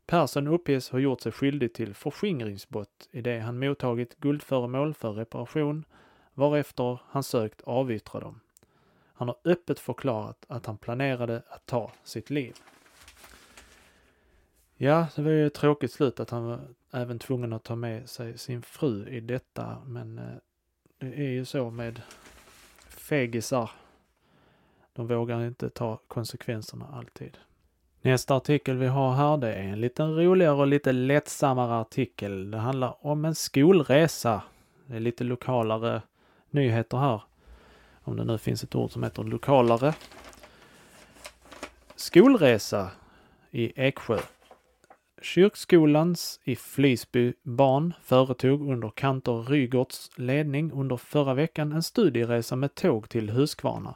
Persson 0.06 0.46
uppges 0.46 0.90
ha 0.90 0.98
gjort 0.98 1.20
sig 1.20 1.32
skyldig 1.32 1.74
till 1.74 1.94
förskingringsbrott 1.94 3.08
i 3.10 3.20
det 3.20 3.38
han 3.38 3.58
mottagit 3.58 4.20
guldföremål 4.20 4.94
för 4.94 5.12
reparation 5.12 5.84
varefter 6.34 7.00
han 7.08 7.22
sökt 7.22 7.62
avyttra 7.62 8.20
dem. 8.20 8.40
Han 9.12 9.28
har 9.28 9.36
öppet 9.44 9.78
förklarat 9.78 10.44
att 10.48 10.66
han 10.66 10.78
planerade 10.78 11.42
att 11.48 11.66
ta 11.66 11.92
sitt 12.04 12.30
liv. 12.30 12.54
Ja, 14.78 15.06
det 15.16 15.22
var 15.22 15.30
ju 15.30 15.46
ett 15.46 15.54
tråkigt 15.54 15.92
slut 15.92 16.20
att 16.20 16.30
han 16.30 16.44
var 16.44 16.60
även 16.92 17.18
tvungen 17.18 17.52
att 17.52 17.64
ta 17.64 17.76
med 17.76 18.08
sig 18.08 18.38
sin 18.38 18.62
fru 18.62 19.08
i 19.08 19.20
detta, 19.20 19.76
men 19.86 20.18
eh, 20.18 20.34
det 20.98 21.14
är 21.14 21.30
ju 21.30 21.44
så 21.44 21.70
med 21.70 22.02
fegisar. 22.88 23.70
De 24.92 25.06
vågar 25.06 25.46
inte 25.46 25.70
ta 25.70 26.00
konsekvenserna 26.08 26.86
alltid. 26.92 27.38
Nästa 28.02 28.36
artikel 28.36 28.76
vi 28.76 28.86
har 28.86 29.14
här, 29.14 29.36
det 29.36 29.54
är 29.54 29.62
en 29.62 29.80
liten 29.80 30.16
roligare 30.16 30.54
och 30.54 30.66
lite 30.66 30.92
lättsammare 30.92 31.80
artikel. 31.80 32.50
Det 32.50 32.58
handlar 32.58 33.06
om 33.06 33.24
en 33.24 33.34
skolresa. 33.34 34.42
Det 34.86 34.96
är 34.96 35.00
lite 35.00 35.24
lokalare 35.24 36.02
nyheter 36.50 36.98
här. 36.98 37.22
Om 38.02 38.16
det 38.16 38.24
nu 38.24 38.38
finns 38.38 38.64
ett 38.64 38.74
ord 38.74 38.90
som 38.90 39.02
heter 39.02 39.24
lokalare. 39.24 39.94
Skolresa 41.96 42.90
i 43.50 43.82
Eksjö. 43.86 44.18
Kyrkskolans 45.26 46.40
i 46.44 46.56
Flisby 46.56 47.32
barn 47.42 47.94
företog 48.02 48.70
under 48.70 48.90
kantor 48.90 49.42
Rygårds 49.42 50.10
ledning 50.16 50.72
under 50.72 50.96
förra 50.96 51.34
veckan 51.34 51.72
en 51.72 51.82
studieresa 51.82 52.56
med 52.56 52.74
tåg 52.74 53.08
till 53.08 53.30
Huskvarna, 53.30 53.94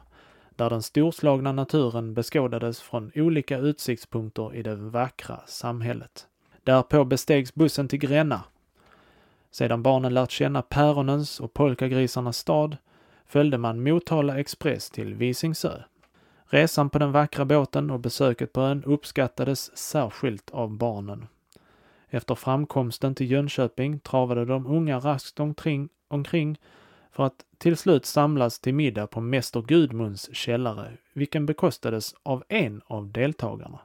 där 0.55 0.69
den 0.69 0.81
storslagna 0.81 1.51
naturen 1.51 2.13
beskådades 2.13 2.81
från 2.81 3.11
olika 3.15 3.57
utsiktspunkter 3.57 4.55
i 4.55 4.63
det 4.63 4.75
vackra 4.75 5.39
samhället. 5.47 6.27
Därpå 6.63 7.03
bestegs 7.05 7.55
bussen 7.55 7.87
till 7.87 7.99
Gränna. 7.99 8.43
Sedan 9.51 9.83
barnen 9.83 10.13
lärt 10.13 10.31
känna 10.31 10.61
päronens 10.61 11.39
och 11.39 11.53
polkagrisarnas 11.53 12.37
stad 12.37 12.77
följde 13.27 13.57
man 13.57 13.83
Motala 13.83 14.39
Express 14.39 14.89
till 14.89 15.13
Visingsö. 15.13 15.81
Resan 16.53 16.89
på 16.89 16.99
den 16.99 17.11
vackra 17.11 17.45
båten 17.45 17.91
och 17.91 17.99
besöket 17.99 18.53
på 18.53 18.61
ön 18.61 18.83
uppskattades 18.83 19.77
särskilt 19.77 20.49
av 20.49 20.77
barnen. 20.77 21.27
Efter 22.09 22.35
framkomsten 22.35 23.15
till 23.15 23.31
Jönköping 23.31 23.99
travade 23.99 24.45
de 24.45 24.67
unga 24.67 24.99
raskt 24.99 25.39
omkring, 25.39 25.89
omkring 26.07 26.59
för 27.11 27.23
att 27.23 27.45
till 27.57 27.77
slut 27.77 28.05
samlas 28.05 28.59
till 28.59 28.73
middag 28.73 29.07
på 29.07 29.21
Mäster 29.21 29.61
Gudmunds 29.61 30.35
källare, 30.35 30.97
vilken 31.13 31.45
bekostades 31.45 32.15
av 32.23 32.43
en 32.49 32.81
av 32.85 33.11
deltagarna. 33.11 33.79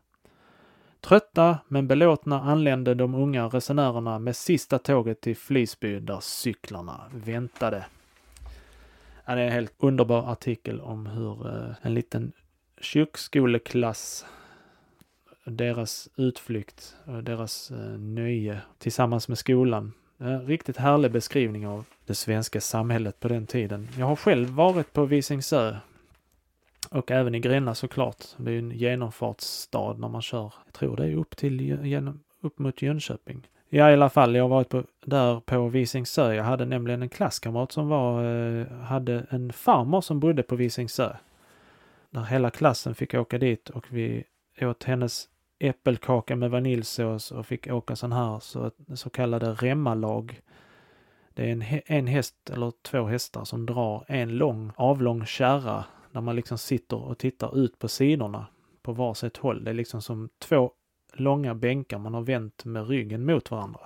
Trötta 1.00 1.58
men 1.68 1.88
belåtna 1.88 2.40
anlände 2.40 2.94
de 2.94 3.14
unga 3.14 3.46
resenärerna 3.46 4.18
med 4.18 4.36
sista 4.36 4.78
tåget 4.78 5.20
till 5.20 5.36
Flisby 5.36 6.00
där 6.00 6.20
cyklarna 6.20 7.00
väntade. 7.14 7.86
Ja, 9.24 9.34
det 9.34 9.40
är 9.40 9.46
en 9.46 9.52
helt 9.52 9.74
underbar 9.78 10.32
artikel 10.32 10.80
om 10.80 11.06
hur 11.06 11.46
eh, 11.46 11.74
en 11.82 11.94
liten 11.94 12.32
kyrkskoleklass, 12.80 14.26
deras 15.44 16.08
utflykt 16.16 16.96
och 17.04 17.24
deras 17.24 17.70
eh, 17.70 17.98
nöje 17.98 18.60
tillsammans 18.78 19.28
med 19.28 19.38
skolan. 19.38 19.92
En 20.18 20.46
riktigt 20.46 20.76
härlig 20.76 21.12
beskrivning 21.12 21.66
av 21.66 21.84
det 22.06 22.14
svenska 22.14 22.60
samhället 22.60 23.20
på 23.20 23.28
den 23.28 23.46
tiden. 23.46 23.88
Jag 23.98 24.06
har 24.06 24.16
själv 24.16 24.48
varit 24.48 24.92
på 24.92 25.04
Visingsö 25.04 25.76
och 26.90 27.10
även 27.10 27.34
i 27.34 27.40
Gränna 27.40 27.74
såklart. 27.74 28.24
Det 28.36 28.52
är 28.52 28.58
en 28.58 28.70
genomfartsstad 28.70 29.92
när 29.92 30.08
man 30.08 30.22
kör. 30.22 30.54
Jag 30.64 30.74
tror 30.74 30.96
det 30.96 31.06
är 31.06 31.16
upp 31.16 31.36
till 31.36 31.60
genom, 31.60 32.20
upp 32.42 32.58
mot 32.58 32.82
Jönköping. 32.82 33.46
Ja, 33.68 33.90
i 33.90 33.92
alla 33.92 34.10
fall, 34.10 34.34
jag 34.34 34.44
har 34.44 34.48
varit 34.48 34.68
på, 34.68 34.84
där 35.04 35.40
på 35.40 35.68
Visingsö. 35.68 36.34
Jag 36.34 36.44
hade 36.44 36.64
nämligen 36.64 37.02
en 37.02 37.08
klasskamrat 37.08 37.72
som 37.72 37.88
var, 37.88 38.24
eh, 38.24 38.66
hade 38.68 39.26
en 39.30 39.52
farmor 39.52 40.00
som 40.00 40.20
bodde 40.20 40.42
på 40.42 40.56
Visingsö. 40.56 41.16
Där 42.16 42.22
hela 42.22 42.50
klassen 42.50 42.94
fick 42.94 43.14
åka 43.14 43.38
dit 43.38 43.70
och 43.70 43.86
vi 43.90 44.24
åt 44.60 44.84
hennes 44.84 45.28
äppelkaka 45.58 46.36
med 46.36 46.50
vaniljsås 46.50 47.32
och 47.32 47.46
fick 47.46 47.66
åka 47.66 47.96
sån 47.96 48.12
här 48.12 48.40
så, 48.40 48.70
så 48.94 49.10
kallade 49.10 49.52
remmalag. 49.52 50.40
Det 51.34 51.42
är 51.42 51.52
en, 51.52 51.64
en 51.86 52.06
häst 52.06 52.50
eller 52.50 52.72
två 52.82 53.04
hästar 53.04 53.44
som 53.44 53.66
drar 53.66 54.04
en 54.08 54.38
lång 54.38 54.72
avlång 54.76 55.26
kärra 55.26 55.84
där 56.12 56.20
man 56.20 56.36
liksom 56.36 56.58
sitter 56.58 56.96
och 56.96 57.18
tittar 57.18 57.58
ut 57.58 57.78
på 57.78 57.88
sidorna 57.88 58.46
på 58.82 58.92
varsitt 58.92 59.36
håll. 59.36 59.64
Det 59.64 59.70
är 59.70 59.74
liksom 59.74 60.02
som 60.02 60.28
två 60.38 60.70
långa 61.12 61.54
bänkar 61.54 61.98
man 61.98 62.14
har 62.14 62.22
vänt 62.22 62.64
med 62.64 62.88
ryggen 62.88 63.24
mot 63.24 63.50
varandra. 63.50 63.80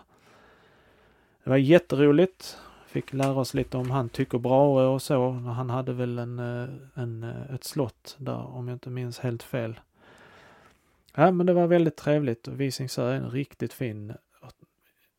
Det 1.44 1.50
var 1.50 1.56
jätteroligt. 1.56 2.58
Fick 2.90 3.12
lära 3.12 3.34
oss 3.34 3.54
lite 3.54 3.76
om 3.76 3.90
han 3.90 4.08
Tycho 4.08 4.38
Brahe 4.38 4.86
och 4.86 5.02
så. 5.02 5.30
Han 5.30 5.70
hade 5.70 5.92
väl 5.92 6.18
en, 6.18 6.38
eh, 6.38 6.68
en, 6.94 7.22
eh, 7.22 7.54
ett 7.54 7.64
slott 7.64 8.16
där 8.18 8.56
om 8.56 8.68
jag 8.68 8.74
inte 8.74 8.90
minns 8.90 9.18
helt 9.18 9.42
fel. 9.42 9.80
Ja, 11.14 11.30
men 11.30 11.46
det 11.46 11.52
var 11.52 11.66
väldigt 11.66 11.96
trevligt 11.96 12.48
och 12.48 12.60
Visingsö 12.60 13.10
är 13.10 13.14
en 13.14 13.30
riktigt 13.30 13.72
fin 13.72 14.12
och 14.40 14.52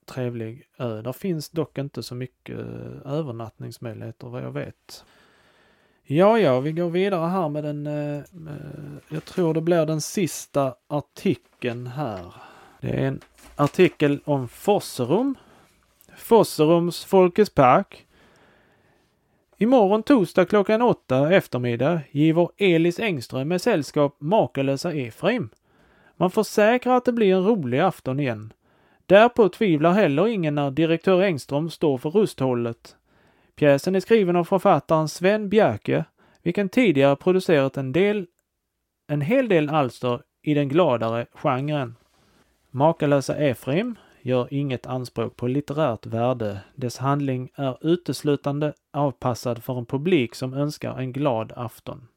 trevlig 0.06 0.64
ö. 0.78 1.02
Där 1.02 1.14
finns 1.14 1.50
dock 1.50 1.78
inte 1.78 2.04
så 2.04 2.16
mycket 2.16 2.60
eh, 2.60 3.12
övernattningsmöjligheter 3.14 4.28
vad 4.28 4.44
jag 4.44 4.52
vet. 4.52 5.06
Ja, 6.04 6.40
ja, 6.40 6.60
vi 6.60 6.72
går 6.72 6.90
vidare 6.90 7.28
här 7.28 7.50
med 7.50 7.64
den, 7.64 7.88
eh, 7.88 8.18
eh, 8.18 8.24
jag 9.10 9.26
tror 9.26 9.54
det 9.54 9.62
blir 9.62 9.86
den 9.86 10.02
sista 10.02 10.76
artikeln 10.88 11.88
här. 11.88 12.34
Det 12.82 12.90
är 12.90 13.08
en 13.08 13.22
artikel 13.56 14.20
om 14.26 14.48
Fosserum. 14.48 15.36
Fosserums 16.18 17.06
Folkets 17.06 17.50
Park. 17.50 18.08
Imorgon 19.58 20.04
torsdag 20.04 20.46
klockan 20.46 20.82
åtta 20.82 21.34
eftermiddag 21.34 22.00
giver 22.12 22.50
Elis 22.58 23.00
Engström 23.00 23.48
med 23.48 23.62
sällskap 23.62 24.16
makalösa 24.20 24.94
Efraim. 24.94 25.50
Man 26.18 26.32
försäkrar 26.32 26.98
att 26.98 27.06
det 27.06 27.12
blir 27.12 27.36
en 27.36 27.44
rolig 27.44 27.80
afton 27.80 28.20
igen. 28.20 28.54
Därpå 29.06 29.50
tvivlar 29.50 29.92
heller 29.92 30.28
ingen 30.28 30.56
när 30.56 30.72
direktör 30.72 31.22
Engström 31.22 31.70
står 31.70 31.98
för 31.98 32.10
rusthållet. 32.10 32.96
Pjäsen 33.56 33.96
är 33.96 34.00
skriven 34.00 34.36
av 34.36 34.44
författaren 34.44 35.08
Sven 35.08 35.50
Bjerke, 35.50 36.06
vilken 36.44 36.70
tidigare 36.70 37.16
producerat 37.16 37.78
en 37.78 37.92
del, 37.92 38.28
en 39.08 39.22
hel 39.22 39.50
del 39.50 39.70
alster 39.70 40.22
i 40.42 40.54
den 40.54 40.70
gladare 40.70 41.26
genren. 41.34 41.96
Makalösa 42.72 43.36
Efraim 43.36 43.96
gör 44.22 44.54
inget 44.54 44.86
anspråk 44.86 45.36
på 45.36 45.48
litterärt 45.48 46.06
värde. 46.06 46.60
Dess 46.76 46.98
handling 46.98 47.50
är 47.56 47.78
uteslutande 47.82 48.74
avpassad 48.92 49.64
för 49.64 49.78
en 49.78 49.86
publik 49.86 50.36
som 50.36 50.54
önskar 50.54 50.98
en 50.98 51.14
glad 51.14 51.54
afton. 51.56 52.08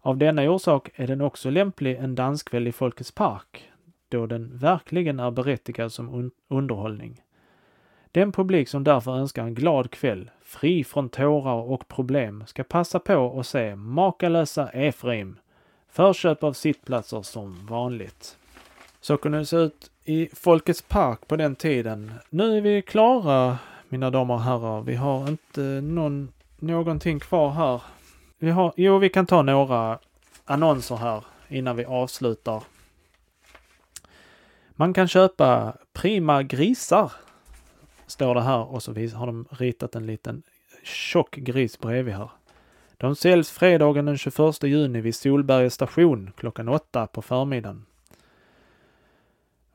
Av 0.00 0.16
denna 0.16 0.50
orsak 0.50 0.90
är 0.94 1.06
den 1.06 1.20
också 1.20 1.50
lämplig 1.50 1.96
en 1.96 2.14
danskväll 2.14 2.68
i 2.68 2.72
Folkets 2.72 3.12
park, 3.12 3.70
då 4.08 4.26
den 4.26 4.58
verkligen 4.58 5.20
är 5.20 5.30
berättigad 5.30 5.92
som 5.92 6.14
un 6.14 6.30
underhållning. 6.48 7.20
Den 8.12 8.32
publik 8.32 8.68
som 8.68 8.84
därför 8.84 9.16
önskar 9.16 9.44
en 9.44 9.54
glad 9.54 9.90
kväll, 9.90 10.30
fri 10.42 10.84
från 10.84 11.08
tårar 11.08 11.70
och 11.70 11.88
problem, 11.88 12.44
ska 12.46 12.64
passa 12.64 12.98
på 12.98 13.40
att 13.40 13.46
se 13.46 13.76
Makalösa 13.76 14.68
Efraim. 14.68 15.38
Förköp 15.88 16.44
av 16.44 16.52
sittplatser 16.52 17.22
som 17.22 17.66
vanligt. 17.66 18.38
Så 19.00 19.16
kunde 19.16 19.38
det 19.38 19.46
se 19.46 19.56
ut 19.56 19.90
i 20.04 20.28
Folkets 20.32 20.82
park 20.82 21.28
på 21.28 21.36
den 21.36 21.56
tiden. 21.56 22.12
Nu 22.30 22.56
är 22.56 22.60
vi 22.60 22.82
klara, 22.82 23.58
mina 23.88 24.10
damer 24.10 24.34
och 24.34 24.42
herrar. 24.42 24.82
Vi 24.82 24.94
har 24.94 25.28
inte 25.28 25.60
någon, 25.82 26.32
någonting 26.58 27.20
kvar 27.20 27.50
här. 27.50 27.82
Vi 28.38 28.50
har, 28.50 28.72
jo, 28.76 28.98
vi 28.98 29.08
kan 29.08 29.26
ta 29.26 29.42
några 29.42 29.98
annonser 30.44 30.96
här 30.96 31.24
innan 31.48 31.76
vi 31.76 31.84
avslutar. 31.84 32.62
Man 34.70 34.92
kan 34.92 35.08
köpa 35.08 35.76
prima 35.92 36.42
grisar, 36.42 37.12
står 38.06 38.34
det 38.34 38.42
här 38.42 38.72
och 38.72 38.82
så 38.82 38.92
har 38.92 39.26
de 39.26 39.46
ritat 39.50 39.94
en 39.94 40.06
liten 40.06 40.42
tjock 40.84 41.36
gris 41.36 41.78
bredvid 41.78 42.14
här. 42.14 42.30
De 42.96 43.16
säljs 43.16 43.50
fredagen 43.50 44.04
den 44.04 44.18
21 44.18 44.62
juni 44.62 45.00
vid 45.00 45.14
Solbergets 45.14 45.74
station 45.74 46.32
klockan 46.36 46.68
åtta 46.68 47.06
på 47.06 47.22
förmiddagen. 47.22 47.86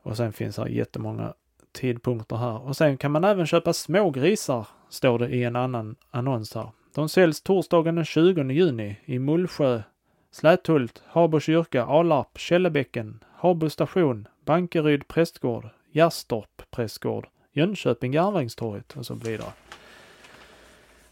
Och 0.06 0.16
sen 0.16 0.32
finns 0.32 0.58
här 0.58 0.66
jättemånga 0.66 1.34
tidpunkter 1.72 2.36
här. 2.36 2.66
Och 2.66 2.76
sen 2.76 2.96
kan 2.96 3.12
man 3.12 3.24
även 3.24 3.46
köpa 3.46 3.72
smågrisar, 3.72 4.66
står 4.88 5.18
det 5.18 5.28
i 5.28 5.44
en 5.44 5.56
annan 5.56 5.96
annons 6.10 6.54
här. 6.54 6.70
De 6.94 7.08
säljs 7.08 7.42
torsdagen 7.42 7.94
den 7.94 8.04
20 8.04 8.50
juni 8.50 8.96
i 9.04 9.18
Mullsjö, 9.18 9.82
Släthult, 10.30 11.02
Habo 11.06 11.40
kyrka, 11.40 11.84
Alarp, 11.84 12.38
Källebäcken, 12.38 13.24
Habo 13.34 13.70
station, 13.70 14.28
Bankeryd 14.44 15.08
prästgård, 15.08 15.68
Gärstorp 15.92 16.70
prästgård, 16.70 17.28
Jönköping 17.52 18.12
Järnvägstorget 18.12 18.96
och 18.96 19.06
så 19.06 19.14
vidare. 19.14 19.52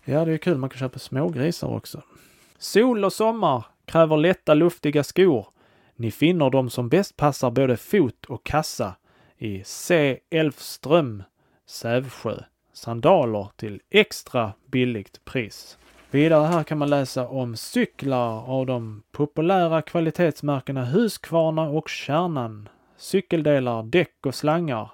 Ja, 0.04 0.24
det 0.24 0.32
är 0.32 0.38
kul. 0.38 0.58
Man 0.58 0.70
kan 0.70 0.78
köpa 0.78 0.98
smågrisar 0.98 1.68
också. 1.68 2.02
Sol 2.58 3.04
och 3.04 3.12
sommar 3.12 3.66
kräver 3.84 4.16
lätta 4.16 4.54
luftiga 4.54 5.04
skor. 5.04 5.46
Ni 5.96 6.10
finner 6.10 6.50
dem 6.50 6.70
som 6.70 6.88
bäst 6.88 7.16
passar 7.16 7.50
både 7.50 7.76
fot 7.76 8.24
och 8.24 8.44
kassa 8.44 8.94
i 9.38 9.62
C. 9.64 10.18
Elfström, 10.30 11.22
Sävsjö. 11.66 12.38
Sandaler 12.72 13.48
till 13.56 13.80
extra 13.90 14.52
billigt 14.66 15.24
pris. 15.24 15.78
Vidare 16.10 16.46
här 16.46 16.62
kan 16.62 16.78
man 16.78 16.90
läsa 16.90 17.28
om 17.28 17.56
cyklar 17.56 18.50
av 18.50 18.66
de 18.66 19.02
populära 19.12 19.82
kvalitetsmärkena 19.82 20.84
Husqvarna 20.84 21.62
och 21.62 21.88
Kärnan. 21.88 22.68
Cykeldelar, 22.96 23.82
däck 23.82 24.26
och 24.26 24.34
slangar. 24.34 24.90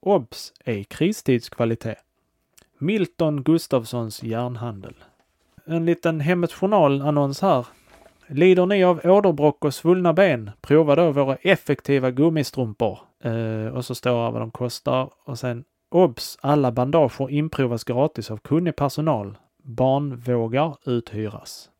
Obs! 0.00 0.52
är 0.64 0.82
kristidskvalitet. 0.82 1.98
Milton 2.78 3.42
Gustafssons 3.42 4.22
järnhandel. 4.22 4.94
En 5.64 5.86
liten 5.86 6.20
Hemmets 6.20 6.54
Journal-annons 6.54 7.42
här. 7.42 7.66
Lider 8.34 8.66
ni 8.66 8.84
av 8.84 9.00
åderbråck 9.04 9.64
och 9.64 9.74
svullna 9.74 10.12
ben? 10.12 10.50
Prova 10.60 10.94
då 10.94 11.12
våra 11.12 11.36
effektiva 11.36 12.10
gummistrumpor. 12.10 12.98
Eh, 13.24 13.66
och 13.66 13.84
så 13.84 13.94
står 13.94 14.24
det 14.24 14.30
vad 14.32 14.42
de 14.42 14.50
kostar 14.50 15.10
och 15.24 15.38
sen 15.38 15.64
obs! 15.90 16.38
Alla 16.40 16.72
bandager 16.72 17.30
inprovas 17.30 17.84
gratis 17.84 18.30
av 18.30 18.36
kunnig 18.36 18.76
personal. 18.76 19.38
Barnvågar 19.62 20.76
uthyras. 20.86 21.70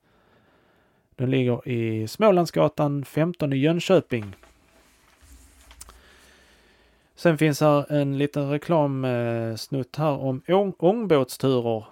Den 1.16 1.30
ligger 1.30 1.68
i 1.68 2.08
Smålandsgatan 2.08 3.04
15 3.04 3.52
i 3.52 3.56
Jönköping. 3.56 4.36
Sen 7.14 7.38
finns 7.38 7.60
här 7.60 7.92
en 7.92 8.18
liten 8.18 8.50
reklamsnutt 8.50 9.96
här 9.96 10.18
om 10.18 10.42
ång 10.48 10.74
ångbåtsturer. 10.78 11.84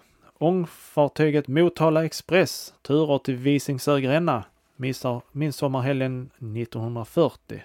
Ångfartyget 0.42 1.48
Motala 1.48 2.04
Express, 2.04 2.74
turer 2.82 3.18
till 3.18 3.36
Visingsö 3.36 4.00
Gränna, 4.00 4.44
midsommarhelgen 5.32 6.30
1940. 6.36 7.62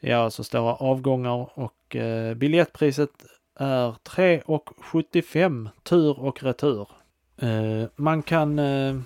Ja, 0.00 0.16
alltså 0.16 0.42
så 0.42 0.46
står 0.46 0.66
det 0.66 0.72
avgångar 0.72 1.58
och 1.58 1.96
eh, 1.96 2.34
biljettpriset 2.34 3.10
är 3.58 3.90
3,75 3.90 5.68
tur 5.82 6.20
och 6.20 6.42
retur. 6.42 6.88
Eh, 7.36 7.88
man 7.96 8.22
kan 8.22 8.58
eh, 8.58 9.00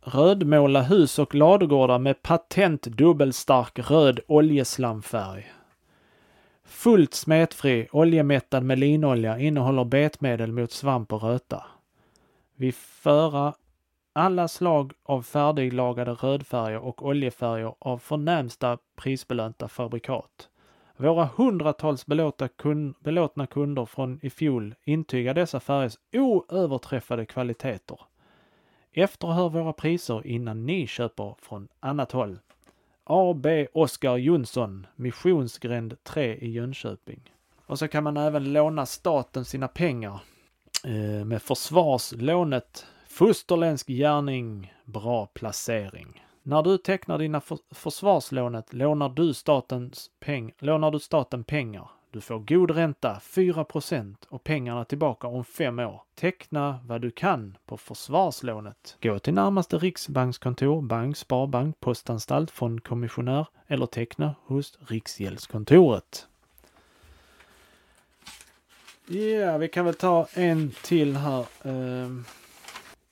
rödmåla 0.00 0.82
hus 0.82 1.18
och 1.18 1.34
ladugårdar 1.34 1.98
med 1.98 2.22
patent 2.22 2.82
dubbelstark 2.82 3.78
röd 3.90 4.20
oljeslamfärg. 4.26 5.52
Fullt 6.64 7.14
smetfri, 7.14 7.88
oljemättad 7.92 8.62
med 8.62 8.78
linolja, 8.78 9.38
innehåller 9.38 9.84
betmedel 9.84 10.52
mot 10.52 10.72
svamp 10.72 11.12
och 11.12 11.22
röta. 11.22 11.64
Vi 12.56 12.72
föra 12.72 13.54
alla 14.12 14.48
slag 14.48 14.92
av 15.02 15.22
färdiglagade 15.22 16.10
rödfärger 16.10 16.78
och 16.78 17.06
oljefärger 17.06 17.74
av 17.78 17.98
förnämsta 17.98 18.78
prisbelönta 18.96 19.68
fabrikat. 19.68 20.48
Våra 20.96 21.28
hundratals 21.36 22.06
belåta 22.06 22.48
kun 22.48 22.94
belåtna 23.00 23.46
kunder 23.46 23.84
från 23.84 24.18
i 24.22 24.30
fjol 24.30 24.74
intygar 24.84 25.34
dessa 25.34 25.60
färgers 25.60 25.98
oöverträffade 26.12 27.26
kvaliteter. 27.26 28.00
Efterhör 28.92 29.48
våra 29.48 29.72
priser 29.72 30.26
innan 30.26 30.66
ni 30.66 30.86
köper 30.86 31.34
från 31.42 31.68
annat 31.80 32.12
håll. 32.12 32.38
AB 33.04 33.46
Oskar 33.72 34.16
Jonsson, 34.16 34.86
Missionsgränd 34.96 35.96
3 36.02 36.34
i 36.34 36.50
Jönköping. 36.50 37.20
Och 37.66 37.78
så 37.78 37.88
kan 37.88 38.04
man 38.04 38.16
även 38.16 38.52
låna 38.52 38.86
staten 38.86 39.44
sina 39.44 39.68
pengar 39.68 40.20
eh, 40.84 41.24
med 41.24 41.42
försvarslånet 41.42 42.86
Fosterländsk 43.08 43.86
gärning, 43.86 44.74
bra 44.84 45.26
placering. 45.26 46.24
När 46.42 46.62
du 46.62 46.78
tecknar 46.78 47.18
dina 47.18 47.40
för 47.40 47.58
försvarslånet 47.70 48.72
lånar 48.72 49.08
du, 49.08 49.34
statens 49.34 50.10
peng 50.20 50.52
lånar 50.58 50.90
du 50.90 50.98
staten 51.00 51.44
pengar. 51.44 51.90
Du 52.14 52.20
får 52.20 52.38
god 52.38 52.70
ränta, 52.70 53.20
4% 53.22 54.14
och 54.28 54.44
pengarna 54.44 54.84
tillbaka 54.84 55.26
om 55.26 55.44
fem 55.44 55.78
år. 55.78 56.02
Teckna 56.14 56.80
vad 56.86 57.00
du 57.00 57.10
kan 57.10 57.56
på 57.66 57.76
försvarslånet. 57.76 58.96
Gå 59.02 59.18
till 59.18 59.34
närmaste 59.34 59.78
riksbankskontor, 59.78 60.82
bank, 60.82 61.16
sparbank, 61.16 61.80
postanstalt, 61.80 62.50
fondkommissionär 62.50 63.46
eller 63.66 63.86
teckna 63.86 64.34
hos 64.44 64.78
Riksgäldskontoret. 64.88 66.28
Ja, 69.06 69.58
vi 69.58 69.68
kan 69.68 69.84
väl 69.84 69.94
ta 69.94 70.26
en 70.34 70.70
till 70.82 71.16
här. 71.16 71.46
Um, 71.62 72.24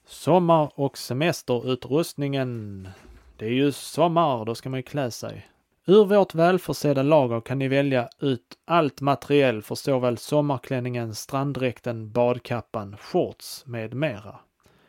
sommar 0.07 0.73
och 0.75 0.99
semesterutrustningen. 0.99 2.89
Det 3.37 3.47
är 3.47 3.53
ju 3.53 3.73
sommar, 3.73 4.45
då 4.45 4.55
ska 4.55 4.69
man 4.69 4.79
ju 4.79 4.83
klä 4.83 5.11
sig. 5.11 5.49
Ur 5.87 6.05
vårt 6.05 6.35
välförsedda 6.35 7.03
lager 7.03 7.41
kan 7.41 7.59
ni 7.59 7.69
välja 7.69 8.09
ut 8.19 8.59
allt 8.65 9.01
materiell 9.01 9.63
för 9.63 9.75
såväl 9.75 10.19
sommarklänningen, 10.19 11.15
stranddräkten, 11.15 12.13
badkappan, 12.13 12.97
shorts 12.97 13.67
med 13.67 13.95
mera. 13.95 14.39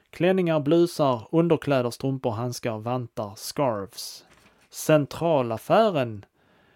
Klänningar, 0.09 0.59
blusar, 0.59 1.27
underkläder, 1.31 1.89
strumpor, 1.89 2.31
handskar, 2.31 2.77
vantar, 2.77 3.33
scarves. 3.35 4.25
Centralaffären. 4.69 6.25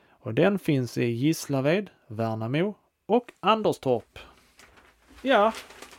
Och 0.09 0.33
den 0.33 0.59
finns 0.59 0.97
i 0.97 1.05
Gislaved, 1.05 1.89
Värnamo 2.07 2.75
och 3.07 3.31
Anderstorp. 3.39 4.19
Ja, 5.21 5.53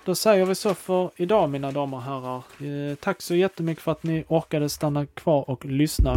då 0.05 0.14
säger 0.14 0.45
vi 0.45 0.55
så 0.55 0.75
för 0.75 1.11
idag 1.16 1.51
mina 1.51 1.71
damer 1.71 1.97
och 1.97 2.03
herrar. 2.03 2.37
Eh, 2.37 2.95
tack 2.95 3.23
så 3.23 3.35
jättemycket 3.35 3.85
för 3.85 3.93
att 3.93 4.03
ni 4.03 4.25
orkade 4.29 4.69
stanna 4.69 5.07
kvar 5.07 5.51
och 5.51 5.64
lyssna. 5.64 6.14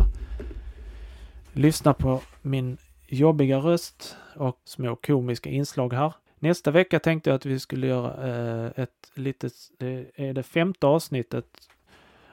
Lyssna 1.54 1.94
på 1.94 2.22
min 2.42 2.78
jobbiga 3.08 3.58
röst 3.58 4.18
och 4.36 4.62
små 4.64 4.96
komiska 4.96 5.50
inslag 5.50 5.94
här. 5.94 6.14
Nästa 6.40 6.72
vecka 6.72 7.00
tänkte 7.00 7.30
jag 7.30 7.36
att 7.36 7.46
vi 7.46 7.60
skulle 7.60 7.88
göra 7.88 8.28
eh, 8.28 8.72
ett 8.84 9.12
litet, 9.14 9.54
det 9.78 10.06
är 10.16 10.34
det 10.34 10.44
femte 10.44 10.88
avsnittet. 10.88 11.46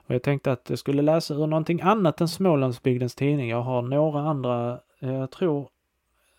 Och 0.07 0.15
jag 0.15 0.23
tänkte 0.23 0.53
att 0.53 0.71
jag 0.71 0.79
skulle 0.79 1.03
läsa 1.03 1.35
ur 1.35 1.47
någonting 1.47 1.81
annat 1.81 2.21
än 2.21 2.29
Smålandsbygdens 2.29 3.15
tidning. 3.15 3.49
Jag 3.49 3.63
har 3.63 3.83
några 3.83 4.21
andra, 4.21 4.81
eh, 4.99 5.15
jag 5.15 5.31
tror 5.31 5.69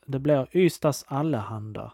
det 0.05 0.19
blir 0.19 0.47
Ystads 0.57 1.05
Allehanda. 1.07 1.93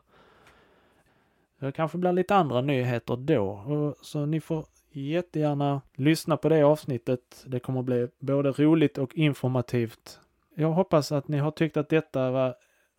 Det 1.60 1.72
kanske 1.72 1.98
blir 1.98 2.12
lite 2.12 2.36
andra 2.36 2.62
nyheter 2.62 3.16
då. 3.16 3.96
Så 4.02 4.26
ni 4.26 4.40
får 4.42 4.66
jättegärna 4.92 5.82
lyssna 5.96 6.38
på 6.38 6.50
det 6.50 6.64
avsnittet. 6.64 7.46
Det 7.46 7.60
kommer 7.60 7.82
bli 7.82 8.08
både 8.20 8.52
roligt 8.52 8.98
och 8.98 9.16
informativt. 9.16 10.20
Jag 10.58 10.72
hoppas 10.72 11.12
att 11.12 11.28
ni 11.28 11.38
har 11.38 11.52
tyckt 11.52 11.78
att 11.78 11.90
detta 11.90 12.32
var 12.32 12.56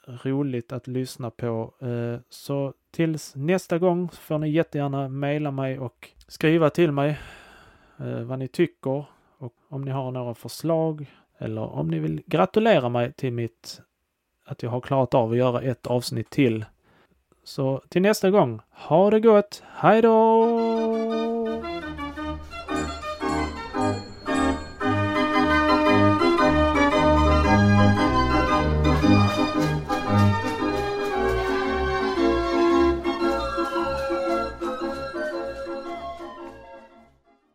roligt 0.07 0.73
att 0.73 0.87
lyssna 0.87 1.31
på. 1.31 1.75
Eh, 1.81 2.21
så 2.29 2.75
tills 2.91 3.37
nästa 3.37 3.79
gång 3.79 4.09
får 4.09 4.39
ni 4.39 4.49
jättegärna 4.49 5.09
mejla 5.09 5.51
mig 5.51 5.79
och 5.79 6.11
skriva 6.29 6.71
till 6.71 6.93
mig 6.93 7.19
eh, 7.99 8.21
vad 8.21 8.39
ni 8.39 8.49
tycker 8.49 9.05
och 9.39 9.53
om 9.69 9.83
ni 9.83 9.91
har 9.91 10.11
några 10.11 10.35
förslag 10.35 11.07
eller 11.39 11.63
om 11.63 11.89
ni 11.89 11.99
vill 11.99 12.23
gratulera 12.27 12.89
mig 12.89 13.13
till 13.13 13.33
mitt 13.33 13.81
att 14.45 14.63
jag 14.63 14.71
har 14.71 14.81
klarat 14.81 15.15
av 15.15 15.31
att 15.31 15.37
göra 15.37 15.63
ett 15.63 15.87
avsnitt 15.87 16.31
till. 16.31 16.65
Så 17.45 17.83
till 17.89 18.03
nästa 18.03 18.31
gång, 18.31 18.61
ha 18.71 19.11
det 19.11 19.21
gott, 19.21 19.63
hej 19.67 20.03
då! 20.03 20.86